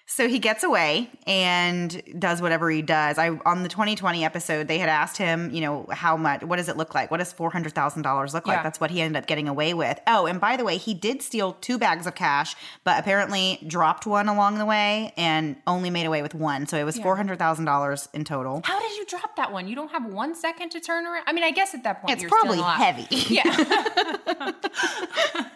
So 0.09 0.29
he 0.29 0.38
gets 0.38 0.62
away 0.62 1.11
and 1.27 2.01
does 2.16 2.40
whatever 2.40 2.71
he 2.71 2.81
does. 2.81 3.19
I 3.19 3.31
on 3.45 3.64
the 3.64 3.69
20/20 3.69 4.23
episode, 4.23 4.69
they 4.69 4.79
had 4.79 4.88
asked 4.88 5.16
him, 5.16 5.51
you 5.51 5.61
know, 5.61 5.87
how 5.90 6.16
much? 6.16 6.45
What 6.45 6.57
does 6.57 6.69
it 6.69 6.77
look 6.77 6.95
like? 6.95 7.11
What 7.11 7.16
does 7.16 7.33
four 7.33 7.51
hundred 7.51 7.73
thousand 7.73 8.03
dollars 8.03 8.33
look 8.33 8.47
like? 8.47 8.59
Yeah. 8.59 8.62
That's 8.62 8.79
what 8.79 8.92
he 8.92 9.01
ended 9.01 9.21
up 9.21 9.27
getting 9.27 9.49
away 9.49 9.75
with. 9.75 9.99
Oh, 10.07 10.27
and 10.27 10.40
by 10.40 10.57
the 10.57 10.64
way, 10.64 10.77
he 10.77 10.95
did 10.95 11.23
steal 11.23 11.55
two 11.55 11.77
bags 11.77 12.07
of 12.07 12.14
cash, 12.14 12.55
but 12.85 13.01
apparently 13.01 13.59
dropped 13.66 14.07
one 14.07 14.29
along 14.29 14.59
the 14.59 14.64
way 14.64 15.12
and 15.16 15.57
only 15.66 15.90
made 15.90 16.07
away 16.07 16.23
with 16.23 16.35
one. 16.35 16.66
So 16.66 16.77
it 16.77 16.85
was 16.85 16.97
four 16.99 17.16
hundred 17.16 17.40
thousand 17.40 17.64
dollars 17.64 18.09
in 18.14 18.23
total. 18.23 18.62
How 18.64 18.79
did 18.81 18.97
you 18.97 19.07
drop 19.07 19.35
that 19.35 19.53
one? 19.53 19.66
You 19.66 19.75
don't 19.75 19.90
have 19.90 20.07
one 20.07 20.37
second 20.37 20.71
to 20.71 20.81
turn 20.81 21.05
around. 21.05 21.25
I 21.27 21.33
mean, 21.33 21.42
I 21.42 21.51
guess 21.51 21.75
at 21.75 21.83
that 21.83 22.03
point 22.03 22.23
It's 22.23 22.31
probably 22.31 22.62
heavy. 22.62 23.09
Yeah. 23.29 24.53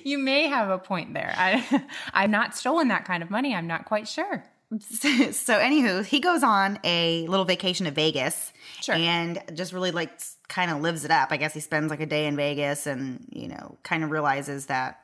you 0.04 0.18
may 0.18 0.46
have 0.48 0.70
a 0.70 0.78
point 0.78 1.14
there. 1.14 1.34
I, 1.36 1.84
I've 2.14 2.30
not 2.30 2.56
stolen 2.56 2.88
that 2.88 3.04
kind 3.04 3.22
of 3.22 3.30
money. 3.30 3.54
I'm 3.54 3.66
not 3.66 3.84
quite 3.84 4.08
sure. 4.08 4.44
so 4.80 5.54
anywho, 5.58 6.04
he 6.04 6.20
goes 6.20 6.42
on 6.42 6.78
a 6.84 7.26
little 7.28 7.46
vacation 7.46 7.86
to 7.86 7.90
Vegas 7.92 8.52
Sure. 8.82 8.94
and 8.94 9.42
just 9.54 9.72
really 9.72 9.92
like 9.92 10.10
kind 10.48 10.70
of 10.70 10.80
lives 10.82 11.04
it 11.06 11.10
up. 11.10 11.32
I 11.32 11.38
guess 11.38 11.54
he 11.54 11.60
spends 11.60 11.88
like 11.90 12.00
a 12.00 12.06
day 12.06 12.26
in 12.26 12.36
Vegas 12.36 12.86
and, 12.86 13.24
you 13.30 13.48
know, 13.48 13.78
kind 13.82 14.04
of 14.04 14.10
realizes 14.10 14.66
that 14.66 15.00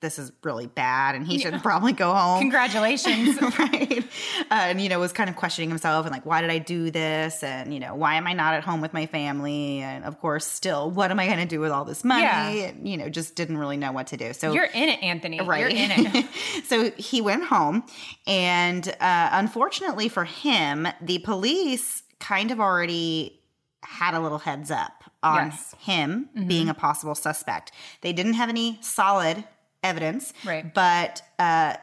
this 0.00 0.18
is 0.18 0.30
really 0.44 0.66
bad 0.66 1.14
and 1.16 1.26
he 1.26 1.38
should 1.38 1.60
probably 1.62 1.92
go 1.92 2.12
home. 2.12 2.40
Congratulations. 2.40 3.40
right. 3.58 4.04
Uh, 4.50 4.54
and, 4.54 4.80
you 4.80 4.88
know, 4.88 5.00
was 5.00 5.12
kind 5.12 5.28
of 5.28 5.34
questioning 5.34 5.68
himself 5.68 6.06
and 6.06 6.12
like, 6.12 6.24
why 6.24 6.40
did 6.40 6.50
I 6.50 6.58
do 6.58 6.90
this? 6.90 7.42
And, 7.42 7.74
you 7.74 7.80
know, 7.80 7.94
why 7.94 8.14
am 8.14 8.26
I 8.26 8.32
not 8.32 8.54
at 8.54 8.62
home 8.62 8.80
with 8.80 8.92
my 8.92 9.06
family? 9.06 9.80
And 9.80 10.04
of 10.04 10.20
course, 10.20 10.46
still, 10.46 10.90
what 10.90 11.10
am 11.10 11.18
I 11.18 11.26
going 11.26 11.38
to 11.38 11.46
do 11.46 11.58
with 11.60 11.72
all 11.72 11.84
this 11.84 12.04
money? 12.04 12.22
Yeah. 12.22 12.48
And, 12.68 12.88
you 12.88 12.96
know, 12.96 13.08
just 13.08 13.34
didn't 13.34 13.58
really 13.58 13.76
know 13.76 13.90
what 13.90 14.06
to 14.08 14.16
do. 14.16 14.32
So 14.32 14.52
You're 14.52 14.64
in 14.64 14.88
it, 14.88 15.02
Anthony. 15.02 15.40
Right. 15.40 15.60
You're 15.60 15.70
in 15.70 15.90
it. 15.90 16.26
so 16.64 16.90
he 16.92 17.20
went 17.20 17.44
home, 17.44 17.82
and 18.26 18.88
uh, 19.00 19.30
unfortunately 19.32 20.08
for 20.08 20.24
him, 20.24 20.86
the 21.02 21.18
police 21.20 22.04
kind 22.20 22.50
of 22.50 22.60
already 22.60 23.40
had 23.82 24.14
a 24.14 24.20
little 24.20 24.38
heads 24.38 24.70
up 24.70 25.04
on 25.22 25.46
Yes. 25.48 25.74
him 25.80 26.28
being 26.46 26.68
a 26.68 26.74
possible 26.74 27.14
suspect. 27.14 27.72
They 28.02 28.12
didn't 28.12 28.34
have 28.34 28.48
any 28.48 28.78
solid 28.80 29.44
evidence, 29.82 30.32
Right. 30.44 30.72
But 30.72 31.22
uh, 31.38 31.76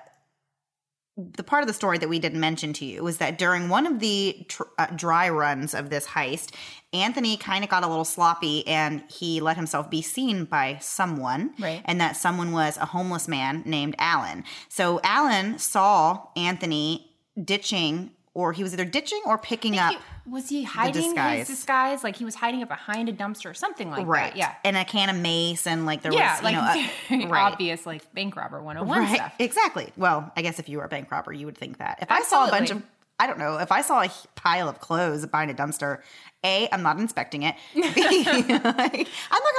the 1.17 1.43
part 1.43 1.63
of 1.63 1.67
the 1.67 1.73
story 1.73 1.97
that 1.97 2.09
we 2.09 2.19
didn't 2.19 2.39
mention 2.41 2.73
to 2.73 2.85
you 2.85 3.01
was 3.01 3.19
that 3.19 3.37
during 3.37 3.69
one 3.69 3.87
of 3.87 3.99
the 3.99 4.45
tr- 4.49 4.63
uh, 4.77 4.87
dry 4.87 5.29
runs 5.29 5.73
of 5.73 5.89
this 5.89 6.07
heist, 6.07 6.53
Anthony 6.91 7.37
kind 7.37 7.63
of 7.63 7.69
got 7.69 7.83
a 7.83 7.87
little 7.87 8.03
sloppy 8.05 8.67
and 8.67 9.01
he 9.07 9.39
let 9.39 9.55
himself 9.55 9.89
be 9.89 10.01
seen 10.01 10.43
by 10.43 10.77
someone. 10.81 11.53
Right. 11.57 11.81
And 11.85 12.01
that 12.01 12.17
someone 12.17 12.51
was 12.51 12.77
a 12.77 12.85
homeless 12.85 13.29
man 13.29 13.63
named 13.65 13.95
Alan. 13.97 14.43
So 14.67 14.99
Alan 15.03 15.57
saw 15.57 16.27
Anthony 16.35 17.11
ditching, 17.41 18.11
or 18.35 18.53
he 18.53 18.61
was 18.61 18.73
either 18.73 18.85
ditching 18.85 19.21
or 19.25 19.37
picking 19.39 19.79
up. 19.79 19.95
was 20.27 20.49
he 20.49 20.63
hiding 20.63 21.01
disguise. 21.01 21.47
his 21.47 21.57
disguise? 21.57 22.03
Like 22.03 22.17
he 22.17 22.25
was 22.25 22.35
hiding 22.35 22.61
it 22.61 22.67
behind 22.67 23.09
a 23.09 23.13
dumpster 23.13 23.49
or 23.49 23.53
something 23.55 23.89
like 23.89 24.05
Right. 24.05 24.31
that. 24.33 24.37
Yeah. 24.37 24.53
And 24.63 24.77
a 24.77 24.85
can 24.85 25.09
of 25.09 25.15
mace, 25.15 25.65
and 25.65 25.87
like 25.87 26.03
there 26.03 26.11
Yeah, 26.13 26.33
was, 26.33 26.51
you 26.51 26.57
like 26.57 27.09
know, 27.09 27.25
a, 27.25 27.27
right. 27.29 27.53
obvious, 27.53 27.85
like 27.87 28.13
bank 28.13 28.35
robber 28.35 28.61
101 28.61 28.99
Right. 28.99 29.15
stuff. 29.15 29.33
Exactly. 29.39 29.91
Well, 29.97 30.31
I 30.37 30.43
guess 30.43 30.59
if 30.59 30.69
you 30.69 30.77
were 30.77 30.83
a 30.83 30.89
bank 30.89 31.09
robber, 31.09 31.33
you 31.33 31.45
would 31.47 31.57
think 31.57 31.79
that. 31.79 31.97
If 32.01 32.11
I 32.11 32.21
saw 32.21 32.45
a 32.47 32.51
bunch 32.51 32.69
of, 32.69 32.83
I 33.17 33.25
don't 33.27 33.39
know, 33.39 33.57
if 33.57 33.71
I 33.71 33.81
saw 33.81 34.01
a 34.03 34.09
pile 34.35 34.67
of 34.69 34.79
clothes 34.81 35.25
behind 35.25 35.49
a 35.49 35.53
dumpster, 35.53 36.01
A, 36.43 36.67
I'm 36.73 36.83
not 36.83 36.99
inspecting 36.99 37.43
it. 37.43 37.55
B, 37.73 37.81
like, 37.83 38.53
I'm 38.53 38.59
not 38.59 38.83
going 38.83 39.07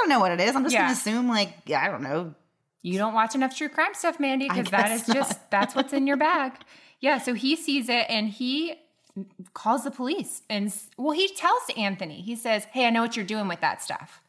to 0.03 0.07
know 0.09 0.19
what 0.19 0.31
it 0.31 0.39
is. 0.39 0.55
I'm 0.55 0.63
just 0.63 0.73
Yeah. 0.73 0.83
going 0.83 0.93
to 0.93 0.99
assume, 0.99 1.27
like, 1.27 1.71
I 1.71 1.87
don't 1.87 2.03
know. 2.03 2.35
You 2.83 2.99
don't 2.99 3.15
watch 3.15 3.33
enough 3.33 3.57
true 3.57 3.69
crime 3.69 3.95
stuff, 3.95 4.19
Mandy, 4.19 4.47
because 4.47 4.69
that 4.69 4.91
is 4.91 5.07
is 5.09 5.13
just 5.15 5.49
that's 5.49 5.73
what's 5.75 5.91
in 5.93 6.05
your 6.05 6.15
bag. 6.17 6.53
Yeah, 6.99 7.17
so 7.19 7.33
he 7.33 7.55
sees 7.55 7.89
it 7.89 8.05
and 8.09 8.29
he 8.29 8.75
calls 9.53 9.83
the 9.83 9.91
police 9.91 10.41
and 10.49 10.73
well, 10.97 11.11
he 11.11 11.27
tells 11.27 11.61
Anthony. 11.75 12.21
He 12.21 12.35
says, 12.35 12.65
"Hey, 12.65 12.85
I 12.85 12.89
know 12.89 13.01
what 13.01 13.15
you're 13.15 13.25
doing 13.25 13.47
with 13.47 13.61
that 13.61 13.81
stuff." 13.81 14.21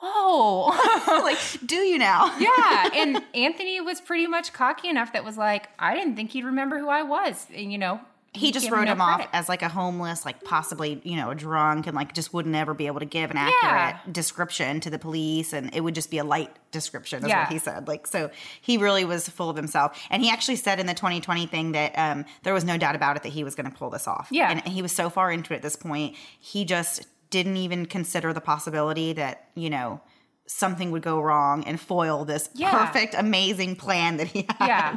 Whoa. 0.00 0.68
like, 1.22 1.38
do 1.66 1.76
you 1.76 1.98
now? 1.98 2.36
yeah, 2.38 2.88
and 2.94 3.22
Anthony 3.34 3.80
was 3.80 4.00
pretty 4.00 4.28
much 4.28 4.52
cocky 4.52 4.88
enough 4.88 5.12
that 5.12 5.24
was 5.24 5.36
like, 5.36 5.68
"I 5.78 5.94
didn't 5.94 6.16
think 6.16 6.30
he'd 6.30 6.44
remember 6.44 6.78
who 6.78 6.88
I 6.88 7.02
was." 7.02 7.46
And 7.54 7.72
you 7.72 7.78
know, 7.78 8.00
He 8.38 8.52
just 8.52 8.70
wrote 8.70 8.84
no 8.84 8.92
him 8.92 9.00
off 9.00 9.26
as 9.32 9.48
like 9.48 9.62
a 9.62 9.68
homeless, 9.68 10.24
like 10.24 10.44
possibly, 10.44 11.00
you 11.04 11.16
know, 11.16 11.30
a 11.30 11.34
drunk 11.34 11.86
and 11.86 11.94
like 11.96 12.14
just 12.14 12.32
would 12.32 12.46
never 12.46 12.72
be 12.74 12.86
able 12.86 13.00
to 13.00 13.06
give 13.06 13.30
an 13.30 13.36
Yeah. 13.36 13.50
accurate 13.62 14.12
description 14.12 14.80
to 14.80 14.90
the 14.90 14.98
police. 14.98 15.52
And 15.52 15.74
it 15.74 15.80
would 15.82 15.94
just 15.94 16.10
be 16.10 16.18
a 16.18 16.24
light 16.24 16.50
description, 16.70 17.22
is 17.24 17.28
Yeah. 17.28 17.44
what 17.44 17.52
he 17.52 17.58
said. 17.58 17.88
Like, 17.88 18.06
so 18.06 18.30
he 18.60 18.76
really 18.78 19.04
was 19.04 19.28
full 19.28 19.50
of 19.50 19.56
himself. 19.56 19.98
And 20.10 20.22
he 20.22 20.30
actually 20.30 20.56
said 20.56 20.80
in 20.80 20.86
the 20.86 20.94
20/20 20.94 21.46
thing 21.50 21.72
that 21.72 21.92
um, 21.98 22.24
there 22.42 22.54
was 22.54 22.64
no 22.64 22.76
doubt 22.78 22.94
about 22.96 23.16
it 23.16 23.22
that 23.24 23.32
he 23.32 23.44
was 23.44 23.54
going 23.54 23.70
to 23.70 23.76
pull 23.76 23.90
this 23.90 24.06
off. 24.08 24.28
Yeah. 24.30 24.50
And 24.50 24.60
he 24.62 24.82
was 24.82 24.92
so 24.92 25.10
far 25.10 25.30
into 25.32 25.52
it 25.52 25.56
at 25.56 25.62
this 25.62 25.76
point, 25.76 26.16
he 26.38 26.64
just 26.64 27.06
didn't 27.30 27.56
even 27.58 27.86
consider 27.86 28.32
the 28.32 28.40
possibility 28.40 29.12
that, 29.12 29.48
you 29.54 29.68
know, 29.68 30.00
something 30.46 30.90
would 30.90 31.02
go 31.02 31.20
wrong 31.20 31.62
and 31.64 31.78
foil 31.78 32.24
this 32.24 32.48
Yeah. 32.54 32.70
perfect, 32.86 33.14
amazing 33.14 33.76
plan 33.76 34.16
that 34.16 34.28
he 34.28 34.46
had. 34.58 34.66
Yeah. 34.66 34.96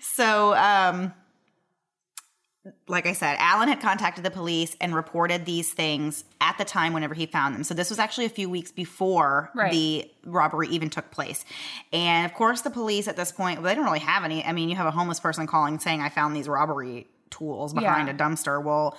So, 0.00 0.54
um, 0.54 1.12
like 2.86 3.06
I 3.06 3.12
said, 3.12 3.36
Alan 3.40 3.68
had 3.68 3.80
contacted 3.80 4.24
the 4.24 4.30
police 4.30 4.76
and 4.80 4.94
reported 4.94 5.44
these 5.44 5.72
things 5.72 6.24
at 6.40 6.56
the 6.58 6.64
time 6.64 6.92
whenever 6.92 7.12
he 7.14 7.26
found 7.26 7.56
them. 7.56 7.64
So 7.64 7.74
this 7.74 7.90
was 7.90 7.98
actually 7.98 8.26
a 8.26 8.30
few 8.30 8.48
weeks 8.48 8.70
before 8.70 9.50
Right. 9.54 9.72
the 9.72 10.10
robbery 10.24 10.68
even 10.68 10.88
took 10.88 11.10
place. 11.10 11.44
And 11.92 12.24
of 12.24 12.34
course, 12.34 12.60
the 12.60 12.70
police 12.70 13.08
at 13.08 13.16
this 13.16 13.32
point, 13.32 13.58
well, 13.58 13.64
they 13.64 13.70
didn't 13.74 13.84
really 13.86 13.98
have 13.98 14.22
any. 14.22 14.44
I 14.44 14.52
mean, 14.52 14.68
you 14.68 14.76
have 14.76 14.86
a 14.86 14.92
homeless 14.92 15.18
person 15.18 15.46
calling 15.48 15.80
saying, 15.80 16.00
I 16.00 16.08
found 16.08 16.36
these 16.36 16.48
robbery 16.48 17.08
tools 17.30 17.72
behind 17.72 18.06
Yeah. 18.06 18.14
a 18.14 18.16
dumpster. 18.16 18.62
Well, 18.62 18.96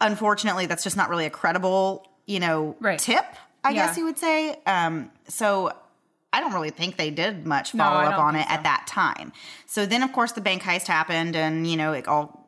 unfortunately, 0.00 0.66
that's 0.66 0.84
just 0.84 0.96
not 0.96 1.08
really 1.08 1.26
a 1.26 1.30
credible, 1.30 2.06
you 2.26 2.40
know, 2.40 2.76
Right. 2.80 2.98
tip, 2.98 3.24
I 3.64 3.70
Yeah. 3.70 3.86
guess 3.86 3.96
you 3.96 4.04
would 4.04 4.18
say. 4.18 4.60
Um, 4.66 5.10
so 5.28 5.72
I 6.32 6.40
don't 6.40 6.52
really 6.54 6.70
think 6.70 6.96
they 6.96 7.10
did 7.10 7.46
much 7.46 7.72
follow 7.72 7.98
I 8.00 8.06
up 8.06 8.18
on 8.18 8.36
it 8.36 8.46
so. 8.48 8.54
at 8.54 8.62
that 8.62 8.86
time. 8.86 9.32
So 9.66 9.84
then, 9.84 10.02
of 10.02 10.12
course, 10.12 10.32
the 10.32 10.40
bank 10.40 10.62
heist 10.62 10.86
happened, 10.86 11.36
and 11.36 11.66
you 11.66 11.76
know, 11.76 11.92
it 11.92 12.08
all 12.08 12.41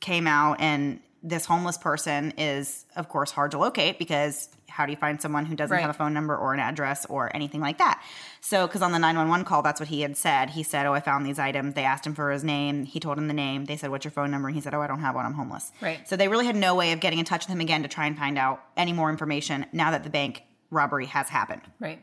came 0.00 0.26
out, 0.26 0.60
and 0.60 1.00
this 1.22 1.46
homeless 1.46 1.76
person 1.78 2.32
is, 2.38 2.84
of 2.94 3.08
course, 3.08 3.30
hard 3.32 3.50
to 3.50 3.58
locate 3.58 3.98
because 3.98 4.48
how 4.68 4.84
do 4.86 4.92
you 4.92 4.96
find 4.96 5.20
someone 5.20 5.44
who 5.46 5.56
doesn't 5.56 5.74
Right. 5.74 5.80
have 5.80 5.90
a 5.90 5.94
phone 5.94 6.12
number 6.12 6.36
or 6.36 6.52
an 6.54 6.60
address 6.60 7.04
or 7.06 7.34
anything 7.34 7.60
like 7.60 7.78
that? 7.78 8.00
So, 8.40 8.66
because 8.66 8.82
on 8.82 8.92
the 8.92 8.98
911 8.98 9.44
call, 9.44 9.62
that's 9.62 9.80
what 9.80 9.88
he 9.88 10.02
had 10.02 10.16
said. 10.16 10.50
He 10.50 10.62
said, 10.62 10.86
Oh, 10.86 10.92
I 10.92 11.00
found 11.00 11.24
these 11.26 11.38
items. 11.38 11.74
They 11.74 11.82
asked 11.84 12.06
him 12.06 12.14
for 12.14 12.30
his 12.30 12.44
name. 12.44 12.84
He 12.84 13.00
told 13.00 13.18
him 13.18 13.26
the 13.26 13.34
name. 13.34 13.64
They 13.64 13.76
said, 13.76 13.90
What's 13.90 14.04
your 14.04 14.12
phone 14.12 14.30
number? 14.30 14.48
and 14.48 14.54
He 14.54 14.60
said, 14.60 14.74
Oh, 14.74 14.80
I 14.82 14.86
don't 14.86 15.00
have 15.00 15.14
one. 15.14 15.24
I'm 15.26 15.34
homeless. 15.34 15.72
Right. 15.80 16.06
So 16.08 16.14
they 16.16 16.28
really 16.28 16.46
had 16.46 16.54
no 16.56 16.74
way 16.74 16.92
of 16.92 17.00
getting 17.00 17.18
in 17.18 17.24
touch 17.24 17.46
with 17.46 17.52
him 17.52 17.60
again 17.60 17.82
to 17.82 17.88
try 17.88 18.06
and 18.06 18.16
find 18.16 18.38
out 18.38 18.62
any 18.76 18.92
more 18.92 19.10
information 19.10 19.66
now 19.72 19.90
that 19.92 20.04
the 20.04 20.10
bank 20.10 20.42
robbery 20.70 21.06
has 21.06 21.28
happened. 21.28 21.62
Right. 21.80 22.02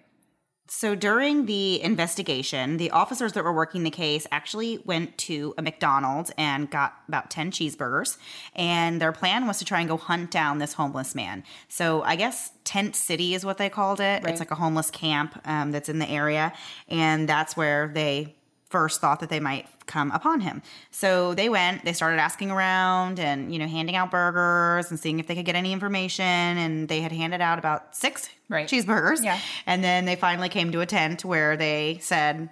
So 0.67 0.95
during 0.95 1.45
the 1.45 1.81
investigation, 1.81 2.77
the 2.77 2.91
officers 2.91 3.33
that 3.33 3.43
were 3.43 3.53
working 3.53 3.83
the 3.83 3.91
case 3.91 4.25
actually 4.31 4.79
went 4.85 5.17
to 5.19 5.53
a 5.57 5.61
McDonald's 5.61 6.31
and 6.37 6.69
got 6.71 6.95
about 7.07 7.29
10 7.29 7.51
cheeseburgers. 7.51 8.17
And 8.55 9.01
their 9.01 9.11
plan 9.11 9.45
was 9.45 9.59
to 9.59 9.65
try 9.65 9.81
and 9.81 9.89
go 9.89 9.97
hunt 9.97 10.31
down 10.31 10.59
this 10.59 10.73
homeless 10.73 11.15
man. 11.15 11.43
So 11.67 12.01
I 12.03 12.15
guess 12.15 12.51
Tent 12.63 12.95
City 12.95 13.33
is 13.33 13.45
what 13.45 13.57
they 13.57 13.69
called 13.69 13.99
it. 13.99 14.23
Right. 14.23 14.27
It's 14.29 14.39
like 14.39 14.51
a 14.51 14.55
homeless 14.55 14.89
camp 14.89 15.39
um, 15.45 15.71
that's 15.71 15.89
in 15.89 15.99
the 15.99 16.09
area. 16.09 16.53
And 16.87 17.27
that's 17.27 17.57
where 17.57 17.91
they 17.93 18.35
first 18.73 18.99
thought 18.99 19.19
that 19.21 19.29
they 19.29 19.39
might 19.39 19.67
come 19.85 20.09
upon 20.11 20.41
him. 20.41 20.61
So 20.89 21.33
they 21.35 21.47
went, 21.47 21.85
they 21.85 21.93
started 21.93 22.19
asking 22.19 22.49
around 22.51 23.19
and, 23.19 23.53
you 23.53 23.59
know, 23.59 23.67
handing 23.67 23.95
out 23.95 24.09
burgers 24.11 24.89
and 24.89 24.99
seeing 24.99 25.19
if 25.19 25.27
they 25.27 25.35
could 25.35 25.45
get 25.45 25.55
any 25.55 25.71
information. 25.71 26.25
And 26.25 26.89
they 26.89 26.99
had 27.01 27.11
handed 27.11 27.39
out 27.39 27.59
about 27.59 27.95
six 27.95 28.29
Right. 28.49 28.67
cheeseburgers. 28.67 29.23
Yeah. 29.23 29.39
And 29.65 29.83
then 29.83 30.05
they 30.05 30.15
finally 30.15 30.49
came 30.49 30.71
to 30.71 30.81
a 30.81 30.85
tent 30.85 31.23
where 31.23 31.55
they 31.55 31.99
said, 32.01 32.49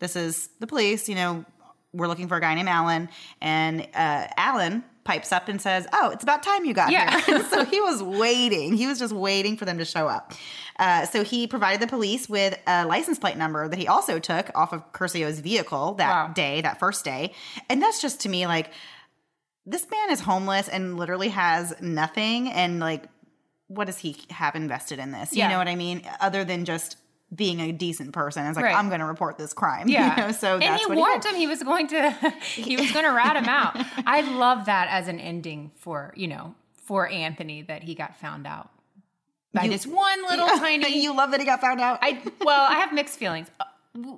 This 0.00 0.16
is 0.16 0.48
the 0.58 0.66
police, 0.66 1.08
you 1.08 1.14
know, 1.14 1.44
we're 1.92 2.06
looking 2.08 2.28
for 2.28 2.36
a 2.36 2.40
guy 2.40 2.54
named 2.54 2.68
Alan. 2.68 3.08
And 3.40 3.82
uh, 3.94 4.26
Alan 4.36 4.84
pipes 5.04 5.32
up 5.32 5.48
and 5.48 5.60
says, 5.60 5.86
"Oh, 5.92 6.10
it's 6.10 6.22
about 6.22 6.42
time 6.42 6.64
you 6.64 6.74
got 6.74 6.90
Yeah. 6.92 7.20
here." 7.20 7.42
so 7.50 7.64
he 7.64 7.80
was 7.80 8.02
waiting. 8.24 8.74
He 8.74 8.86
was 8.86 8.98
just 8.98 9.12
waiting 9.14 9.56
for 9.56 9.64
them 9.64 9.78
to 9.78 9.84
show 9.84 10.08
up. 10.08 10.32
Uh, 10.78 11.04
so 11.06 11.22
he 11.24 11.46
provided 11.46 11.80
the 11.80 11.86
police 11.86 12.28
with 12.28 12.58
a 12.66 12.86
license 12.86 13.18
plate 13.18 13.36
number 13.36 13.68
that 13.68 13.78
he 13.78 13.86
also 13.88 14.18
took 14.18 14.50
off 14.54 14.72
of 14.72 14.92
Curcio's 14.92 15.40
vehicle 15.40 15.94
that 15.94 16.08
Wow. 16.28 16.32
day, 16.32 16.60
that 16.62 16.78
first 16.78 17.04
day, 17.04 17.32
and 17.68 17.82
that's 17.82 18.00
just 18.00 18.20
to 18.22 18.28
me 18.28 18.46
like 18.46 18.70
this 19.66 19.86
man 19.90 20.10
is 20.10 20.20
homeless 20.20 20.68
and 20.68 20.96
literally 20.96 21.28
has 21.28 21.74
nothing, 21.80 22.48
and 22.50 22.80
like, 22.80 23.04
what 23.68 23.84
does 23.86 23.98
he 23.98 24.16
have 24.30 24.54
invested 24.56 24.98
in 24.98 25.12
this? 25.12 25.32
You 25.32 25.40
Yeah. 25.40 25.48
know 25.50 25.58
what 25.58 25.68
I 25.68 25.76
mean? 25.76 26.02
Other 26.20 26.44
than 26.44 26.64
just 26.64 26.96
being 27.34 27.60
a 27.60 27.70
decent 27.72 28.12
person, 28.12 28.44
it's 28.46 28.56
like 28.56 28.64
Right. 28.64 28.74
I'm 28.74 28.88
going 28.88 29.00
to 29.00 29.06
report 29.06 29.38
this 29.38 29.52
crime. 29.52 29.88
Yeah. 29.88 30.16
you 30.16 30.22
know? 30.26 30.32
so 30.32 30.54
and 30.54 30.62
that's 30.62 30.82
he 30.82 30.88
what 30.88 30.98
warned 30.98 31.24
him 31.24 31.34
he 31.36 31.46
was 31.46 31.62
going 31.62 31.86
to 31.88 32.10
he 32.54 32.76
was 32.76 32.90
going 32.92 33.04
to 33.04 33.12
rat 33.12 33.36
him 33.36 33.44
out. 33.48 33.76
I 34.06 34.22
love 34.22 34.66
that 34.66 34.88
as 34.90 35.08
an 35.08 35.20
ending 35.20 35.70
for 35.78 36.12
you 36.16 36.28
know 36.28 36.54
for 36.86 37.08
Anthony 37.08 37.62
that 37.62 37.82
he 37.84 37.94
got 37.94 38.16
found 38.16 38.46
out 38.46 38.70
by 39.54 39.64
You- 39.64 39.70
this 39.70 39.86
one 39.86 40.22
little 40.28 40.46
tiny. 40.48 41.00
you 41.02 41.14
love 41.16 41.30
that 41.32 41.40
he 41.40 41.46
got 41.46 41.60
found 41.60 41.80
out. 41.80 41.98
I 42.02 42.20
well, 42.44 42.66
I 42.68 42.74
have 42.80 42.92
mixed 42.92 43.18
feelings. 43.18 43.48
Uh, 43.60 43.64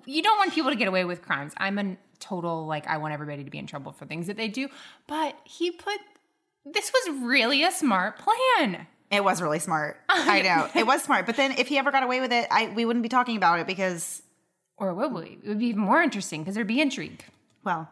You 0.06 0.22
don't 0.22 0.36
want 0.38 0.52
people 0.52 0.70
to 0.70 0.76
get 0.76 0.88
away 0.88 1.04
with 1.04 1.22
crimes. 1.22 1.52
I'm 1.58 1.78
a 1.78 1.96
total 2.18 2.66
like 2.66 2.86
I 2.86 2.96
want 2.98 3.12
everybody 3.14 3.42
to 3.44 3.50
be 3.50 3.58
in 3.58 3.66
trouble 3.66 3.92
for 3.92 4.06
things 4.06 4.26
that 4.28 4.36
they 4.36 4.48
do. 4.48 4.68
But 5.06 5.36
he 5.44 5.70
put 5.70 5.98
this 6.64 6.92
was 6.92 7.16
really 7.22 7.62
a 7.64 7.72
smart 7.72 8.18
plan. 8.18 8.86
It 9.12 9.22
was 9.22 9.40
really 9.42 9.58
smart. 9.60 9.98
I 10.08 10.42
know 10.42 10.68
it 10.74 10.86
was 10.86 11.02
smart. 11.04 11.26
But 11.26 11.36
then 11.36 11.52
if 11.58 11.68
he 11.68 11.78
ever 11.78 11.92
got 11.92 12.02
away 12.02 12.20
with 12.20 12.32
it, 12.32 12.48
I 12.50 12.68
we 12.74 12.84
wouldn't 12.84 13.02
be 13.04 13.08
talking 13.08 13.36
about 13.36 13.60
it 13.60 13.66
because, 13.66 14.22
Or 14.78 14.92
would 14.94 15.12
we? 15.12 15.38
It 15.44 15.48
would 15.48 15.58
be 15.58 15.66
even 15.66 15.82
more 15.82 16.00
interesting 16.02 16.40
because 16.42 16.54
there'd 16.54 16.66
be 16.66 16.80
intrigue. 16.80 17.22
well, 17.62 17.88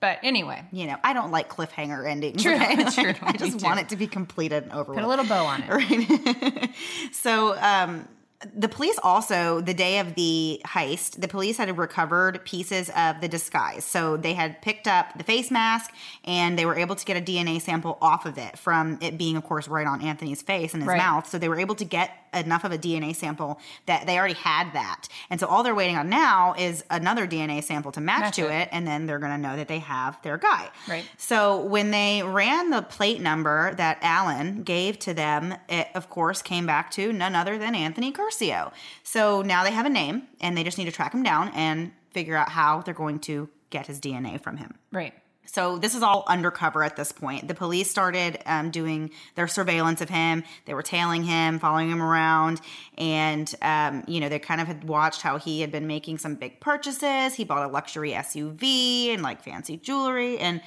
But 0.00 0.20
anyway, 0.22 0.64
you 0.72 0.86
know, 0.86 0.96
I 1.04 1.12
don't 1.12 1.30
like 1.32 1.48
cliffhanger 1.50 2.08
endings. 2.08 2.42
True, 2.42 2.54
okay? 2.54 2.84
true, 2.90 3.14
I 3.22 3.32
just 3.36 3.62
want 3.62 3.80
it 3.80 3.88
to 3.90 3.96
be 3.96 4.06
completed 4.06 4.62
and 4.62 4.72
over 4.72 4.94
put 4.94 4.96
with. 4.96 5.04
a 5.04 5.08
little 5.08 5.26
bow 5.26 5.44
on 5.44 5.62
it. 5.62 5.68
Right. 5.68 6.70
so, 7.12 7.58
um, 7.60 8.08
the 8.54 8.68
police 8.68 8.98
also, 9.02 9.60
the 9.60 9.74
day 9.74 9.98
of 9.98 10.14
the 10.14 10.62
heist, 10.64 11.20
the 11.20 11.28
police 11.28 11.58
had 11.58 11.76
recovered 11.76 12.42
pieces 12.44 12.90
of 12.96 13.20
the 13.20 13.28
disguise. 13.28 13.84
So 13.84 14.16
they 14.16 14.32
had 14.32 14.62
picked 14.62 14.88
up 14.88 15.16
the 15.18 15.24
face 15.24 15.50
mask 15.50 15.92
and 16.24 16.58
they 16.58 16.64
were 16.64 16.76
able 16.76 16.96
to 16.96 17.04
get 17.04 17.16
a 17.18 17.20
DNA 17.20 17.60
sample 17.60 17.98
off 18.00 18.24
of 18.24 18.38
it 18.38 18.58
from 18.58 18.98
it 19.02 19.18
being, 19.18 19.36
of 19.36 19.44
course, 19.44 19.68
right 19.68 19.86
on 19.86 20.00
Anthony's 20.00 20.40
face 20.40 20.72
and 20.72 20.82
his 20.82 20.88
Right. 20.88 20.96
mouth. 20.96 21.28
So 21.28 21.38
they 21.38 21.50
were 21.50 21.60
able 21.60 21.74
to 21.76 21.84
get 21.84 22.12
enough 22.32 22.64
of 22.64 22.72
a 22.72 22.78
DNA 22.78 23.12
sample 23.14 23.58
that 23.86 24.06
they 24.06 24.16
already 24.16 24.34
had 24.34 24.72
that. 24.72 25.08
And 25.28 25.38
so 25.38 25.46
all 25.46 25.62
they're 25.62 25.74
waiting 25.74 25.96
on 25.98 26.08
now 26.08 26.54
is 26.56 26.82
another 26.88 27.26
DNA 27.26 27.60
sample 27.62 27.92
to 27.92 28.00
match, 28.00 28.36
to 28.36 28.46
it. 28.48 28.62
it. 28.62 28.68
And 28.72 28.86
then 28.86 29.06
they're 29.06 29.18
going 29.18 29.32
to 29.32 29.38
know 29.38 29.56
that 29.56 29.68
they 29.68 29.80
have 29.80 30.20
their 30.22 30.38
guy. 30.38 30.70
Right. 30.88 31.04
So 31.18 31.60
when 31.60 31.90
they 31.90 32.22
ran 32.22 32.70
the 32.70 32.82
plate 32.82 33.20
number 33.20 33.74
that 33.74 33.98
Alan 34.00 34.62
gave 34.62 34.98
to 35.00 35.12
them, 35.12 35.54
it 35.68 35.88
of 35.94 36.08
course 36.08 36.40
came 36.40 36.64
back 36.66 36.90
to 36.92 37.12
none 37.12 37.34
other 37.34 37.58
than 37.58 37.74
Anthony 37.74 38.12
Curcio. 38.30 38.72
So 39.02 39.42
now 39.42 39.64
they 39.64 39.72
have 39.72 39.86
a 39.86 39.90
name 39.90 40.28
and 40.40 40.56
they 40.56 40.64
just 40.64 40.78
need 40.78 40.86
to 40.86 40.92
track 40.92 41.12
him 41.12 41.22
down 41.22 41.50
and 41.54 41.92
figure 42.10 42.36
out 42.36 42.48
how 42.48 42.82
they're 42.82 42.94
going 42.94 43.20
to 43.20 43.48
get 43.70 43.86
his 43.86 44.00
DNA 44.00 44.40
from 44.40 44.56
him. 44.56 44.74
Right. 44.92 45.14
So 45.46 45.78
this 45.78 45.96
is 45.96 46.02
all 46.02 46.24
undercover 46.28 46.84
at 46.84 46.94
this 46.94 47.10
point. 47.10 47.48
The 47.48 47.54
police 47.54 47.90
started 47.90 48.38
um, 48.46 48.70
doing 48.70 49.10
their 49.34 49.48
surveillance 49.48 50.00
of 50.00 50.08
him. 50.08 50.44
They 50.64 50.74
were 50.74 50.82
tailing 50.82 51.24
him, 51.24 51.58
following 51.58 51.90
him 51.90 52.00
around, 52.00 52.60
and 52.96 53.52
um, 53.60 54.04
you 54.06 54.20
know 54.20 54.28
they 54.28 54.38
kind 54.38 54.60
of 54.60 54.68
had 54.68 54.84
watched 54.84 55.22
how 55.22 55.38
he 55.38 55.60
had 55.60 55.72
been 55.72 55.88
making 55.88 56.18
some 56.18 56.36
big 56.36 56.60
purchases. 56.60 57.34
He 57.34 57.42
bought 57.42 57.68
a 57.68 57.72
luxury 57.72 58.12
SUV 58.12 59.08
and 59.08 59.22
like 59.22 59.42
fancy 59.42 59.76
jewelry, 59.76 60.38
and 60.38 60.60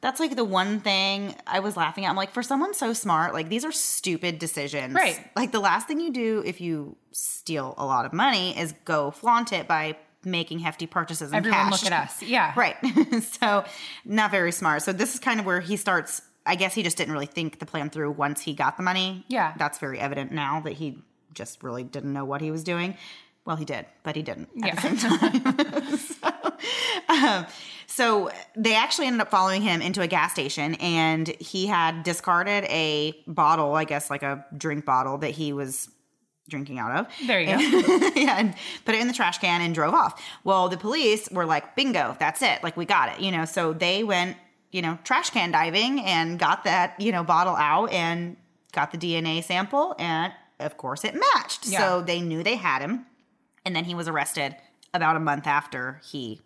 that's 0.00 0.20
like 0.20 0.36
the 0.36 0.44
one 0.44 0.80
thing 0.80 1.34
I 1.46 1.60
was 1.60 1.76
laughing 1.76 2.04
at. 2.04 2.10
I'm 2.10 2.16
like, 2.16 2.30
for 2.32 2.42
someone 2.42 2.72
so 2.74 2.92
smart, 2.92 3.34
like 3.34 3.48
these 3.48 3.64
are 3.64 3.72
stupid 3.72 4.38
decisions, 4.38 4.94
Right. 4.94 5.18
Like 5.34 5.52
the 5.52 5.60
last 5.60 5.86
thing 5.88 6.00
you 6.00 6.12
do 6.12 6.42
if 6.46 6.60
you 6.60 6.96
steal 7.12 7.74
a 7.78 7.84
lot 7.84 8.04
of 8.06 8.12
money 8.12 8.56
is 8.58 8.74
go 8.84 9.10
flaunt 9.10 9.52
it 9.52 9.66
by 9.66 9.96
making 10.24 10.60
hefty 10.60 10.86
purchases. 10.86 11.30
In 11.30 11.36
Everyone 11.36 11.70
cash. 11.70 11.82
look 11.82 11.92
at 11.92 12.04
us. 12.04 12.22
Yeah. 12.22 12.52
Right. 12.56 12.76
so 13.40 13.64
not 14.04 14.30
very 14.30 14.52
smart. 14.52 14.82
So 14.82 14.92
this 14.92 15.14
is 15.14 15.20
kind 15.20 15.40
of 15.40 15.46
where 15.46 15.60
he 15.60 15.76
starts. 15.76 16.22
I 16.46 16.54
guess 16.54 16.74
he 16.74 16.82
just 16.82 16.96
didn't 16.96 17.12
really 17.12 17.26
think 17.26 17.58
the 17.58 17.66
plan 17.66 17.90
through 17.90 18.12
once 18.12 18.40
he 18.40 18.54
got 18.54 18.76
the 18.76 18.82
money. 18.82 19.24
Yeah. 19.28 19.52
That's 19.58 19.78
very 19.78 19.98
evident 19.98 20.32
now 20.32 20.60
that 20.62 20.72
he 20.74 21.02
just 21.34 21.62
really 21.62 21.84
didn't 21.84 22.12
know 22.12 22.24
what 22.24 22.40
he 22.40 22.50
was 22.50 22.64
doing. 22.64 22.96
Well, 23.44 23.56
he 23.56 23.64
did, 23.64 23.86
but 24.02 24.14
he 24.16 24.22
didn't 24.22 24.48
at 24.62 24.76
the 24.76 24.88
Yeah. 24.88 24.96
same 24.96 24.96
time. 24.96 25.98
so, 25.98 26.28
um, 27.08 27.46
so 27.98 28.30
they 28.54 28.76
actually 28.76 29.08
ended 29.08 29.22
up 29.22 29.28
following 29.28 29.60
him 29.60 29.82
into 29.82 30.02
a 30.02 30.06
gas 30.06 30.30
station, 30.30 30.76
and 30.76 31.26
he 31.40 31.66
had 31.66 32.04
discarded 32.04 32.62
a 32.66 33.12
bottle, 33.26 33.74
I 33.74 33.82
guess 33.82 34.08
like 34.08 34.22
a 34.22 34.46
drink 34.56 34.84
bottle 34.84 35.18
that 35.18 35.32
he 35.32 35.52
was 35.52 35.90
drinking 36.48 36.78
out 36.78 36.92
of. 36.92 37.26
There 37.26 37.40
you 37.40 37.46
go. 37.48 37.58
yeah, 38.14 38.38
and 38.38 38.54
put 38.84 38.94
it 38.94 39.00
in 39.00 39.08
the 39.08 39.12
trash 39.12 39.38
can 39.38 39.62
and 39.62 39.74
drove 39.74 39.94
off. 39.94 40.22
Well, 40.44 40.68
the 40.68 40.76
police 40.76 41.28
were 41.32 41.44
like, 41.44 41.74
bingo, 41.74 42.16
that's 42.20 42.40
it. 42.40 42.62
Like, 42.62 42.76
we 42.76 42.84
got 42.84 43.08
it, 43.16 43.20
you 43.20 43.32
know. 43.32 43.44
So 43.44 43.72
they 43.72 44.04
went, 44.04 44.36
you 44.70 44.80
know, 44.80 44.96
trash 45.02 45.30
can 45.30 45.50
diving 45.50 46.00
and 46.02 46.38
got 46.38 46.62
that, 46.62 47.00
you 47.00 47.10
know, 47.10 47.24
bottle 47.24 47.56
out 47.56 47.90
and 47.90 48.36
got 48.70 48.92
the 48.92 48.98
DNA 48.98 49.42
sample. 49.42 49.96
And 49.98 50.32
of 50.60 50.76
course, 50.76 51.02
it 51.02 51.16
matched. 51.16 51.66
Yeah. 51.66 51.80
So 51.80 52.02
they 52.02 52.20
knew 52.20 52.44
they 52.44 52.54
had 52.54 52.80
him. 52.80 53.06
And 53.64 53.74
then 53.74 53.82
he 53.82 53.96
was 53.96 54.06
arrested 54.06 54.54
about 54.94 55.16
a 55.16 55.20
month 55.20 55.48
after 55.48 56.00
he 56.08 56.40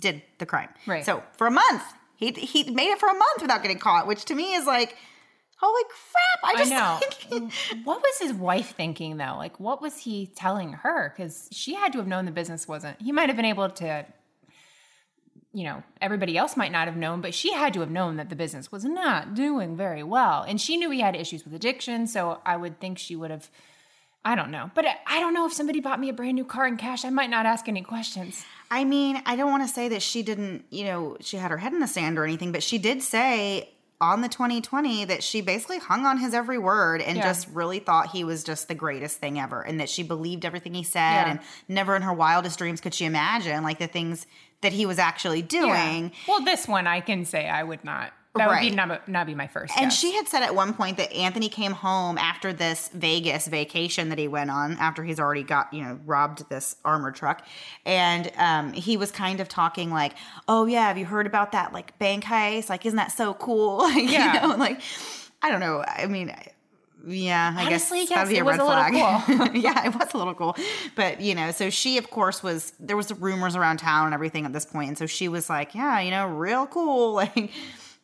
did 0.00 0.22
the 0.38 0.46
crime. 0.46 0.68
Right. 0.86 1.04
So 1.04 1.22
for 1.36 1.46
a 1.46 1.50
month, 1.50 1.82
he, 2.16 2.30
he 2.32 2.70
made 2.70 2.88
it 2.90 2.98
for 2.98 3.08
a 3.08 3.14
month 3.14 3.40
without 3.42 3.62
getting 3.62 3.78
caught, 3.78 4.06
which 4.06 4.24
to 4.26 4.34
me 4.34 4.54
is 4.54 4.66
like, 4.66 4.96
holy 5.60 5.82
crap. 5.84 6.44
I 6.44 6.52
I 6.54 6.58
just 6.58 7.30
know. 7.30 7.48
what 7.84 8.00
was 8.00 8.18
his 8.20 8.32
wife 8.32 8.74
thinking 8.76 9.16
though? 9.16 9.34
Like, 9.36 9.58
what 9.60 9.80
was 9.82 9.98
he 9.98 10.26
telling 10.34 10.72
her? 10.72 11.12
Because 11.16 11.48
she 11.52 11.74
had 11.74 11.92
to 11.92 11.98
have 11.98 12.06
known 12.08 12.24
the 12.24 12.30
business 12.32 12.66
wasn't. 12.66 13.00
He 13.00 13.12
might 13.12 13.28
have 13.28 13.36
been 13.36 13.44
able 13.44 13.68
to, 13.70 14.06
you 15.52 15.64
know, 15.64 15.82
everybody 16.00 16.36
else 16.38 16.56
might 16.56 16.72
not 16.72 16.88
have 16.88 16.96
known, 16.96 17.20
but 17.20 17.34
she 17.34 17.52
had 17.52 17.74
to 17.74 17.80
have 17.80 17.90
known 17.90 18.16
that 18.16 18.30
the 18.30 18.36
business 18.36 18.72
was 18.72 18.84
not 18.84 19.34
doing 19.34 19.76
very 19.76 20.02
well. 20.02 20.42
And 20.42 20.60
she 20.60 20.76
knew 20.76 20.90
he 20.90 21.00
had 21.00 21.14
issues 21.14 21.44
with 21.44 21.54
addiction. 21.54 22.06
So 22.06 22.40
I 22.46 22.56
would 22.56 22.80
think 22.80 22.98
she 22.98 23.14
would 23.16 23.30
have. 23.30 23.50
I 24.24 24.34
don't 24.36 24.50
know. 24.52 24.70
But 24.74 24.86
I- 24.86 24.98
I 25.06 25.20
don't 25.20 25.34
know 25.34 25.46
if 25.46 25.52
somebody 25.52 25.80
bought 25.80 25.98
me 26.00 26.08
a 26.08 26.12
brand 26.12 26.36
new 26.36 26.44
car 26.44 26.66
in 26.68 26.76
cash, 26.76 27.04
I 27.04 27.10
might 27.10 27.28
not 27.28 27.44
ask 27.44 27.68
any 27.68 27.82
questions. 27.82 28.44
I 28.72 28.84
mean, 28.84 29.20
I 29.26 29.36
don't 29.36 29.50
want 29.50 29.62
to 29.68 29.72
say 29.72 29.88
that 29.88 30.00
she 30.02 30.22
didn't, 30.22 30.64
you 30.70 30.84
know, 30.84 31.18
she 31.20 31.36
had 31.36 31.50
her 31.50 31.58
head 31.58 31.74
in 31.74 31.80
the 31.80 31.86
sand 31.86 32.18
or 32.18 32.24
anything, 32.24 32.52
but 32.52 32.62
she 32.62 32.78
did 32.78 33.02
say 33.02 33.68
on 34.00 34.22
the 34.22 34.28
20/20 34.30 35.04
that 35.08 35.22
she 35.22 35.42
basically 35.42 35.78
hung 35.78 36.06
on 36.06 36.16
his 36.18 36.32
every 36.34 36.56
word 36.58 37.02
and 37.02 37.18
Yeah. 37.18 37.22
just 37.22 37.46
really 37.52 37.78
thought 37.80 38.10
he 38.12 38.24
was 38.24 38.42
just 38.42 38.66
the 38.68 38.74
greatest 38.74 39.18
thing 39.18 39.38
ever 39.38 39.60
and 39.62 39.78
that 39.78 39.88
she 39.90 40.02
believed 40.02 40.44
everything 40.46 40.72
he 40.74 40.82
said 40.82 41.00
Yeah. 41.26 41.30
and 41.32 41.40
never 41.68 41.94
in 41.94 42.02
her 42.02 42.12
wildest 42.14 42.58
dreams 42.58 42.80
could 42.80 42.94
she 42.94 43.04
imagine 43.04 43.62
like 43.62 43.78
the 43.78 43.86
things 43.86 44.26
that 44.62 44.72
he 44.72 44.86
was 44.86 44.98
actually 44.98 45.42
doing. 45.42 46.10
Well, 46.26 46.40
this 46.42 46.66
one 46.66 46.86
I 46.86 47.00
can 47.00 47.24
say 47.26 47.48
I 47.48 47.62
would 47.62 47.84
not. 47.84 48.12
That 48.34 48.48
would 48.48 48.60
be 48.60 48.70
not, 48.70 49.06
not 49.08 49.26
be 49.26 49.34
my 49.34 49.46
first. 49.46 49.74
And 49.76 49.90
guess. 49.90 49.98
she 49.98 50.12
had 50.14 50.26
said 50.26 50.42
at 50.42 50.54
one 50.54 50.72
point 50.72 50.96
that 50.96 51.12
Anthony 51.12 51.50
came 51.50 51.72
home 51.72 52.16
after 52.16 52.52
this 52.52 52.88
Vegas 52.94 53.46
vacation 53.46 54.08
that 54.08 54.18
he 54.18 54.26
went 54.26 54.50
on, 54.50 54.78
after 54.78 55.04
he's 55.04 55.20
already 55.20 55.42
got, 55.42 55.72
you 55.72 55.82
know, 55.82 56.00
robbed 56.06 56.48
this 56.48 56.76
armored 56.84 57.14
truck. 57.14 57.44
And 57.84 58.32
um, 58.38 58.72
he 58.72 58.96
was 58.96 59.10
kind 59.10 59.40
of 59.40 59.48
talking 59.48 59.90
like, 59.90 60.14
oh, 60.48 60.64
yeah, 60.64 60.88
have 60.88 60.96
you 60.96 61.04
heard 61.04 61.26
about 61.26 61.52
that, 61.52 61.74
like, 61.74 61.98
bank 61.98 62.24
heist? 62.24 62.70
Like, 62.70 62.86
isn't 62.86 62.96
that 62.96 63.12
so 63.12 63.34
cool? 63.34 63.78
Like, 63.92 64.10
Yeah. 64.10 64.34
you 64.42 64.48
know, 64.48 64.56
like, 64.56 64.80
I 65.42 65.50
don't 65.50 65.60
know. 65.60 65.84
I 65.86 66.06
mean, 66.06 66.34
yeah, 67.06 67.54
I 67.56 67.66
Honestly, 67.66 68.06
guess 68.06 68.08
that'd 68.10 68.10
yes, 68.10 68.28
be 68.30 68.36
it 68.36 68.40
a 68.40 68.44
was 68.44 68.58
red 68.58 68.60
a 68.60 68.64
little 68.64 69.20
flag. 69.20 69.56
yeah, 69.62 69.86
it 69.86 69.94
was 69.94 70.14
a 70.14 70.16
little 70.16 70.34
cool. 70.34 70.56
But, 70.94 71.20
you 71.20 71.34
know, 71.34 71.50
so 71.50 71.68
she, 71.68 71.98
of 71.98 72.08
course, 72.10 72.42
was, 72.42 72.72
there 72.80 72.96
was 72.96 73.12
rumors 73.12 73.56
around 73.56 73.78
town 73.78 74.06
and 74.06 74.14
everything 74.14 74.46
at 74.46 74.52
this. 74.52 74.66
And 74.72 74.96
so 74.96 75.06
she 75.06 75.28
was 75.28 75.50
like, 75.50 75.74
yeah, 75.74 76.00
you 76.00 76.10
know, 76.10 76.26
real 76.26 76.66
cool. 76.66 77.12
Like, 77.22 77.50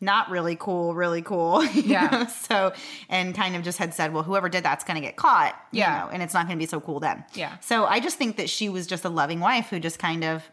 not 0.00 0.30
really 0.30 0.56
cool, 0.56 0.94
really 0.94 1.22
cool. 1.22 1.64
Yeah. 1.74 2.06
know? 2.08 2.26
So, 2.26 2.72
and 3.08 3.34
kind 3.34 3.56
of 3.56 3.62
just 3.62 3.78
had 3.78 3.94
said, 3.94 4.12
well, 4.12 4.22
whoever 4.22 4.48
did 4.48 4.62
that's 4.64 4.84
going 4.84 4.94
to 4.94 5.00
get 5.00 5.16
caught. 5.16 5.54
you 5.72 5.80
Yeah. 5.80 5.98
know, 6.04 6.10
and 6.10 6.22
it's 6.22 6.34
not 6.34 6.46
going 6.46 6.58
to 6.58 6.62
be 6.62 6.68
so 6.68 6.80
cool 6.80 7.00
then. 7.00 7.24
Yeah. 7.34 7.58
So 7.60 7.84
I 7.84 8.00
just 8.00 8.16
think 8.18 8.36
that 8.36 8.48
she 8.48 8.68
was 8.68 8.86
just 8.86 9.04
a 9.04 9.08
loving 9.08 9.40
wife 9.40 9.68
who 9.70 9.80
just 9.80 9.98
kind 9.98 10.24
of, 10.24 10.44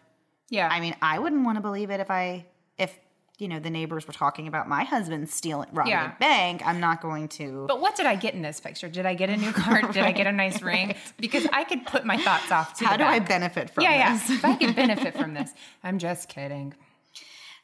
yeah. 0.50 0.68
I 0.72 0.80
mean, 0.80 0.96
I 1.02 1.20
wouldn't 1.20 1.43
want 1.46 1.58
to 1.58 1.62
believe 1.62 1.89
it 1.91 2.00
if 2.00 2.10
I, 2.10 2.46
if, 2.78 2.98
you 3.38 3.48
know, 3.50 3.60
the 3.60 3.70
neighbors 3.70 4.08
were 4.08 4.14
talking 4.14 4.48
about 4.48 4.70
my 4.70 4.84
husband 4.84 5.30
stealing, 5.30 5.68
robbing 5.74 5.91
Yeah. 5.91 6.16
a 6.16 6.20
bank. 6.20 6.62
I'm 6.66 6.80
not 6.80 7.02
going 7.02 7.28
to. 7.30 7.66
But 7.68 7.82
what 7.82 7.96
did 7.96 8.06
I 8.06 8.16
get 8.16 8.34
in 8.34 8.41
this 8.41 8.60
picture? 8.60 8.88
Did 8.88 9.06
I 9.06 9.14
get 9.14 9.30
a 9.30 9.36
new 9.38 9.52
car? 9.52 9.82
Did 9.91 10.04
I 10.04 10.12
get 10.12 10.26
a 10.26 10.32
nice 10.32 10.62
ring? 10.62 10.96
Because 11.18 11.46
I 11.52 11.66
could 11.66 11.86
put 11.86 12.06
my 12.06 12.18
thoughts 12.18 12.50
off 12.52 12.76
to 12.80 12.86
how 12.86 12.96
do 12.98 13.04
I 13.04 13.20
benefit 13.20 13.70
from 13.72 13.84
Yeah, 13.84 14.14
this? 14.14 14.30
yeah. 14.30 14.36
If 14.38 14.46
I 14.46 14.56
could 14.56 14.76
benefit 14.84 15.16
from 15.18 15.34
this, 15.34 15.52
I'm 15.84 16.00
just 16.00 16.30
kidding. 16.30 16.74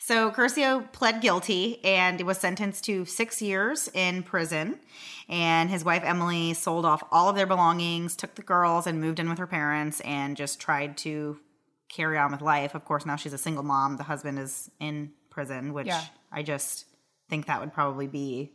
So 0.03 0.31
Curcio 0.31 0.91
pled 0.93 1.21
guilty 1.21 1.79
and 1.85 2.19
was 2.21 2.39
sentenced 2.39 2.83
to 2.85 3.05
six 3.05 3.39
years 3.39 3.87
in 3.93 4.23
prison. 4.23 4.79
And 5.29 5.69
his 5.69 5.85
wife 5.85 6.01
Emily 6.03 6.55
sold 6.55 6.85
off 6.85 7.03
all 7.11 7.29
of 7.29 7.35
their 7.35 7.45
belongings, 7.45 8.15
took 8.15 8.33
the 8.33 8.41
girls, 8.41 8.87
and 8.87 8.99
moved 8.99 9.19
in 9.19 9.29
with 9.29 9.37
her 9.37 9.45
parents, 9.45 9.99
and 9.99 10.35
just 10.35 10.59
tried 10.59 10.97
to 10.99 11.37
carry 11.87 12.17
on 12.17 12.31
with 12.31 12.41
life. 12.41 12.73
Of 12.73 12.83
course, 12.83 13.05
now 13.05 13.15
she's 13.15 13.31
a 13.33 13.37
single 13.37 13.63
mom. 13.63 13.97
The 13.97 14.03
husband 14.03 14.39
is 14.39 14.71
in 14.79 15.11
prison, 15.29 15.71
which 15.71 15.85
Yeah. 15.87 16.01
I 16.31 16.41
just 16.41 16.85
think 17.29 17.45
that 17.45 17.59
would 17.61 17.71
probably 17.71 18.07
be 18.07 18.51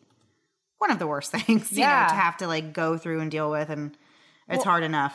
one 0.78 0.90
of 0.90 0.99
the 0.99 1.07
worst 1.07 1.30
things, 1.36 1.70
you 1.70 1.78
know, 1.78 1.84
Yeah. 1.84 2.09
to 2.09 2.14
have 2.14 2.38
to 2.38 2.49
like 2.49 2.72
go 2.72 2.99
through 2.99 3.20
and 3.20 3.30
deal 3.30 3.53
with. 3.53 3.70
And 3.70 3.97
it's 4.49 4.64
hard 4.64 4.82
enough, 4.82 5.14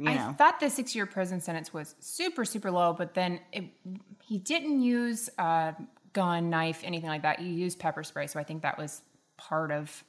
you 0.00 0.08
I 0.08 0.32
thought 0.32 0.60
the 0.60 0.70
six 0.70 0.94
year 0.94 1.06
prison 1.06 1.40
sentence 1.40 1.72
was 1.72 1.94
super, 2.00 2.44
super 2.44 2.70
low, 2.70 2.92
but 2.92 3.14
then 3.14 3.40
it, 3.52 3.64
he 4.22 4.38
didn't 4.38 4.82
use 4.82 5.28
a 5.38 5.74
gun, 6.12 6.50
knife, 6.50 6.82
anything 6.84 7.08
like 7.08 7.22
that. 7.22 7.40
He 7.40 7.50
used 7.50 7.78
pepper 7.78 8.02
spray. 8.02 8.26
So 8.26 8.40
I 8.40 8.44
think 8.44 8.62
that 8.62 8.78
was 8.78 9.02
part 9.36 9.70
of 9.70 10.04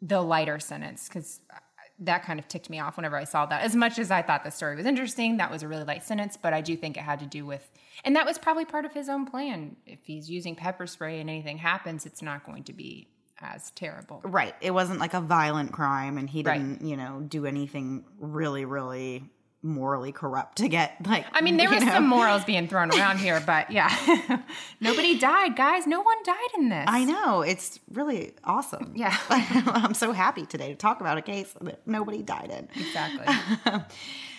the 0.00 0.20
lighter 0.20 0.58
sentence 0.58 1.08
because 1.08 1.40
uh, 1.50 1.56
that 2.00 2.24
kind 2.24 2.38
of 2.38 2.48
ticked 2.48 2.68
me 2.68 2.80
off 2.80 2.96
whenever 2.96 3.16
I 3.16 3.24
saw 3.24 3.46
that. 3.46 3.62
As 3.62 3.74
much 3.74 3.98
as 3.98 4.10
I 4.10 4.22
thought 4.22 4.44
the 4.44 4.50
story 4.50 4.76
was 4.76 4.86
interesting, 4.86 5.36
that 5.38 5.50
was 5.50 5.62
a 5.62 5.68
really 5.68 5.84
light 5.84 6.04
sentence, 6.04 6.36
but 6.40 6.52
I 6.52 6.60
do 6.60 6.76
think 6.76 6.96
it 6.96 7.02
had 7.02 7.20
to 7.20 7.26
do 7.26 7.46
with, 7.46 7.70
and 8.04 8.16
that 8.16 8.26
was 8.26 8.36
probably 8.36 8.64
part 8.64 8.84
of 8.84 8.92
his 8.92 9.08
own 9.08 9.26
plan. 9.26 9.76
If 9.86 10.00
he's 10.04 10.28
using 10.28 10.56
pepper 10.56 10.86
spray 10.86 11.20
and 11.20 11.30
anything 11.30 11.58
happens, 11.58 12.04
it's 12.04 12.20
not 12.20 12.44
going 12.44 12.64
to 12.64 12.72
be 12.72 13.08
as 13.44 13.70
terrible. 13.72 14.20
Right. 14.24 14.54
It 14.60 14.72
wasn't 14.72 15.00
like 15.00 15.14
a 15.14 15.20
violent 15.20 15.72
crime 15.72 16.18
and 16.18 16.28
he 16.28 16.42
didn't, 16.42 16.86
you 16.86 16.96
know, 16.96 17.20
do 17.26 17.46
anything 17.46 18.04
really, 18.18 18.64
really 18.64 19.24
morally 19.62 20.12
corrupt 20.12 20.58
to 20.58 20.68
get 20.68 20.94
like 21.06 21.24
I 21.32 21.40
mean, 21.40 21.56
there 21.56 21.70
was 21.70 21.82
know. 21.82 21.92
some 21.92 22.06
morals 22.06 22.44
being 22.44 22.68
thrown 22.68 22.90
around 22.90 23.18
here, 23.18 23.42
but 23.46 23.70
yeah, 23.70 24.42
nobody 24.80 25.18
died, 25.18 25.56
guys. 25.56 25.86
No 25.86 26.00
one 26.02 26.22
died 26.24 26.36
in 26.58 26.68
this. 26.68 26.84
I 26.86 27.04
know. 27.04 27.42
It's 27.42 27.80
really 27.90 28.32
awesome. 28.44 28.92
Yeah. 28.94 29.16
I'm 29.28 29.94
so 29.94 30.12
happy 30.12 30.46
today 30.46 30.68
to 30.68 30.76
talk 30.76 31.00
about 31.00 31.18
a 31.18 31.22
case 31.22 31.54
that 31.60 31.86
nobody 31.86 32.22
died 32.22 32.50
in. 32.50 32.68
Exactly. 32.80 33.82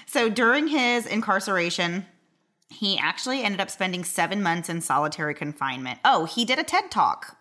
So 0.07 0.29
during 0.29 0.67
his 0.67 1.05
incarceration, 1.05 2.05
he 2.69 2.97
actually 2.97 3.43
ended 3.43 3.59
up 3.59 3.69
spending 3.69 4.03
seven 4.03 4.41
months 4.41 4.69
in 4.69 4.81
solitary 4.81 5.33
confinement. 5.33 5.99
Oh, 6.05 6.25
he 6.25 6.45
did 6.45 6.59
a 6.59 6.63
TED 6.63 6.89
talk. 6.89 7.37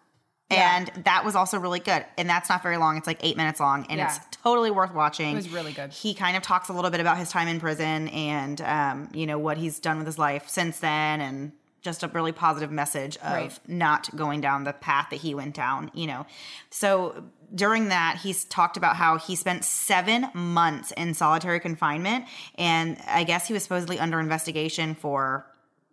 Yeah. 0.55 0.77
And 0.77 1.05
that 1.05 1.25
was 1.25 1.35
also 1.37 1.59
really 1.59 1.81
good. 1.81 2.05
And 2.19 2.29
that's 2.29 2.49
not 2.49 2.63
very 2.63 2.77
long. 2.77 2.97
It's 2.97 3.07
like 3.07 3.19
eight 3.23 3.37
minutes 3.37 3.61
long. 3.61 3.87
And 3.89 3.99
Yeah. 3.99 4.07
it's 4.15 4.21
totally 4.43 4.71
worth 4.71 4.93
watching. 4.93 5.33
It 5.33 5.37
was 5.37 5.51
really 5.51 5.73
good. 5.73 5.93
He 5.93 6.15
kind 6.15 6.37
of 6.37 6.43
talks 6.43 6.69
a 6.69 6.73
little 6.73 6.91
bit 6.91 7.01
about 7.01 7.19
his 7.19 7.31
time 7.31 7.49
in 7.49 7.61
prison 7.61 8.09
and, 8.09 8.61
um, 8.61 9.09
you 9.13 9.27
know, 9.27 9.39
what 9.39 9.57
he's 9.59 9.79
done 9.79 9.99
with 9.99 10.07
his 10.07 10.19
life 10.19 10.49
since 10.49 10.79
then 10.79 11.21
and 11.21 11.53
just 11.83 12.03
a 12.03 12.09
really 12.09 12.33
positive 12.33 12.71
message 12.73 13.17
of 13.19 13.33
Right. 13.33 13.59
not 13.69 14.15
going 14.17 14.41
down 14.41 14.65
the 14.65 14.73
path 14.73 15.09
that 15.11 15.17
he 15.21 15.35
went 15.35 15.55
down, 15.55 15.91
you 15.93 16.07
know. 16.07 16.25
So 16.71 17.25
during 17.55 17.89
that, 17.91 18.21
he's 18.23 18.45
talked 18.45 18.79
about 18.79 18.97
how 18.97 19.19
he 19.19 19.37
spent 19.37 19.65
seven 19.67 20.29
months 20.33 20.93
in 20.93 21.13
solitary 21.13 21.61
confinement. 21.61 22.25
And 22.57 22.97
I 23.07 23.25
guess 23.25 23.47
he 23.49 23.53
was 23.53 23.63
supposedly 23.63 23.99
under 23.99 24.19
investigation 24.19 24.95
for 24.95 25.47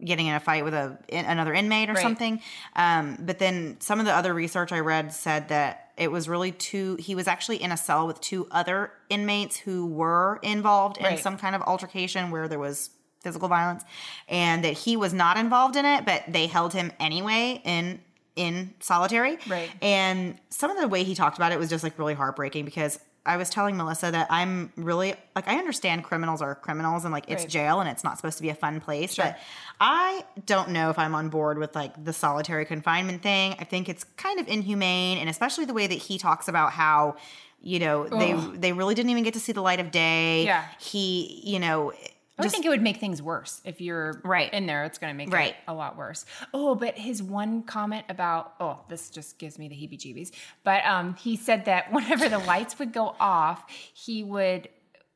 getting 0.03 0.27
in 0.27 0.35
a 0.35 0.39
fight 0.39 0.63
with 0.63 0.73
a 0.73 0.97
in, 1.07 1.25
another 1.25 1.53
inmate 1.53 1.89
or 1.89 1.93
Right. 1.93 2.01
something. 2.01 2.41
Um, 2.75 3.17
but 3.19 3.39
then 3.39 3.77
some 3.79 3.99
of 3.99 4.05
the 4.05 4.13
other 4.13 4.33
research 4.33 4.71
I 4.71 4.79
read 4.79 5.13
said 5.13 5.49
that 5.49 5.91
it 5.97 6.11
was 6.11 6.27
really 6.27 6.51
two. 6.51 6.95
He 6.95 7.13
was 7.15 7.27
actually 7.27 7.61
in 7.61 7.71
a 7.71 7.77
cell 7.77 8.07
with 8.07 8.19
two 8.21 8.47
other 8.51 8.91
inmates 9.09 9.57
who 9.57 9.85
were 9.85 10.39
involved 10.41 10.97
in 10.97 11.03
Right. 11.05 11.19
some 11.19 11.37
kind 11.37 11.55
of 11.55 11.61
altercation 11.61 12.31
where 12.31 12.47
there 12.47 12.59
was 12.59 12.89
physical 13.21 13.47
violence, 13.47 13.83
and 14.27 14.63
that 14.63 14.73
he 14.73 14.97
was 14.97 15.13
not 15.13 15.37
involved 15.37 15.75
in 15.75 15.85
it, 15.85 16.05
but 16.05 16.23
they 16.27 16.47
held 16.47 16.73
him 16.73 16.91
anyway 16.99 17.61
in 17.63 17.99
in 18.35 18.73
solitary. 18.79 19.37
Right. 19.47 19.69
And 19.81 20.39
some 20.49 20.71
of 20.71 20.79
the 20.79 20.87
way 20.87 21.03
he 21.03 21.13
talked 21.15 21.37
about 21.37 21.51
it 21.51 21.59
was 21.59 21.69
just 21.69 21.83
like 21.83 21.99
really 21.99 22.13
heartbreaking 22.13 22.63
because 22.63 22.97
I 23.25 23.37
was 23.37 23.49
telling 23.51 23.77
Melissa 23.77 24.09
that 24.11 24.27
I'm 24.31 24.71
really 24.75 25.13
like 25.35 25.47
I 25.47 25.57
understand 25.57 26.03
criminals 26.03 26.41
are 26.41 26.55
criminals 26.55 27.03
and 27.05 27.11
like 27.11 27.25
it's 27.27 27.43
Right. 27.43 27.49
jail 27.49 27.79
and 27.79 27.87
it's 27.89 28.03
not 28.03 28.17
supposed 28.17 28.37
to 28.37 28.41
be 28.43 28.49
a 28.49 28.55
fun 28.55 28.79
place, 28.81 29.13
Sure. 29.13 29.25
but 29.25 29.37
I 29.79 30.25
don't 30.45 30.69
know 30.69 30.89
if 30.89 30.97
I'm 30.97 31.13
on 31.13 31.29
board 31.29 31.57
with 31.59 31.75
like 31.75 32.03
the 32.03 32.13
solitary 32.13 32.65
confinement 32.65 33.21
thing. 33.21 33.55
I 33.59 33.63
think 33.63 33.89
it's 33.89 34.03
kind 34.17 34.39
of 34.39 34.47
inhumane 34.47 35.19
and 35.19 35.29
especially 35.29 35.65
the 35.65 35.73
way 35.73 35.85
that 35.87 35.93
he 35.99 36.17
talks 36.17 36.47
about 36.47 36.71
how 36.71 37.15
you 37.61 37.77
know 37.77 38.07
they 38.07 38.33
they 38.57 38.73
really 38.73 38.95
didn't 38.95 39.11
even 39.11 39.23
get 39.23 39.35
to 39.35 39.39
see 39.39 39.51
the 39.51 39.61
light 39.61 39.79
of 39.79 39.91
day. 39.91 40.45
Yeah. 40.45 40.65
He, 40.79 41.41
you 41.43 41.59
know, 41.59 41.93
I 42.41 42.45
would 42.45 42.51
think 42.51 42.65
it 42.65 42.69
would 42.69 42.81
make 42.81 42.97
things 42.97 43.21
worse 43.21 43.61
if 43.65 43.81
you're 43.81 44.21
Right. 44.23 44.51
in 44.53 44.65
there. 44.65 44.83
It's 44.85 44.97
going 44.97 45.13
to 45.13 45.17
make 45.17 45.31
Right. 45.31 45.51
it 45.51 45.55
a 45.67 45.73
lot 45.73 45.97
worse. 45.97 46.25
Oh, 46.53 46.75
but 46.75 46.97
his 46.97 47.21
one 47.23 47.63
comment 47.63 48.05
about 48.09 48.53
oh, 48.59 48.79
this 48.89 49.09
just 49.09 49.37
gives 49.39 49.57
me 49.59 49.67
the 49.67 49.75
heebie-jeebies. 49.75 50.31
But 50.63 50.85
um, 50.85 51.15
he 51.15 51.35
said 51.37 51.65
that 51.65 51.91
whenever 51.93 52.27
the 52.29 52.39
lights 52.39 52.77
would 52.79 52.93
go 52.93 53.15
off, 53.19 53.63
he 53.93 54.23
would 54.23 54.69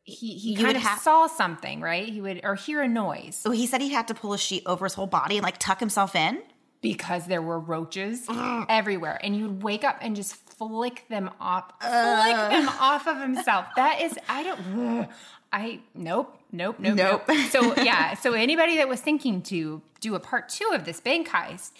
he 0.03 0.36
he 0.38 0.55
kind 0.55 0.78
of 0.78 0.84
have- 0.84 0.99
saw 0.99 1.28
something, 1.28 1.82
right? 1.82 2.07
He 2.07 2.21
would 2.21 2.41
or 2.43 2.53
hear 2.55 2.82
a 2.82 2.88
noise 2.88 3.36
so 3.36 3.49
he 3.51 3.65
said 3.65 3.82
he 3.82 3.89
had 3.89 4.07
to 4.09 4.13
pull 4.13 4.34
a 4.34 4.38
sheet 4.38 4.61
over 4.67 4.86
his 4.86 4.93
whole 4.93 5.07
body 5.07 5.38
and 5.38 5.43
like 5.43 5.57
tuck 5.57 5.80
himself 5.80 6.15
in. 6.15 6.41
because 6.82 7.26
there 7.26 7.41
were 7.41 7.59
roaches 7.59 8.28
everywhere, 8.69 9.19
and 9.23 9.36
you'd 9.36 9.63
wake 9.63 9.84
up 9.84 9.97
and 10.01 10.15
just 10.15 10.36
flick 10.36 11.03
them 11.09 11.32
off, 11.41 11.71
flick 11.82 12.36
them 12.51 12.69
off 12.80 13.07
of 13.07 13.19
himself. 13.19 13.65
That 13.76 14.01
is, 14.01 14.13
I 14.30 14.43
don't. 14.43 15.09
I 15.55 15.79
nope, 15.93 16.37
nope, 16.51 16.79
nope, 16.79 16.95
nope. 16.95 17.23
Nope. 17.29 17.37
So 17.49 17.73
yeah, 17.81 18.15
so 18.15 18.33
anybody 18.33 18.75
that 18.75 18.89
was 18.89 18.99
thinking 18.99 19.41
to 19.43 19.81
do 20.01 20.15
a 20.15 20.19
part 20.19 20.49
two 20.49 20.69
of 20.73 20.83
this 20.83 20.99
bank 20.99 21.29
heist, 21.29 21.71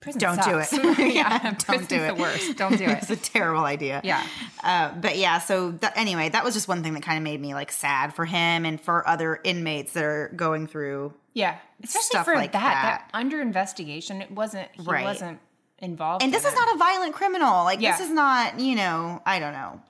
prison 0.00 0.18
Don't 0.18 0.42
do 0.42 0.58
it. 0.58 0.68
Yeah, 1.14 1.54
don't 1.68 1.86
do 1.86 1.96
it. 1.96 2.16
The 2.16 2.22
worst. 2.22 2.56
Don't 2.56 2.78
do 2.78 2.84
it. 2.84 2.98
It's 3.02 3.10
a 3.10 3.16
terrible 3.16 3.64
idea. 3.64 4.00
Yeah. 4.02 4.26
Uh, 4.64 4.92
but 4.94 5.18
yeah, 5.18 5.40
so 5.40 5.72
th- 5.72 5.92
anyway, 5.94 6.30
that 6.30 6.42
was 6.42 6.54
just 6.54 6.68
one 6.68 6.82
thing 6.82 6.94
that 6.94 7.02
kind 7.02 7.18
of 7.18 7.22
made 7.22 7.38
me 7.38 7.52
like 7.52 7.70
sad 7.70 8.14
for 8.14 8.24
him 8.24 8.64
and 8.64 8.80
for 8.80 9.06
other 9.06 9.40
inmates 9.44 9.92
that 9.92 10.04
are 10.04 10.32
going 10.34 10.66
through. 10.66 11.12
Yeah, 11.34 11.58
especially 11.84 12.24
for 12.24 12.34
like 12.34 12.52
that, 12.52 12.60
that. 12.62 12.82
that. 12.82 13.10
under 13.12 13.42
investigation. 13.42 14.22
It 14.22 14.30
wasn't. 14.30 14.68
He 14.72 14.82
Right. 14.82 15.04
wasn't 15.04 15.38
involved. 15.80 16.22
And 16.22 16.30
in 16.30 16.32
this 16.32 16.50
is 16.50 16.54
not 16.54 16.74
a 16.74 16.78
violent 16.78 17.14
criminal. 17.14 17.64
Like 17.64 17.80
this 17.80 18.00
is 18.00 18.10
not, 18.10 18.58
you 18.58 18.74
know, 18.74 19.20
I 19.26 19.38
don't 19.38 19.52
know. 19.52 19.80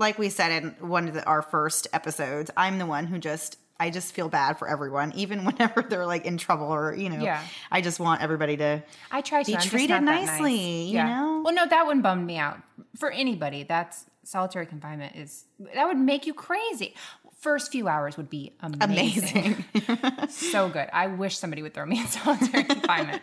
Like 0.00 0.18
we 0.18 0.30
said 0.30 0.62
in 0.62 0.88
one 0.88 1.08
of 1.08 1.14
the, 1.14 1.24
our 1.24 1.42
first 1.42 1.86
episodes, 1.92 2.50
I'm 2.56 2.78
the 2.78 2.86
one 2.86 3.06
who 3.06 3.18
just 3.18 3.58
I 3.78 3.90
just 3.90 4.14
feel 4.14 4.28
bad 4.28 4.58
for 4.58 4.68
everyone, 4.68 5.12
even 5.12 5.44
whenever 5.46 5.82
they're 5.82 6.06
like 6.06 6.24
in 6.24 6.38
trouble 6.38 6.66
or 6.66 6.94
you 6.94 7.10
know. 7.10 7.22
Yeah. 7.22 7.44
I 7.70 7.82
just 7.82 8.00
want 8.00 8.22
everybody 8.22 8.56
to. 8.56 8.82
I 9.10 9.20
try 9.20 9.42
to 9.42 9.46
be 9.46 9.56
I'm 9.56 9.62
treated 9.62 10.00
nicely, 10.00 10.84
nice. 10.84 10.88
you 10.88 11.02
know? 11.04 11.42
Well, 11.44 11.54
no, 11.54 11.66
that 11.66 11.86
one 11.86 12.00
bummed 12.00 12.26
me 12.26 12.38
out. 12.38 12.58
For 12.96 13.10
anybody, 13.10 13.62
that's 13.62 14.06
solitary 14.24 14.66
confinement 14.66 15.16
is 15.16 15.44
that 15.74 15.86
would 15.86 15.98
make 15.98 16.26
you 16.26 16.32
crazy. 16.34 16.94
First 17.40 17.72
few 17.72 17.88
hours 17.88 18.18
would 18.18 18.28
be 18.28 18.52
amazing. 18.60 19.64
Amazing. 19.74 20.04
so 20.28 20.68
good. 20.68 20.90
I 20.92 21.06
wish 21.06 21.38
somebody 21.38 21.62
would 21.62 21.72
throw 21.72 21.86
me 21.86 21.98
in 21.98 22.06
solitary 22.06 22.64
confinement. 22.64 23.22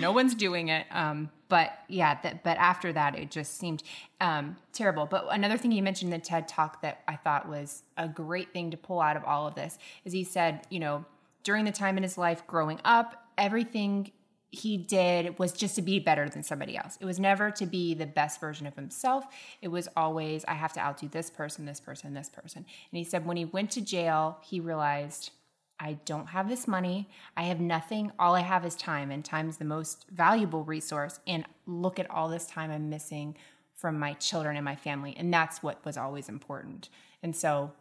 No 0.00 0.10
one's 0.10 0.34
doing 0.34 0.68
it. 0.68 0.84
Um, 0.90 1.30
but 1.48 1.78
yeah, 1.86 2.18
that, 2.22 2.42
but 2.42 2.58
after 2.58 2.92
that, 2.92 3.16
it 3.16 3.30
just 3.30 3.56
seemed 3.56 3.84
um, 4.20 4.56
terrible. 4.72 5.06
But 5.06 5.28
another 5.30 5.56
thing 5.56 5.70
he 5.70 5.80
mentioned 5.80 6.12
in 6.12 6.18
the 6.18 6.26
TED 6.26 6.48
talk 6.48 6.82
that 6.82 7.02
I 7.06 7.14
thought 7.14 7.48
was 7.48 7.84
a 7.96 8.08
great 8.08 8.52
thing 8.52 8.72
to 8.72 8.76
pull 8.76 9.00
out 9.00 9.16
of 9.16 9.22
all 9.22 9.46
of 9.46 9.54
this 9.54 9.78
is 10.04 10.12
he 10.12 10.24
said, 10.24 10.66
you 10.68 10.80
know, 10.80 11.04
during 11.44 11.64
the 11.64 11.70
time 11.70 11.96
in 11.96 12.02
his 12.02 12.18
life 12.18 12.44
growing 12.48 12.80
up, 12.84 13.28
everything 13.38 14.10
he 14.56 14.76
did 14.76 15.38
was 15.38 15.52
just 15.52 15.74
to 15.76 15.82
be 15.82 15.98
better 15.98 16.28
than 16.28 16.42
somebody 16.42 16.76
else. 16.76 16.98
It 17.00 17.04
was 17.04 17.20
never 17.20 17.50
to 17.52 17.66
be 17.66 17.94
the 17.94 18.06
best 18.06 18.40
version 18.40 18.66
of 18.66 18.74
himself. 18.74 19.26
It 19.62 19.68
was 19.68 19.88
always, 19.96 20.44
I 20.46 20.54
have 20.54 20.72
to 20.74 20.80
outdo 20.80 21.08
this 21.08 21.30
person, 21.30 21.64
this 21.64 21.80
person, 21.80 22.14
this 22.14 22.28
person. 22.28 22.58
And 22.58 22.98
he 22.98 23.04
said 23.04 23.26
when 23.26 23.36
he 23.36 23.44
went 23.44 23.70
to 23.72 23.80
jail, 23.80 24.38
he 24.42 24.60
realized, 24.60 25.30
I 25.78 25.94
don't 26.04 26.28
have 26.28 26.48
this 26.48 26.66
money. 26.66 27.08
I 27.36 27.44
have 27.44 27.60
nothing. 27.60 28.12
All 28.18 28.34
I 28.34 28.40
have 28.40 28.64
is 28.64 28.74
time, 28.74 29.10
and 29.10 29.24
time 29.24 29.48
is 29.48 29.58
the 29.58 29.64
most 29.64 30.06
valuable 30.10 30.64
resource. 30.64 31.20
And 31.26 31.44
look 31.66 31.98
at 31.98 32.10
all 32.10 32.28
this 32.28 32.46
time 32.46 32.70
I'm 32.70 32.88
missing 32.88 33.36
from 33.74 33.98
my 33.98 34.14
children 34.14 34.56
and 34.56 34.64
my 34.64 34.76
family. 34.76 35.14
And 35.18 35.32
that's 35.32 35.62
what 35.62 35.84
was 35.84 35.98
always 35.98 36.28
important. 36.28 36.88
And 37.22 37.36
so 37.36 37.72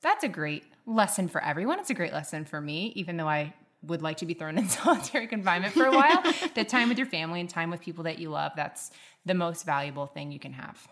that's 0.00 0.24
a 0.24 0.28
great 0.28 0.64
lesson 0.86 1.28
for 1.28 1.42
everyone. 1.42 1.78
It's 1.78 1.90
a 1.90 1.94
great 1.94 2.12
lesson 2.12 2.44
for 2.44 2.60
me, 2.60 2.92
even 2.94 3.18
though 3.18 3.28
I 3.28 3.54
would 3.86 4.02
like 4.02 4.18
to 4.18 4.26
be 4.26 4.34
thrown 4.34 4.58
in 4.62 4.68
solitary 4.68 5.26
confinement 5.26 5.72
for 5.74 5.84
a 5.86 5.92
while. 5.92 6.22
that 6.54 6.68
time 6.68 6.88
with 6.88 6.98
your 6.98 7.06
family 7.06 7.40
and 7.40 7.48
time 7.48 7.70
with 7.70 7.80
people 7.80 8.04
that 8.04 8.18
you 8.18 8.30
love, 8.30 8.52
that's 8.56 8.90
the 9.26 9.34
most 9.34 9.64
valuable 9.66 10.06
thing 10.06 10.30
you 10.32 10.38
can 10.38 10.52
have. 10.52 10.86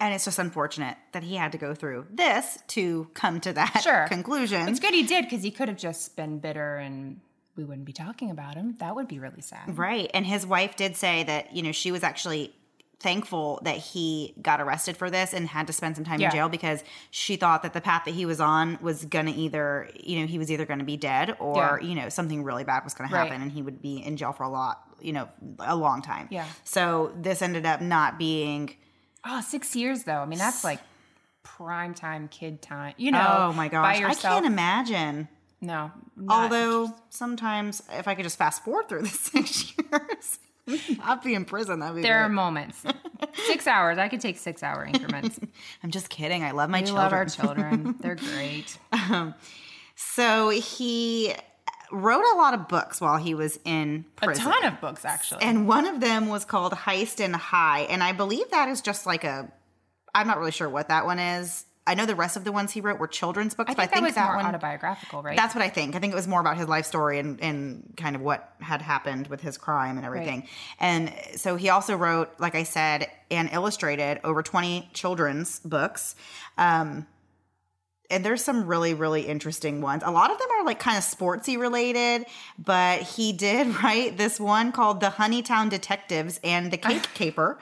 and 0.00 0.14
it's 0.14 0.24
just 0.24 0.38
unfortunate 0.38 0.96
that 1.12 1.22
he 1.22 1.36
had 1.36 1.52
to 1.52 1.58
go 1.58 1.74
through 1.74 2.06
this 2.10 2.58
to 2.68 3.08
come 3.14 3.40
to 3.40 3.52
that 3.52 3.80
Sure. 3.82 4.06
conclusion. 4.08 4.68
It's 4.68 4.80
good 4.80 4.94
he 4.94 5.02
did 5.02 5.24
because 5.24 5.42
he 5.42 5.50
could 5.50 5.68
have 5.68 5.76
just 5.78 6.16
been 6.16 6.38
bitter 6.38 6.76
and 6.76 7.20
we 7.56 7.64
wouldn't 7.64 7.84
be 7.84 7.92
talking 7.92 8.30
about 8.30 8.54
him. 8.54 8.76
That 8.78 8.94
would 8.96 9.08
be 9.08 9.18
really 9.18 9.42
sad. 9.42 9.76
Right. 9.76 10.10
And 10.14 10.24
his 10.24 10.46
wife 10.46 10.76
did 10.76 10.96
say 10.96 11.24
that, 11.24 11.54
you 11.54 11.62
know, 11.62 11.72
she 11.72 11.92
was 11.92 12.02
actually 12.02 12.54
thankful 13.00 13.58
that 13.64 13.76
he 13.78 14.34
got 14.42 14.60
arrested 14.60 14.96
for 14.96 15.10
this 15.10 15.32
and 15.32 15.48
had 15.48 15.66
to 15.66 15.72
spend 15.72 15.96
some 15.96 16.04
time 16.04 16.20
Yeah. 16.20 16.26
in 16.28 16.32
jail 16.32 16.48
because 16.50 16.84
she 17.10 17.36
thought 17.36 17.62
that 17.62 17.72
the 17.72 17.80
path 17.80 18.02
that 18.04 18.12
he 18.14 18.26
was 18.26 18.40
on 18.40 18.78
was 18.82 19.04
going 19.06 19.26
to 19.26 19.32
either, 19.32 19.90
you 19.98 20.20
know, 20.20 20.26
he 20.26 20.38
was 20.38 20.50
either 20.50 20.66
going 20.66 20.80
to 20.80 20.84
be 20.84 20.96
dead 20.98 21.34
or, 21.40 21.80
Yeah. 21.82 21.88
you 21.88 21.94
know, 21.94 22.08
something 22.10 22.44
really 22.44 22.62
bad 22.64 22.84
was 22.84 22.92
going 22.94 23.08
to 23.08 23.14
Right. 23.16 23.26
happen 23.28 23.42
and 23.42 23.50
he 23.50 23.62
would 23.62 23.80
be 23.80 23.96
in 24.04 24.16
jail 24.18 24.32
for 24.32 24.42
a 24.44 24.48
lot, 24.50 24.82
you 25.00 25.12
know, 25.14 25.28
a 25.60 25.74
long 25.74 26.02
time. 26.02 26.28
Yeah. 26.30 26.44
So 26.64 27.12
this 27.16 27.40
ended 27.42 27.64
up 27.66 27.80
not 27.80 28.18
being, 28.18 28.76
Oh, 29.24 29.40
six 29.40 29.74
years 29.74 30.04
though. 30.04 30.20
I 30.20 30.26
mean, 30.26 30.38
that's 30.38 30.62
like 30.62 30.80
prime 31.42 31.94
time 31.94 32.28
kid 32.28 32.60
time. 32.62 32.94
You 32.98 33.12
know, 33.12 33.34
oh 33.50 33.52
my 33.54 33.68
gosh, 33.68 34.00
I 34.02 34.14
can't 34.14 34.44
imagine. 34.46 35.28
No. 35.62 35.90
Although 36.28 36.94
sometimes 37.10 37.82
if 37.92 38.08
I 38.08 38.14
could 38.14 38.22
just 38.24 38.38
fast 38.38 38.64
forward 38.64 38.88
through 38.88 39.02
the 39.04 39.08
six 39.08 39.72
years. 39.76 40.38
I'll 41.02 41.20
be 41.20 41.34
in 41.34 41.44
prison. 41.44 41.80
That'd 41.80 41.96
be 41.96 42.02
There 42.02 42.18
are 42.18 42.28
moments. 42.28 42.82
Six 43.46 43.66
hours. 43.66 43.98
I 43.98 44.08
could 44.08 44.20
take 44.20 44.38
six 44.38 44.62
hour 44.62 44.84
increments. 44.84 45.38
I'm 45.82 45.90
just 45.90 46.08
kidding. 46.08 46.42
I 46.42 46.52
love 46.52 46.70
my 46.70 46.80
We 46.80 46.86
children. 46.86 47.04
love 47.04 47.12
our 47.12 47.26
children. 47.26 47.94
They're 48.00 48.14
great. 48.16 48.78
Um, 48.92 49.34
so 49.94 50.48
he 50.50 51.34
wrote 51.92 52.24
a 52.32 52.36
lot 52.36 52.54
of 52.54 52.68
books 52.68 53.00
while 53.00 53.18
he 53.18 53.34
was 53.34 53.58
in 53.64 54.04
prison. 54.16 54.46
A 54.46 54.50
ton 54.50 54.64
of 54.64 54.80
books, 54.80 55.04
actually. 55.04 55.42
And 55.42 55.68
one 55.68 55.86
of 55.86 56.00
them 56.00 56.28
was 56.28 56.44
called 56.44 56.72
Heist 56.72 57.22
and 57.22 57.34
High. 57.36 57.80
And 57.82 58.02
I 58.02 58.12
believe 58.12 58.50
that 58.50 58.68
is 58.68 58.80
just 58.80 59.06
like 59.06 59.24
a, 59.24 59.52
I'm 60.14 60.26
not 60.26 60.38
really 60.38 60.52
sure 60.52 60.68
what 60.68 60.88
that 60.88 61.04
one 61.04 61.18
is. 61.18 61.64
I 61.86 61.94
know 61.94 62.06
the 62.06 62.14
rest 62.14 62.36
of 62.36 62.44
the 62.44 62.52
ones 62.52 62.72
he 62.72 62.80
wrote 62.80 62.98
were 62.98 63.08
children's 63.08 63.54
books, 63.54 63.70
I 63.70 63.74
but 63.74 63.82
I 63.82 63.86
think 63.86 64.02
that 64.02 64.06
was 64.06 64.14
that 64.14 64.36
one, 64.36 64.46
autobiographical, 64.46 65.22
right? 65.22 65.36
that's 65.36 65.54
what 65.54 65.62
I 65.62 65.68
think. 65.68 65.96
I 65.96 65.98
think 65.98 66.12
it 66.12 66.16
was 66.16 66.28
more 66.28 66.40
about 66.40 66.56
his 66.56 66.68
life 66.68 66.86
story 66.86 67.18
and, 67.18 67.40
and 67.40 67.94
kind 67.96 68.14
of 68.14 68.22
what 68.22 68.52
had 68.60 68.82
happened 68.82 69.28
with 69.28 69.40
his 69.40 69.56
crime 69.58 69.96
and 69.96 70.06
everything. 70.06 70.46
And 70.78 71.12
so 71.36 71.56
he 71.56 71.70
also 71.70 71.96
wrote, 71.96 72.30
like 72.38 72.54
I 72.54 72.62
said, 72.64 73.08
and 73.30 73.48
illustrated 73.52 74.20
over 74.24 74.42
20 74.42 74.90
children's 74.92 75.58
books. 75.60 76.14
Um, 76.58 77.06
and 78.10 78.24
there's 78.24 78.42
some 78.42 78.66
really, 78.66 78.94
really 78.94 79.22
interesting 79.22 79.80
ones. 79.80 80.02
A 80.04 80.10
lot 80.10 80.30
of 80.30 80.38
them 80.38 80.48
are 80.58 80.64
like 80.64 80.78
kind 80.78 80.98
of 80.98 81.04
sportsy 81.04 81.58
related, 81.58 82.26
but 82.58 83.02
he 83.02 83.32
did 83.32 83.68
write 83.82 84.16
this 84.16 84.40
one 84.40 84.72
called 84.72 85.00
The 85.00 85.08
Honeytown 85.08 85.70
Detectives 85.70 86.40
and 86.42 86.70
the 86.70 86.76
Cake 86.76 87.08
Caper. 87.14 87.58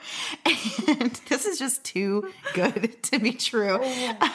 And 0.87 1.11
this 1.29 1.45
is 1.45 1.59
just 1.59 1.83
too 1.83 2.31
good 2.53 3.01
to 3.03 3.19
be 3.19 3.31
true. 3.33 3.83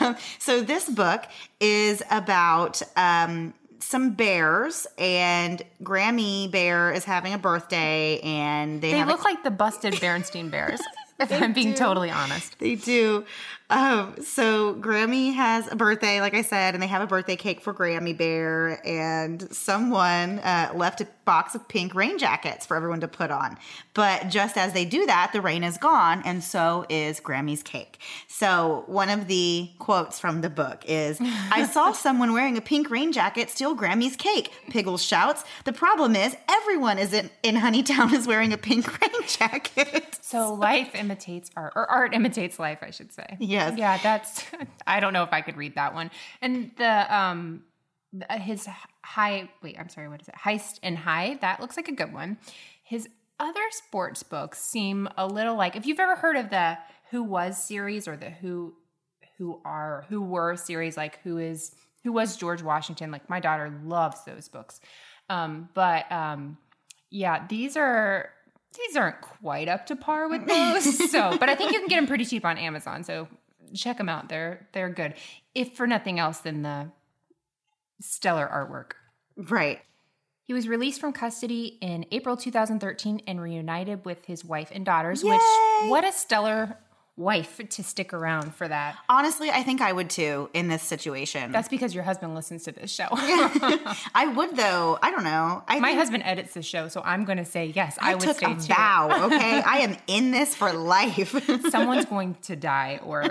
Um, 0.00 0.16
so, 0.38 0.60
this 0.60 0.88
book 0.88 1.24
is 1.60 2.02
about 2.10 2.80
um, 2.96 3.54
some 3.80 4.12
bears, 4.12 4.86
and 4.98 5.62
Grammy 5.82 6.50
Bear 6.50 6.92
is 6.92 7.04
having 7.04 7.34
a 7.34 7.38
birthday, 7.38 8.18
and 8.20 8.80
they, 8.80 8.92
they 8.92 8.98
have 8.98 9.08
a 9.08 9.12
look 9.12 9.24
like 9.24 9.42
the 9.44 9.50
busted 9.50 10.00
Bernstein 10.00 10.48
Bears, 10.48 10.80
if 11.20 11.30
I'm 11.30 11.52
being 11.52 11.74
totally 11.74 12.10
honest. 12.10 12.58
they 12.58 12.76
do. 12.76 13.24
Um, 13.70 14.16
so 14.22 14.74
Grammy 14.74 15.34
has 15.34 15.70
a 15.72 15.76
birthday, 15.76 16.20
like 16.20 16.34
I 16.34 16.42
said, 16.42 16.74
and 16.74 16.82
they 16.82 16.86
have 16.86 17.00
a 17.00 17.06
birthday 17.06 17.36
cake 17.36 17.62
for 17.62 17.72
Grammy 17.72 18.16
Bear, 18.16 18.86
and 18.86 19.50
someone 19.54 20.38
uh, 20.40 20.72
left 20.74 21.00
a 21.00 21.08
box 21.24 21.54
of 21.54 21.66
pink 21.66 21.94
rain 21.94 22.18
jackets 22.18 22.66
for 22.66 22.76
everyone 22.76 23.00
to 23.00 23.08
put 23.08 23.30
on. 23.30 23.56
But 23.94 24.28
just 24.28 24.58
as 24.58 24.74
they 24.74 24.84
do 24.84 25.06
that, 25.06 25.30
the 25.32 25.40
rain 25.40 25.64
is 25.64 25.78
gone, 25.78 26.22
and 26.24 26.44
so 26.44 26.84
is 26.90 27.20
Grammy's 27.20 27.62
cake. 27.62 27.98
So 28.28 28.84
one 28.86 29.08
of 29.08 29.28
the 29.28 29.70
quotes 29.78 30.20
from 30.20 30.42
the 30.42 30.50
book 30.50 30.84
is, 30.86 31.18
"I 31.50 31.64
saw 31.72 31.92
someone 31.92 32.32
wearing 32.32 32.58
a 32.58 32.60
pink 32.60 32.90
rain 32.90 33.12
jacket 33.12 33.48
steal 33.48 33.74
Grammy's 33.74 34.16
cake." 34.16 34.52
Piggles 34.68 35.02
shouts, 35.02 35.44
"The 35.64 35.72
problem 35.72 36.16
is 36.16 36.36
everyone 36.48 36.98
is 36.98 37.12
in, 37.14 37.30
in 37.42 37.54
Honeytown 37.56 38.12
is 38.12 38.26
wearing 38.26 38.52
a 38.52 38.58
pink 38.58 38.86
rain 39.00 39.26
jacket." 39.26 40.18
So 40.20 40.52
life 40.52 40.94
imitates 40.94 41.50
art, 41.56 41.72
or 41.76 41.90
art 41.90 42.14
imitates 42.14 42.58
life, 42.58 42.78
I 42.82 42.90
should 42.90 43.12
say. 43.12 43.36
Yeah, 43.76 43.98
that's. 43.98 44.44
I 44.86 45.00
don't 45.00 45.12
know 45.12 45.22
if 45.22 45.32
I 45.32 45.40
could 45.40 45.56
read 45.56 45.74
that 45.76 45.94
one. 45.94 46.10
And 46.40 46.70
the 46.76 47.14
um, 47.14 47.62
his 48.30 48.68
high. 49.02 49.48
Wait, 49.62 49.78
I'm 49.78 49.88
sorry. 49.88 50.08
What 50.08 50.20
is 50.20 50.28
it? 50.28 50.34
Heist 50.34 50.78
and 50.82 50.96
High. 50.98 51.38
That 51.40 51.60
looks 51.60 51.76
like 51.76 51.88
a 51.88 51.92
good 51.92 52.12
one. 52.12 52.38
His 52.82 53.08
other 53.40 53.60
sports 53.70 54.22
books 54.22 54.60
seem 54.60 55.08
a 55.16 55.26
little 55.26 55.56
like 55.56 55.76
if 55.76 55.86
you've 55.86 56.00
ever 56.00 56.16
heard 56.16 56.36
of 56.36 56.50
the 56.50 56.78
Who 57.10 57.22
Was 57.22 57.62
series 57.62 58.06
or 58.06 58.16
the 58.16 58.30
Who 58.30 58.74
Who 59.38 59.60
Are 59.64 60.04
Who 60.08 60.22
Were 60.22 60.56
series, 60.56 60.96
like 60.96 61.20
Who 61.22 61.38
is 61.38 61.74
Who 62.04 62.12
Was 62.12 62.36
George 62.36 62.62
Washington. 62.62 63.10
Like 63.10 63.28
my 63.28 63.40
daughter 63.40 63.72
loves 63.84 64.24
those 64.24 64.48
books. 64.48 64.80
Um, 65.28 65.68
but 65.74 66.10
um, 66.12 66.58
yeah, 67.10 67.46
these 67.48 67.76
are 67.76 68.30
these 68.76 68.96
aren't 68.96 69.20
quite 69.20 69.68
up 69.68 69.86
to 69.86 69.96
par 69.96 70.28
with 70.28 70.46
those. 70.48 71.10
so, 71.10 71.36
but 71.38 71.48
I 71.48 71.54
think 71.54 71.72
you 71.72 71.78
can 71.80 71.88
get 71.88 71.96
them 71.96 72.06
pretty 72.06 72.24
cheap 72.24 72.44
on 72.44 72.58
Amazon. 72.58 73.04
So 73.04 73.28
check 73.74 73.98
them 73.98 74.08
out. 74.08 74.28
They're 74.28 74.68
they're 74.72 74.90
good. 74.90 75.14
If 75.54 75.76
for 75.76 75.86
nothing 75.86 76.18
else 76.18 76.38
than 76.38 76.62
the 76.62 76.90
stellar 78.00 78.48
artwork. 78.52 78.92
Right. 79.36 79.80
He 80.42 80.52
was 80.52 80.68
released 80.68 81.00
from 81.00 81.14
custody 81.14 81.78
in 81.80 82.04
April 82.10 82.36
2013 82.36 83.22
and 83.26 83.40
reunited 83.40 84.04
with 84.04 84.26
his 84.26 84.44
wife 84.44 84.70
and 84.74 84.84
daughters, 84.84 85.22
Yay! 85.22 85.30
which 85.30 85.90
what 85.90 86.04
a 86.04 86.12
stellar 86.12 86.78
wife 87.16 87.60
to 87.68 87.82
stick 87.84 88.12
around 88.12 88.54
for 88.54 88.66
that. 88.66 88.96
Honestly, 89.08 89.48
I 89.50 89.62
think 89.62 89.80
I 89.80 89.92
would 89.92 90.10
too 90.10 90.50
in 90.52 90.66
this 90.68 90.82
situation. 90.82 91.52
That's 91.52 91.68
because 91.68 91.94
your 91.94 92.02
husband 92.02 92.34
listens 92.34 92.64
to 92.64 92.72
this 92.72 92.90
show. 92.90 93.06
I 93.12 94.32
would 94.34 94.56
though. 94.56 94.98
I 95.00 95.10
don't 95.10 95.22
know. 95.24 95.62
I 95.68 95.78
My 95.78 95.92
husband 95.92 96.24
edits 96.26 96.54
the 96.54 96.62
show, 96.62 96.88
so 96.88 97.02
I'm 97.04 97.24
going 97.24 97.38
to 97.38 97.44
say 97.44 97.66
yes, 97.66 97.96
I, 98.00 98.12
I, 98.12 98.14
would 98.14 98.22
took 98.22 98.36
stay 98.38 98.46
a 98.46 98.48
tuned. 98.50 98.68
vow. 98.68 99.10
Okay, 99.34 99.62
I 99.62 99.78
am 99.78 99.96
in 100.06 100.32
this 100.32 100.54
for 100.54 100.72
life. 100.72 101.34
someone's 101.70 102.04
going 102.04 102.34
to 102.42 102.56
die 102.56 103.00
or 103.02 103.24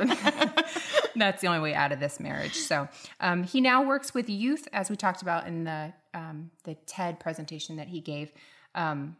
that's 1.15 1.41
the 1.41 1.47
only 1.47 1.59
way 1.59 1.73
out 1.73 1.91
of 1.91 1.99
this 1.99 2.19
marriage 2.19 2.55
so 2.55 2.87
um, 3.19 3.43
he 3.43 3.61
now 3.61 3.83
works 3.83 4.13
with 4.13 4.29
youth 4.29 4.67
as 4.73 4.89
we 4.89 4.95
talked 4.95 5.21
about 5.21 5.47
in 5.47 5.63
the 5.63 5.93
um, 6.13 6.49
the 6.63 6.75
ted 6.85 7.19
presentation 7.19 7.75
that 7.75 7.87
he 7.87 7.99
gave 7.99 8.31
um, 8.75 9.15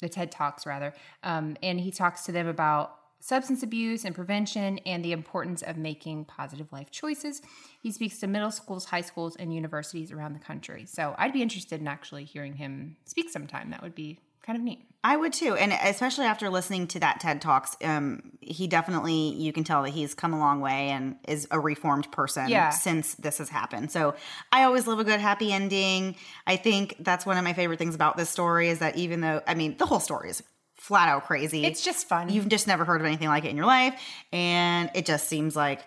the 0.00 0.08
ted 0.08 0.30
talks 0.30 0.66
rather 0.66 0.94
um, 1.22 1.56
and 1.62 1.80
he 1.80 1.90
talks 1.90 2.24
to 2.24 2.32
them 2.32 2.46
about 2.46 2.97
substance 3.20 3.62
abuse 3.62 4.04
and 4.04 4.14
prevention 4.14 4.78
and 4.86 5.04
the 5.04 5.12
importance 5.12 5.62
of 5.62 5.76
making 5.76 6.24
positive 6.24 6.70
life 6.72 6.90
choices 6.90 7.42
he 7.82 7.90
speaks 7.90 8.18
to 8.18 8.26
middle 8.26 8.50
schools 8.50 8.86
high 8.86 9.00
schools 9.00 9.36
and 9.36 9.52
universities 9.54 10.12
around 10.12 10.32
the 10.32 10.38
country 10.38 10.84
so 10.86 11.14
i'd 11.18 11.32
be 11.32 11.42
interested 11.42 11.80
in 11.80 11.88
actually 11.88 12.24
hearing 12.24 12.54
him 12.54 12.96
speak 13.04 13.28
sometime 13.30 13.70
that 13.70 13.82
would 13.82 13.94
be 13.94 14.18
kind 14.42 14.56
of 14.56 14.62
neat 14.64 14.84
I 15.04 15.16
would 15.16 15.32
too, 15.32 15.54
and 15.54 15.72
especially 15.72 16.24
after 16.24 16.50
listening 16.50 16.88
to 16.88 16.98
that 17.00 17.20
TED 17.20 17.40
Talks, 17.40 17.76
um, 17.84 18.32
he 18.40 18.66
definitely 18.66 19.32
you 19.34 19.52
can 19.52 19.62
tell 19.62 19.84
that 19.84 19.90
he's 19.90 20.12
come 20.12 20.34
a 20.34 20.38
long 20.40 20.60
way 20.60 20.88
and 20.88 21.14
is 21.28 21.46
a 21.52 21.60
reformed 21.60 22.10
person 22.10 22.48
Yeah. 22.48 22.70
since 22.70 23.14
this 23.14 23.38
has 23.38 23.48
happened. 23.48 23.92
So 23.92 24.16
I 24.50 24.64
always 24.64 24.88
love 24.88 24.98
a 24.98 25.04
good 25.04 25.20
happy 25.20 25.52
ending. 25.52 26.16
I 26.48 26.56
think 26.56 26.96
that's 26.98 27.24
one 27.24 27.38
of 27.38 27.44
my 27.44 27.52
favorite 27.52 27.78
things 27.78 27.94
about 27.94 28.16
this 28.16 28.28
story 28.28 28.70
is 28.70 28.80
that 28.80 28.96
even 28.96 29.20
though 29.20 29.40
I 29.46 29.54
mean 29.54 29.76
the 29.76 29.86
whole 29.86 30.00
story 30.00 30.30
is 30.30 30.42
flat 30.88 31.08
out 31.08 31.26
crazy, 31.26 31.64
it's 31.64 31.84
just 31.84 32.08
fun 32.08 32.30
you've 32.30 32.48
just 32.48 32.66
never 32.66 32.84
heard 32.84 33.00
of 33.00 33.06
anything 33.06 33.28
like 33.28 33.44
it 33.44 33.50
in 33.50 33.56
your 33.56 33.66
life, 33.66 33.94
and 34.32 34.90
it 34.94 35.06
just 35.06 35.28
seems 35.28 35.54
like 35.54 35.80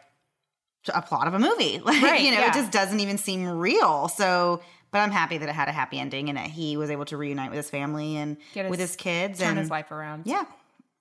a 0.93 1.01
plot 1.01 1.27
of 1.27 1.33
a 1.33 1.39
movie. 1.39 1.79
Like 1.83 2.01
Right, 2.01 2.21
you 2.21 2.31
know, 2.31 2.39
yeah. 2.39 2.49
it 2.49 2.53
just 2.53 2.71
doesn't 2.71 2.99
even 2.99 3.17
seem 3.17 3.45
real. 3.47 4.07
So. 4.07 4.61
But 4.93 4.99
I'm 4.99 5.11
happy 5.11 5.37
that 5.37 5.47
it 5.47 5.53
had 5.55 5.69
a 5.69 5.71
happy 5.71 5.97
ending 5.99 6.27
and 6.27 6.37
that 6.37 6.49
he 6.49 6.75
was 6.75 6.89
able 6.89 7.05
to 7.05 7.15
reunite 7.15 7.49
with 7.49 7.55
his 7.55 7.69
family 7.69 8.17
and 8.17 8.35
Get 8.53 8.69
with 8.69 8.77
his- 8.81 8.89
his 8.89 8.95
kids 8.97 9.39
turn 9.39 9.51
and 9.51 9.57
his 9.57 9.69
life 9.69 9.89
around 9.89 10.23
yeah. 10.27 10.43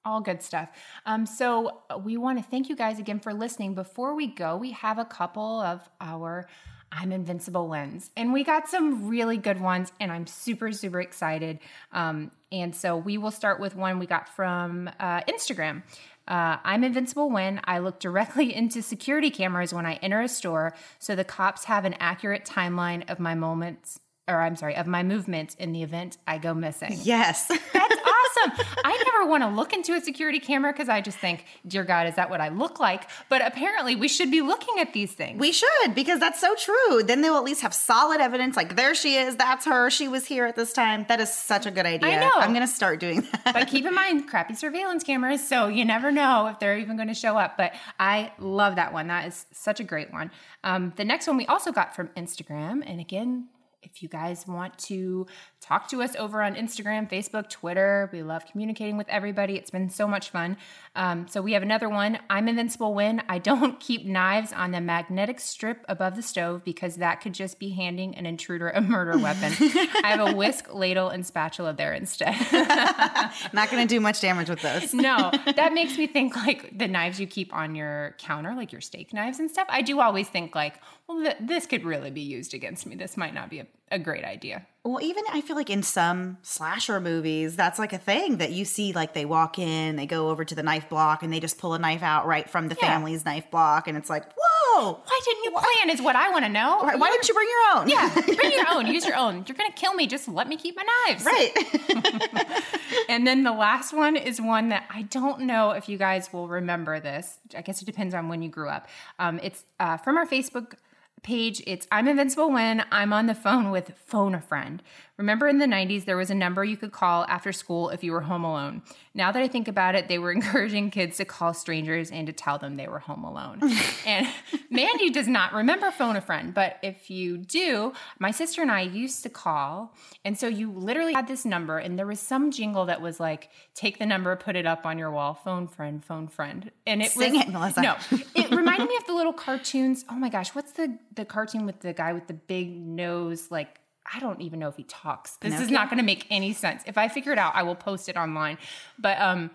all 0.04 0.20
good 0.20 0.42
stuff. 0.44 0.68
Um, 1.06 1.26
so 1.26 1.80
uh, 1.90 1.98
we 1.98 2.16
want 2.16 2.38
to 2.38 2.44
thank 2.48 2.68
you 2.68 2.76
guys 2.76 3.00
again 3.00 3.18
for 3.18 3.34
listening. 3.34 3.74
Before 3.74 4.14
we 4.14 4.28
go, 4.28 4.56
we 4.56 4.70
have 4.70 4.98
a 4.98 5.04
couple 5.04 5.60
of 5.60 5.90
our 6.00 6.46
I'm 6.92 7.12
Invincible 7.12 7.68
wins, 7.68 8.10
and 8.16 8.32
we 8.32 8.44
got 8.44 8.68
some 8.68 9.08
really 9.08 9.36
good 9.36 9.60
ones, 9.60 9.92
and 10.00 10.10
I'm 10.10 10.26
super 10.26 10.72
super 10.72 11.00
excited. 11.00 11.60
Um, 11.92 12.30
and 12.52 12.74
so 12.74 12.96
we 12.96 13.16
will 13.16 13.30
start 13.30 13.60
with 13.60 13.76
one 13.76 13.98
we 13.98 14.06
got 14.06 14.28
from 14.28 14.90
uh, 14.98 15.20
Instagram. 15.22 15.82
Uh, 16.26 16.58
I'm 16.62 16.84
invincible 16.84 17.30
when 17.30 17.60
I 17.64 17.78
look 17.78 17.98
directly 18.00 18.54
into 18.56 18.82
security 18.82 19.30
cameras 19.30 19.72
when 19.72 19.86
I 19.86 19.94
enter 19.94 20.20
a 20.20 20.28
store, 20.28 20.74
so 20.98 21.14
the 21.14 21.24
cops 21.24 21.64
have 21.64 21.84
an 21.84 21.94
accurate 22.00 22.44
timeline 22.44 23.08
of 23.10 23.18
my 23.18 23.34
moments, 23.34 24.00
or 24.30 24.40
I'm 24.40 24.56
sorry, 24.56 24.76
of 24.76 24.86
my 24.86 25.02
movements 25.02 25.54
in 25.56 25.72
the 25.72 25.82
event 25.82 26.16
I 26.26 26.38
go 26.38 26.54
missing. 26.54 26.98
Yes. 27.02 27.46
That's 27.72 27.94
awesome. 27.94 28.66
I 28.84 29.02
never 29.04 29.28
want 29.28 29.42
to 29.42 29.48
look 29.48 29.72
into 29.72 29.94
a 29.94 30.00
security 30.00 30.38
camera 30.38 30.72
because 30.72 30.88
I 30.88 31.00
just 31.00 31.18
think, 31.18 31.44
dear 31.66 31.84
God, 31.84 32.06
is 32.06 32.14
that 32.14 32.30
what 32.30 32.40
I 32.40 32.48
look 32.48 32.78
like? 32.80 33.08
But 33.28 33.44
apparently, 33.46 33.96
we 33.96 34.08
should 34.08 34.30
be 34.30 34.40
looking 34.40 34.78
at 34.78 34.92
these 34.92 35.12
things. 35.12 35.40
we 35.40 35.52
should 35.52 35.94
because 35.94 36.20
that's 36.20 36.40
so 36.40 36.54
true. 36.54 37.02
Then 37.02 37.20
they'll 37.22 37.36
at 37.36 37.44
least 37.44 37.62
have 37.62 37.74
solid 37.74 38.20
evidence 38.20 38.56
like 38.56 38.76
there 38.76 38.94
she 38.94 39.16
is, 39.16 39.36
that's 39.36 39.66
her, 39.66 39.90
she 39.90 40.08
was 40.08 40.26
here 40.26 40.46
at 40.46 40.56
this 40.56 40.72
time. 40.72 41.04
That 41.08 41.20
is 41.20 41.32
such 41.32 41.66
a 41.66 41.70
good 41.70 41.86
idea. 41.86 42.10
I 42.10 42.20
know. 42.20 42.32
I'm 42.34 42.50
going 42.50 42.66
to 42.66 42.72
start 42.72 43.00
doing 43.00 43.22
that. 43.44 43.54
but 43.54 43.68
keep 43.68 43.84
in 43.84 43.94
mind, 43.94 44.28
crappy 44.28 44.54
surveillance 44.54 45.02
cameras, 45.04 45.46
so 45.46 45.66
you 45.68 45.84
never 45.84 46.10
know 46.12 46.46
if 46.46 46.58
they're 46.58 46.78
even 46.78 46.96
going 46.96 47.08
to 47.08 47.14
show 47.14 47.36
up. 47.36 47.56
But 47.56 47.72
I 47.98 48.32
love 48.38 48.76
that 48.76 48.92
one. 48.92 49.08
That 49.08 49.26
is 49.26 49.46
such 49.52 49.80
a 49.80 49.84
great 49.84 50.12
one. 50.12 50.30
Um, 50.64 50.92
the 50.96 51.04
next 51.04 51.26
one 51.26 51.36
we 51.36 51.46
also 51.46 51.72
got 51.72 51.94
from 51.96 52.08
Instagram. 52.08 52.82
And 52.86 53.00
again, 53.00 53.48
if 53.82 54.02
you 54.02 54.08
guys 54.08 54.46
want 54.46 54.78
to 54.78 55.26
talk 55.60 55.88
to 55.88 56.02
us 56.02 56.14
over 56.16 56.42
on 56.42 56.54
Instagram, 56.54 57.10
Facebook, 57.10 57.48
Twitter, 57.48 58.10
we 58.12 58.22
love 58.22 58.44
communicating 58.46 58.96
with 58.96 59.08
everybody. 59.08 59.56
It's 59.56 59.70
been 59.70 59.88
so 59.88 60.06
much 60.06 60.30
fun. 60.30 60.56
Um, 60.94 61.28
so 61.28 61.40
we 61.40 61.52
have 61.52 61.62
another 61.62 61.88
one. 61.88 62.18
I'm 62.28 62.48
invincible 62.48 62.94
Win. 62.94 63.22
I 63.28 63.38
don't 63.38 63.80
keep 63.80 64.04
knives 64.04 64.52
on 64.52 64.72
the 64.72 64.80
magnetic 64.80 65.40
strip 65.40 65.84
above 65.88 66.16
the 66.16 66.22
stove 66.22 66.64
because 66.64 66.96
that 66.96 67.20
could 67.20 67.32
just 67.32 67.58
be 67.58 67.70
handing 67.70 68.14
an 68.16 68.26
intruder 68.26 68.70
a 68.70 68.80
murder 68.80 69.16
weapon. 69.18 69.52
I 70.04 70.14
have 70.16 70.28
a 70.28 70.34
whisk, 70.34 70.72
ladle, 70.72 71.08
and 71.08 71.24
spatula 71.24 71.72
there 71.72 71.94
instead. 71.94 72.34
Not 73.52 73.70
going 73.70 73.86
to 73.86 73.94
do 73.94 74.00
much 74.00 74.20
damage 74.20 74.48
with 74.48 74.62
those. 74.62 74.92
no, 74.92 75.30
that 75.56 75.72
makes 75.72 75.96
me 75.96 76.06
think 76.06 76.36
like 76.36 76.76
the 76.76 76.88
knives 76.88 77.20
you 77.20 77.26
keep 77.26 77.54
on 77.54 77.74
your 77.74 78.14
counter, 78.18 78.54
like 78.54 78.72
your 78.72 78.80
steak 78.80 79.12
knives 79.12 79.38
and 79.38 79.50
stuff. 79.50 79.66
I 79.70 79.82
do 79.82 80.00
always 80.00 80.28
think 80.28 80.54
like, 80.54 80.80
well, 81.06 81.22
th- 81.22 81.36
this 81.40 81.66
could 81.66 81.84
really 81.84 82.10
be 82.10 82.20
used 82.20 82.54
against 82.54 82.86
me. 82.86 82.94
This 82.96 83.16
might 83.16 83.34
not 83.34 83.50
be 83.50 83.58
a 83.58 83.66
a 83.90 83.98
great 83.98 84.24
idea. 84.24 84.66
Well, 84.84 85.02
even 85.02 85.24
I 85.30 85.42
feel 85.42 85.56
like 85.56 85.68
in 85.68 85.82
some 85.82 86.38
slasher 86.42 87.00
movies, 87.00 87.54
that's 87.54 87.78
like 87.78 87.92
a 87.92 87.98
thing 87.98 88.38
that 88.38 88.50
you 88.52 88.64
see. 88.64 88.92
Like 88.94 89.12
they 89.12 89.24
walk 89.26 89.58
in, 89.58 89.96
they 89.96 90.06
go 90.06 90.30
over 90.30 90.42
to 90.44 90.54
the 90.54 90.62
knife 90.62 90.88
block, 90.88 91.22
and 91.22 91.30
they 91.32 91.38
just 91.40 91.58
pull 91.58 91.74
a 91.74 91.78
knife 91.78 92.02
out 92.02 92.26
right 92.26 92.48
from 92.48 92.68
the 92.68 92.76
Yeah. 92.80 92.88
family's 92.88 93.24
knife 93.26 93.50
block, 93.50 93.88
and 93.88 93.96
it's 93.98 94.08
like, 94.08 94.24
whoa! 94.36 94.92
Why 94.94 95.20
didn't 95.24 95.44
you 95.44 95.50
plan? 95.50 95.90
Is 95.90 96.00
what 96.00 96.16
I 96.16 96.30
want 96.30 96.44
to 96.46 96.48
know. 96.48 96.78
Why, 96.80 96.94
why 96.94 97.10
didn't 97.10 97.28
you 97.28 97.34
bring 97.34 97.48
your 97.48 97.78
own? 97.78 97.88
Yeah, 97.90 98.14
bring 98.36 98.52
your 98.52 98.66
own. 98.70 98.86
Use 98.86 99.04
your 99.04 99.16
own. 99.24 99.44
You're 99.46 99.56
gonna 99.56 99.72
kill 99.72 99.92
me. 99.92 100.06
Just 100.06 100.28
let 100.28 100.48
me 100.48 100.56
keep 100.56 100.76
my 100.76 100.84
knives. 101.06 101.24
right. 101.26 102.56
And 103.08 103.26
then 103.26 103.42
the 103.44 103.52
last 103.52 103.92
one 103.92 104.16
is 104.16 104.40
one 104.40 104.68
that 104.68 104.84
I 104.88 105.02
don't 105.02 105.40
know 105.42 105.70
if 105.72 105.88
you 105.88 105.96
guys 105.98 106.32
will 106.32 106.46
remember 106.48 107.00
this. 107.00 107.38
I 107.56 107.60
guess 107.62 107.82
it 107.82 107.84
depends 107.84 108.14
on 108.14 108.28
when 108.28 108.40
you 108.42 108.48
grew 108.48 108.68
up. 108.68 108.88
Um, 109.18 109.40
it's 109.42 109.64
uh, 109.80 109.96
from 109.96 110.16
our 110.16 110.26
Facebook 110.26 110.74
page. 111.22 111.62
It's 111.66 111.86
I'm 111.90 112.08
invincible 112.08 112.50
when 112.50 112.84
I'm 112.90 113.12
on 113.12 113.26
the 113.26 113.34
phone 113.34 113.70
with 113.70 113.92
phone 114.06 114.34
a 114.34 114.40
friend. 114.40 114.82
Remember 115.20 115.48
in 115.48 115.58
the 115.58 115.66
90s, 115.66 116.06
there 116.06 116.16
was 116.16 116.30
a 116.30 116.34
number 116.34 116.64
you 116.64 116.78
could 116.78 116.92
call 116.92 117.26
after 117.28 117.52
school 117.52 117.90
if 117.90 118.02
you 118.02 118.10
were 118.10 118.22
home 118.22 118.42
alone. 118.42 118.80
Now 119.12 119.30
that 119.30 119.42
I 119.42 119.48
think 119.48 119.68
about 119.68 119.94
it, 119.94 120.08
they 120.08 120.18
were 120.18 120.32
encouraging 120.38 120.90
kids 120.90 121.18
to 121.18 121.26
call 121.26 121.52
strangers 121.52 122.10
and 122.10 122.26
to 122.26 122.32
tell 122.32 122.56
them 122.56 122.78
they 122.78 122.88
were 122.88 123.00
home 123.00 123.22
alone. 123.22 123.60
and 124.06 124.26
Mandy 124.70 125.10
does 125.10 125.28
not 125.28 125.52
remember 125.52 125.90
phone 125.90 126.16
a 126.16 126.22
friend, 126.22 126.54
but 126.54 126.78
if 126.82 127.10
you 127.10 127.36
do, 127.36 127.92
my 128.18 128.30
sister 128.30 128.62
and 128.62 128.70
I 128.70 128.80
used 128.80 129.22
to 129.24 129.28
call. 129.28 129.94
And 130.24 130.38
so 130.38 130.48
you 130.48 130.72
literally 130.72 131.12
had 131.12 131.28
this 131.28 131.44
number, 131.44 131.76
and 131.76 131.98
there 131.98 132.06
was 132.06 132.18
some 132.18 132.50
jingle 132.50 132.86
that 132.86 133.02
was 133.02 133.20
like, 133.20 133.50
take 133.74 133.98
the 133.98 134.06
number, 134.06 134.34
put 134.36 134.56
it 134.56 134.64
up 134.64 134.86
on 134.86 134.98
your 134.98 135.10
wall, 135.10 135.34
phone 135.34 135.68
friend, 135.68 136.02
phone 136.02 136.28
friend. 136.28 136.70
And 136.86 137.02
it 137.02 137.10
Sing 137.10 137.34
was, 137.34 137.42
it, 137.42 137.48
Melissa. 137.50 137.82
No, 137.82 137.96
it 138.34 138.50
reminded 138.56 138.88
me 138.88 138.96
of 138.96 139.04
the 139.06 139.12
little 139.12 139.34
cartoons. 139.34 140.02
Oh 140.08 140.14
my 140.14 140.30
gosh, 140.30 140.54
what's 140.54 140.72
the 140.72 140.98
the 141.14 141.26
cartoon 141.26 141.66
with 141.66 141.80
the 141.80 141.92
guy 141.92 142.14
with 142.14 142.26
the 142.26 142.32
big 142.32 142.74
nose? 142.74 143.50
Like 143.50 143.80
I 144.12 144.18
don't 144.18 144.40
even 144.40 144.58
know 144.58 144.68
if 144.68 144.76
he 144.76 144.84
talks. 144.84 145.36
This 145.36 145.60
is 145.60 145.70
not 145.70 145.88
going 145.88 145.98
to 145.98 146.04
make 146.04 146.26
any 146.30 146.52
sense. 146.52 146.82
If 146.86 146.98
I 146.98 147.08
figure 147.08 147.32
it 147.32 147.38
out, 147.38 147.54
I 147.54 147.62
will 147.62 147.76
post 147.76 148.08
it 148.08 148.16
online. 148.16 148.58
But 148.98 149.20
um, 149.20 149.50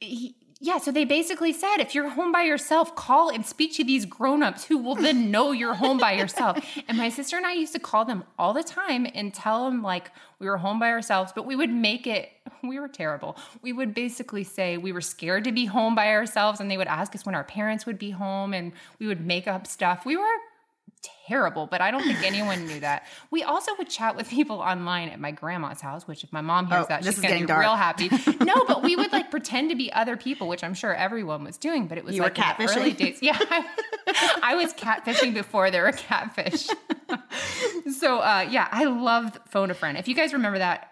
he, 0.00 0.34
yeah. 0.60 0.78
So 0.78 0.90
they 0.90 1.04
basically 1.04 1.52
said, 1.52 1.78
if 1.78 1.94
you're 1.94 2.08
home 2.08 2.32
by 2.32 2.42
yourself, 2.42 2.96
call 2.96 3.28
and 3.28 3.44
speak 3.44 3.74
to 3.74 3.84
these 3.84 4.06
grown-ups 4.06 4.64
who 4.64 4.78
will 4.78 4.94
then 4.94 5.30
know 5.30 5.52
you're 5.52 5.74
home 5.74 5.98
by 5.98 6.12
yourself. 6.12 6.64
And 6.88 6.96
my 6.96 7.10
sister 7.10 7.36
and 7.36 7.44
I 7.44 7.52
used 7.52 7.74
to 7.74 7.78
call 7.78 8.06
them 8.06 8.24
all 8.38 8.54
the 8.54 8.62
time 8.62 9.06
and 9.14 9.34
tell 9.34 9.66
them 9.66 9.82
like 9.82 10.10
we 10.38 10.46
were 10.46 10.56
home 10.56 10.78
by 10.78 10.90
ourselves, 10.90 11.32
but 11.34 11.44
we 11.44 11.56
would 11.56 11.70
make 11.70 12.06
it. 12.06 12.30
We 12.64 12.80
were 12.80 12.88
terrible. 12.88 13.36
We 13.60 13.74
would 13.74 13.92
basically 13.92 14.42
say 14.42 14.78
we 14.78 14.90
were 14.90 15.02
scared 15.02 15.44
to 15.44 15.52
be 15.52 15.66
home 15.66 15.94
by 15.94 16.08
ourselves, 16.08 16.60
and 16.60 16.70
they 16.70 16.78
would 16.78 16.86
ask 16.86 17.14
us 17.14 17.26
when 17.26 17.34
our 17.34 17.44
parents 17.44 17.84
would 17.84 17.98
be 17.98 18.08
home, 18.08 18.54
and 18.54 18.72
we 18.98 19.06
would 19.06 19.20
make 19.20 19.46
up 19.46 19.66
stuff. 19.66 20.06
We 20.06 20.16
were 20.16 20.36
terrible, 21.26 21.66
but 21.66 21.80
I 21.80 21.90
don't 21.90 22.02
think 22.02 22.22
anyone 22.24 22.66
knew 22.66 22.80
that. 22.80 23.04
We 23.30 23.42
also 23.42 23.72
would 23.78 23.88
chat 23.88 24.16
with 24.16 24.28
people 24.28 24.56
online 24.60 25.08
at 25.08 25.18
my 25.20 25.30
grandma's 25.30 25.80
house, 25.80 26.06
which 26.06 26.24
if 26.24 26.32
my 26.32 26.40
mom 26.40 26.66
hears 26.66 26.84
Oh, 26.84 26.86
that, 26.88 27.04
she's 27.04 27.16
gonna 27.16 27.28
getting 27.28 27.42
be 27.44 27.48
dark. 27.48 27.60
real 27.60 27.76
happy. 27.76 28.10
No, 28.44 28.64
but 28.66 28.82
we 28.82 28.96
would 28.96 29.12
like 29.12 29.30
pretend 29.30 29.70
to 29.70 29.76
be 29.76 29.92
other 29.92 30.16
people, 30.16 30.48
which 30.48 30.62
I'm 30.64 30.74
sure 30.74 30.94
everyone 30.94 31.44
was 31.44 31.56
doing, 31.56 31.86
but 31.86 31.98
it 31.98 32.04
was 32.04 32.14
You 32.16 32.22
like 32.22 32.34
catfishing? 32.34 32.76
early 32.76 32.92
days. 32.92 33.18
Yeah. 33.22 33.38
I, 33.40 33.64
I 34.42 34.54
was 34.56 34.72
catfishing 34.74 35.32
before 35.34 35.70
there 35.70 35.82
were 35.84 35.92
catfish. 35.92 36.66
so 37.98 38.18
uh 38.20 38.46
yeah, 38.50 38.68
I 38.70 38.84
loved 38.84 39.38
phone 39.48 39.70
a 39.70 39.74
friend. 39.74 39.96
If 39.98 40.08
you 40.08 40.14
guys 40.14 40.32
remember 40.32 40.58
that, 40.58 40.90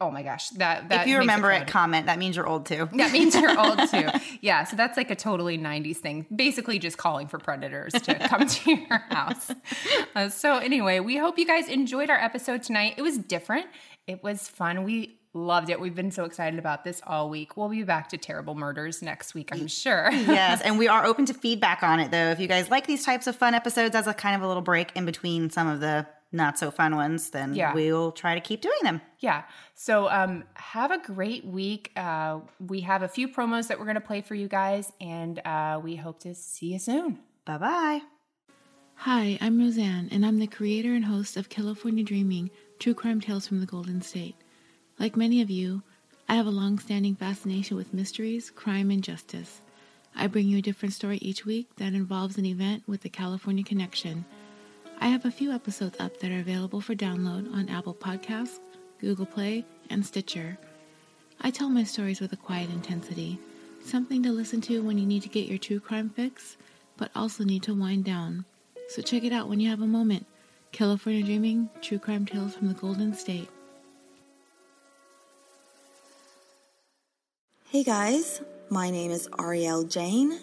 oh 0.00 0.10
my 0.10 0.22
gosh, 0.22 0.50
that 0.50 0.88
that 0.90 1.02
if 1.02 1.06
you 1.06 1.18
remember 1.18 1.50
fun. 1.50 1.62
it, 1.62 1.68
comment. 1.68 2.06
That 2.06 2.18
means 2.18 2.36
you're 2.36 2.46
old 2.46 2.66
too. 2.66 2.88
That 2.96 3.12
means 3.12 3.34
you're 3.34 3.58
old 3.58 3.78
too. 3.90 4.08
Yeah, 4.40 4.64
so 4.64 4.76
that's 4.76 4.96
like 4.96 5.10
a 5.10 5.16
totally 5.16 5.58
90s 5.58 5.96
thing. 5.96 6.26
Basically, 6.34 6.78
just 6.78 6.98
calling 6.98 7.26
for 7.26 7.38
predators 7.38 7.92
to 7.92 8.14
come 8.14 8.46
to 8.46 8.70
your 8.70 8.98
house. 9.10 9.50
Uh, 10.14 10.28
so, 10.28 10.58
anyway, 10.58 11.00
we 11.00 11.16
hope 11.16 11.38
you 11.38 11.46
guys 11.46 11.68
enjoyed 11.68 12.10
our 12.10 12.18
episode 12.18 12.62
tonight. 12.62 12.94
It 12.96 13.02
was 13.02 13.18
different, 13.18 13.66
it 14.06 14.22
was 14.22 14.46
fun. 14.48 14.84
We 14.84 15.18
loved 15.32 15.68
it. 15.70 15.80
We've 15.80 15.94
been 15.94 16.10
so 16.10 16.24
excited 16.24 16.58
about 16.58 16.84
this 16.84 17.00
all 17.06 17.28
week. 17.28 17.56
We'll 17.56 17.68
be 17.68 17.82
back 17.82 18.08
to 18.10 18.16
terrible 18.16 18.54
murders 18.54 19.02
next 19.02 19.34
week, 19.34 19.50
I'm 19.52 19.66
sure. 19.66 20.10
yes, 20.12 20.60
and 20.62 20.78
we 20.78 20.88
are 20.88 21.04
open 21.04 21.26
to 21.26 21.34
feedback 21.34 21.82
on 21.82 22.00
it 22.00 22.10
though. 22.10 22.30
If 22.30 22.40
you 22.40 22.46
guys 22.48 22.70
like 22.70 22.86
these 22.86 23.04
types 23.04 23.26
of 23.26 23.36
fun 23.36 23.54
episodes 23.54 23.94
as 23.94 24.06
a 24.06 24.14
kind 24.14 24.36
of 24.36 24.42
a 24.42 24.46
little 24.48 24.62
break 24.62 24.92
in 24.94 25.04
between 25.06 25.50
some 25.50 25.66
of 25.66 25.80
the 25.80 26.06
not 26.36 26.58
so 26.58 26.70
fun 26.70 26.94
ones, 26.96 27.30
then 27.30 27.54
Yeah. 27.54 27.72
we'll 27.74 28.12
try 28.12 28.34
to 28.34 28.40
keep 28.40 28.60
doing 28.60 28.78
them. 28.82 29.00
Yeah. 29.18 29.42
So 29.74 30.08
um, 30.08 30.44
have 30.54 30.90
a 30.90 30.98
great 30.98 31.44
week. 31.44 31.90
Uh, 31.96 32.40
we 32.60 32.80
have 32.82 33.02
a 33.02 33.08
few 33.08 33.28
promos 33.28 33.68
that 33.68 33.78
we're 33.78 33.84
going 33.86 33.94
to 33.96 34.00
play 34.00 34.20
for 34.20 34.34
you 34.34 34.46
guys, 34.48 34.92
and 35.00 35.38
uh, 35.44 35.80
we 35.82 35.96
hope 35.96 36.20
to 36.20 36.34
see 36.34 36.72
you 36.72 36.78
soon. 36.78 37.18
Bye 37.44 37.58
bye. 37.58 38.00
Hi, 39.00 39.38
I'm 39.40 39.58
Roseanne, 39.58 40.08
and 40.10 40.24
I'm 40.24 40.38
the 40.38 40.46
creator 40.46 40.94
and 40.94 41.04
host 41.04 41.36
of 41.36 41.48
Killafornia 41.50 42.04
Dreaming 42.04 42.50
True 42.78 42.94
Crime 42.94 43.20
Tales 43.20 43.46
from 43.46 43.60
the 43.60 43.66
Golden 43.66 44.00
State. 44.00 44.36
Like 44.98 45.16
many 45.16 45.42
of 45.42 45.50
you, 45.50 45.82
I 46.28 46.34
have 46.34 46.46
a 46.46 46.50
long 46.50 46.78
standing 46.78 47.14
fascination 47.14 47.76
with 47.76 47.92
mysteries, 47.94 48.50
crime, 48.50 48.90
and 48.90 49.04
justice. 49.04 49.60
I 50.14 50.28
bring 50.28 50.48
you 50.48 50.58
a 50.58 50.62
different 50.62 50.94
story 50.94 51.18
each 51.18 51.44
week 51.44 51.68
that 51.76 51.92
involves 51.92 52.38
an 52.38 52.46
event 52.46 52.84
with 52.86 53.04
a 53.04 53.10
California 53.10 53.62
connection. 53.62 54.24
I 54.98 55.08
have 55.08 55.26
a 55.26 55.30
few 55.30 55.52
episodes 55.52 56.00
up 56.00 56.18
that 56.20 56.30
are 56.30 56.40
available 56.40 56.80
for 56.80 56.94
download 56.94 57.52
on 57.52 57.68
Apple 57.68 57.94
Podcasts, 57.94 58.60
Google 58.98 59.26
Play, 59.26 59.64
and 59.90 60.04
Stitcher. 60.04 60.56
I 61.40 61.50
tell 61.50 61.68
my 61.68 61.84
stories 61.84 62.20
with 62.20 62.32
a 62.32 62.36
quiet 62.36 62.70
intensity, 62.70 63.38
something 63.84 64.22
to 64.22 64.32
listen 64.32 64.62
to 64.62 64.82
when 64.82 64.96
you 64.96 65.04
need 65.04 65.22
to 65.22 65.28
get 65.28 65.48
your 65.48 65.58
true 65.58 65.80
crime 65.80 66.08
fix, 66.08 66.56
but 66.96 67.10
also 67.14 67.44
need 67.44 67.62
to 67.64 67.74
wind 67.74 68.04
down. 68.04 68.46
So 68.88 69.02
check 69.02 69.22
it 69.22 69.32
out 69.34 69.48
when 69.48 69.60
you 69.60 69.68
have 69.68 69.82
a 69.82 69.86
moment. 69.86 70.24
Killafornia 70.72 71.24
Dreaming 71.24 71.68
True 71.82 71.98
Crime 71.98 72.24
Tales 72.24 72.54
from 72.54 72.68
the 72.68 72.74
Golden 72.74 73.12
State. 73.14 73.50
Hey 77.68 77.84
guys, 77.84 78.40
my 78.70 78.90
name 78.90 79.10
is 79.10 79.28
Ariel 79.38 79.84
Jane. 79.84 80.40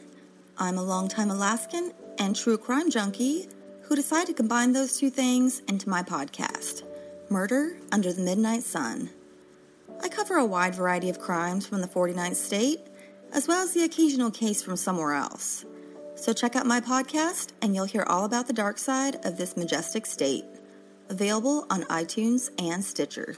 I'm 0.60 0.78
a 0.78 0.84
longtime 0.84 1.32
Alaskan 1.32 1.92
and 2.20 2.36
true 2.36 2.60
crime 2.60 2.92
junkie 2.92 3.48
who 3.84 3.96
decided 3.96 4.28
to 4.28 4.34
combine 4.34 4.72
those 4.72 4.98
two 4.98 5.10
things 5.10 5.60
into 5.68 5.90
my 5.90 6.02
podcast, 6.02 6.84
Murder 7.30 7.78
Under 7.92 8.14
the 8.14 8.22
Midnight 8.22 8.64
Sun. 8.64 9.10
I 10.02 10.10
cover 10.10 10.36
a 10.36 10.46
wide 10.46 10.76
variety 10.76 11.10
of 11.10 11.20
crimes 11.20 11.66
from 11.68 11.82
the 11.82 11.88
49th 11.88 12.36
state, 12.36 12.80
as 13.34 13.48
well 13.48 13.64
as 13.64 13.74
the 13.74 13.84
occasional 13.84 14.32
case 14.32 14.62
from 14.62 14.76
somewhere 14.76 15.14
else. 15.14 15.66
So 16.16 16.34
check 16.34 16.56
out 16.56 16.66
my 16.66 16.80
podcast 16.80 17.50
and 17.62 17.76
you'll 17.76 17.86
hear 17.86 18.04
all 18.04 18.26
about 18.26 18.48
the 18.48 18.54
dark 18.54 18.78
side 18.78 19.18
of 19.26 19.38
this 19.38 19.58
majestic 19.58 20.06
state. 20.06 20.46
Available 21.10 21.66
on 21.70 21.84
iTunes 21.84 22.50
and 22.62 22.84
Stitcher. 22.84 23.36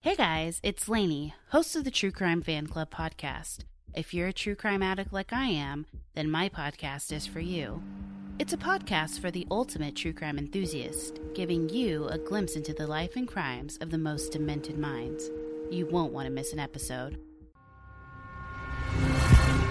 Hey 0.00 0.16
guys, 0.16 0.58
it's 0.62 0.88
Lanie, 0.88 1.34
host 1.50 1.76
of 1.76 1.84
the 1.84 1.90
True 1.90 2.10
Crime 2.10 2.42
Fan 2.42 2.66
Club 2.66 2.90
podcast. 2.90 3.60
If 3.94 4.14
you're 4.14 4.28
a 4.28 4.32
true 4.32 4.54
crime 4.54 4.82
addict 4.82 5.12
like 5.12 5.32
I 5.32 5.46
am, 5.46 5.86
then 6.14 6.30
my 6.30 6.48
podcast 6.48 7.12
is 7.12 7.26
for 7.26 7.40
you. 7.40 7.82
It's 8.42 8.52
a 8.52 8.56
podcast 8.56 9.20
for 9.20 9.30
the 9.30 9.46
ultimate 9.52 9.94
true 9.94 10.12
crime 10.12 10.36
enthusiast, 10.36 11.20
giving 11.32 11.68
you 11.68 12.08
a 12.08 12.18
glimpse 12.18 12.56
into 12.56 12.74
the 12.74 12.88
life 12.88 13.14
and 13.14 13.28
crimes 13.28 13.78
of 13.80 13.92
the 13.92 13.98
most 13.98 14.32
demented 14.32 14.80
minds. 14.80 15.30
You 15.70 15.86
won't 15.86 16.12
want 16.12 16.26
to 16.26 16.32
miss 16.32 16.52
an 16.52 16.58
episode. 16.58 17.18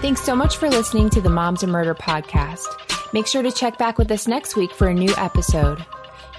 Thanks 0.00 0.22
so 0.22 0.34
much 0.34 0.56
for 0.56 0.70
listening 0.70 1.10
to 1.10 1.20
the 1.20 1.28
Moms 1.28 1.62
and 1.62 1.70
Murder 1.70 1.94
podcast. 1.94 2.64
Make 3.12 3.26
sure 3.26 3.42
to 3.42 3.52
check 3.52 3.76
back 3.76 3.98
with 3.98 4.10
us 4.10 4.26
next 4.26 4.56
week 4.56 4.72
for 4.72 4.88
a 4.88 4.94
new 4.94 5.12
episode. 5.18 5.84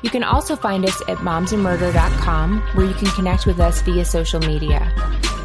You 0.02 0.10
can 0.10 0.24
also 0.24 0.56
find 0.56 0.86
us 0.86 1.00
at 1.08 1.20
momsandmurder.com 1.20 2.62
where 2.74 2.88
you 2.88 2.96
can 2.96 3.12
connect 3.12 3.46
with 3.46 3.60
us 3.60 3.84
via 3.84 4.06
social 4.06 4.40
media. 4.40 4.92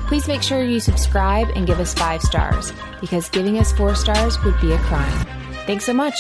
Please 0.07 0.27
make 0.27 0.43
sure 0.43 0.63
you 0.63 0.81
subscribe 0.81 1.51
and 1.55 1.67
give 1.67 1.81
us 1.81 1.93
five 1.93 2.23
stars 2.23 2.73
because 2.99 3.29
giving 3.29 3.59
us 3.59 3.75
four 3.75 3.95
stars 3.95 4.43
would 4.43 4.59
be 4.63 4.73
a 4.73 4.79
crime. 4.79 5.27
Thanks 5.67 5.85
so 5.85 5.93
much. 5.93 6.17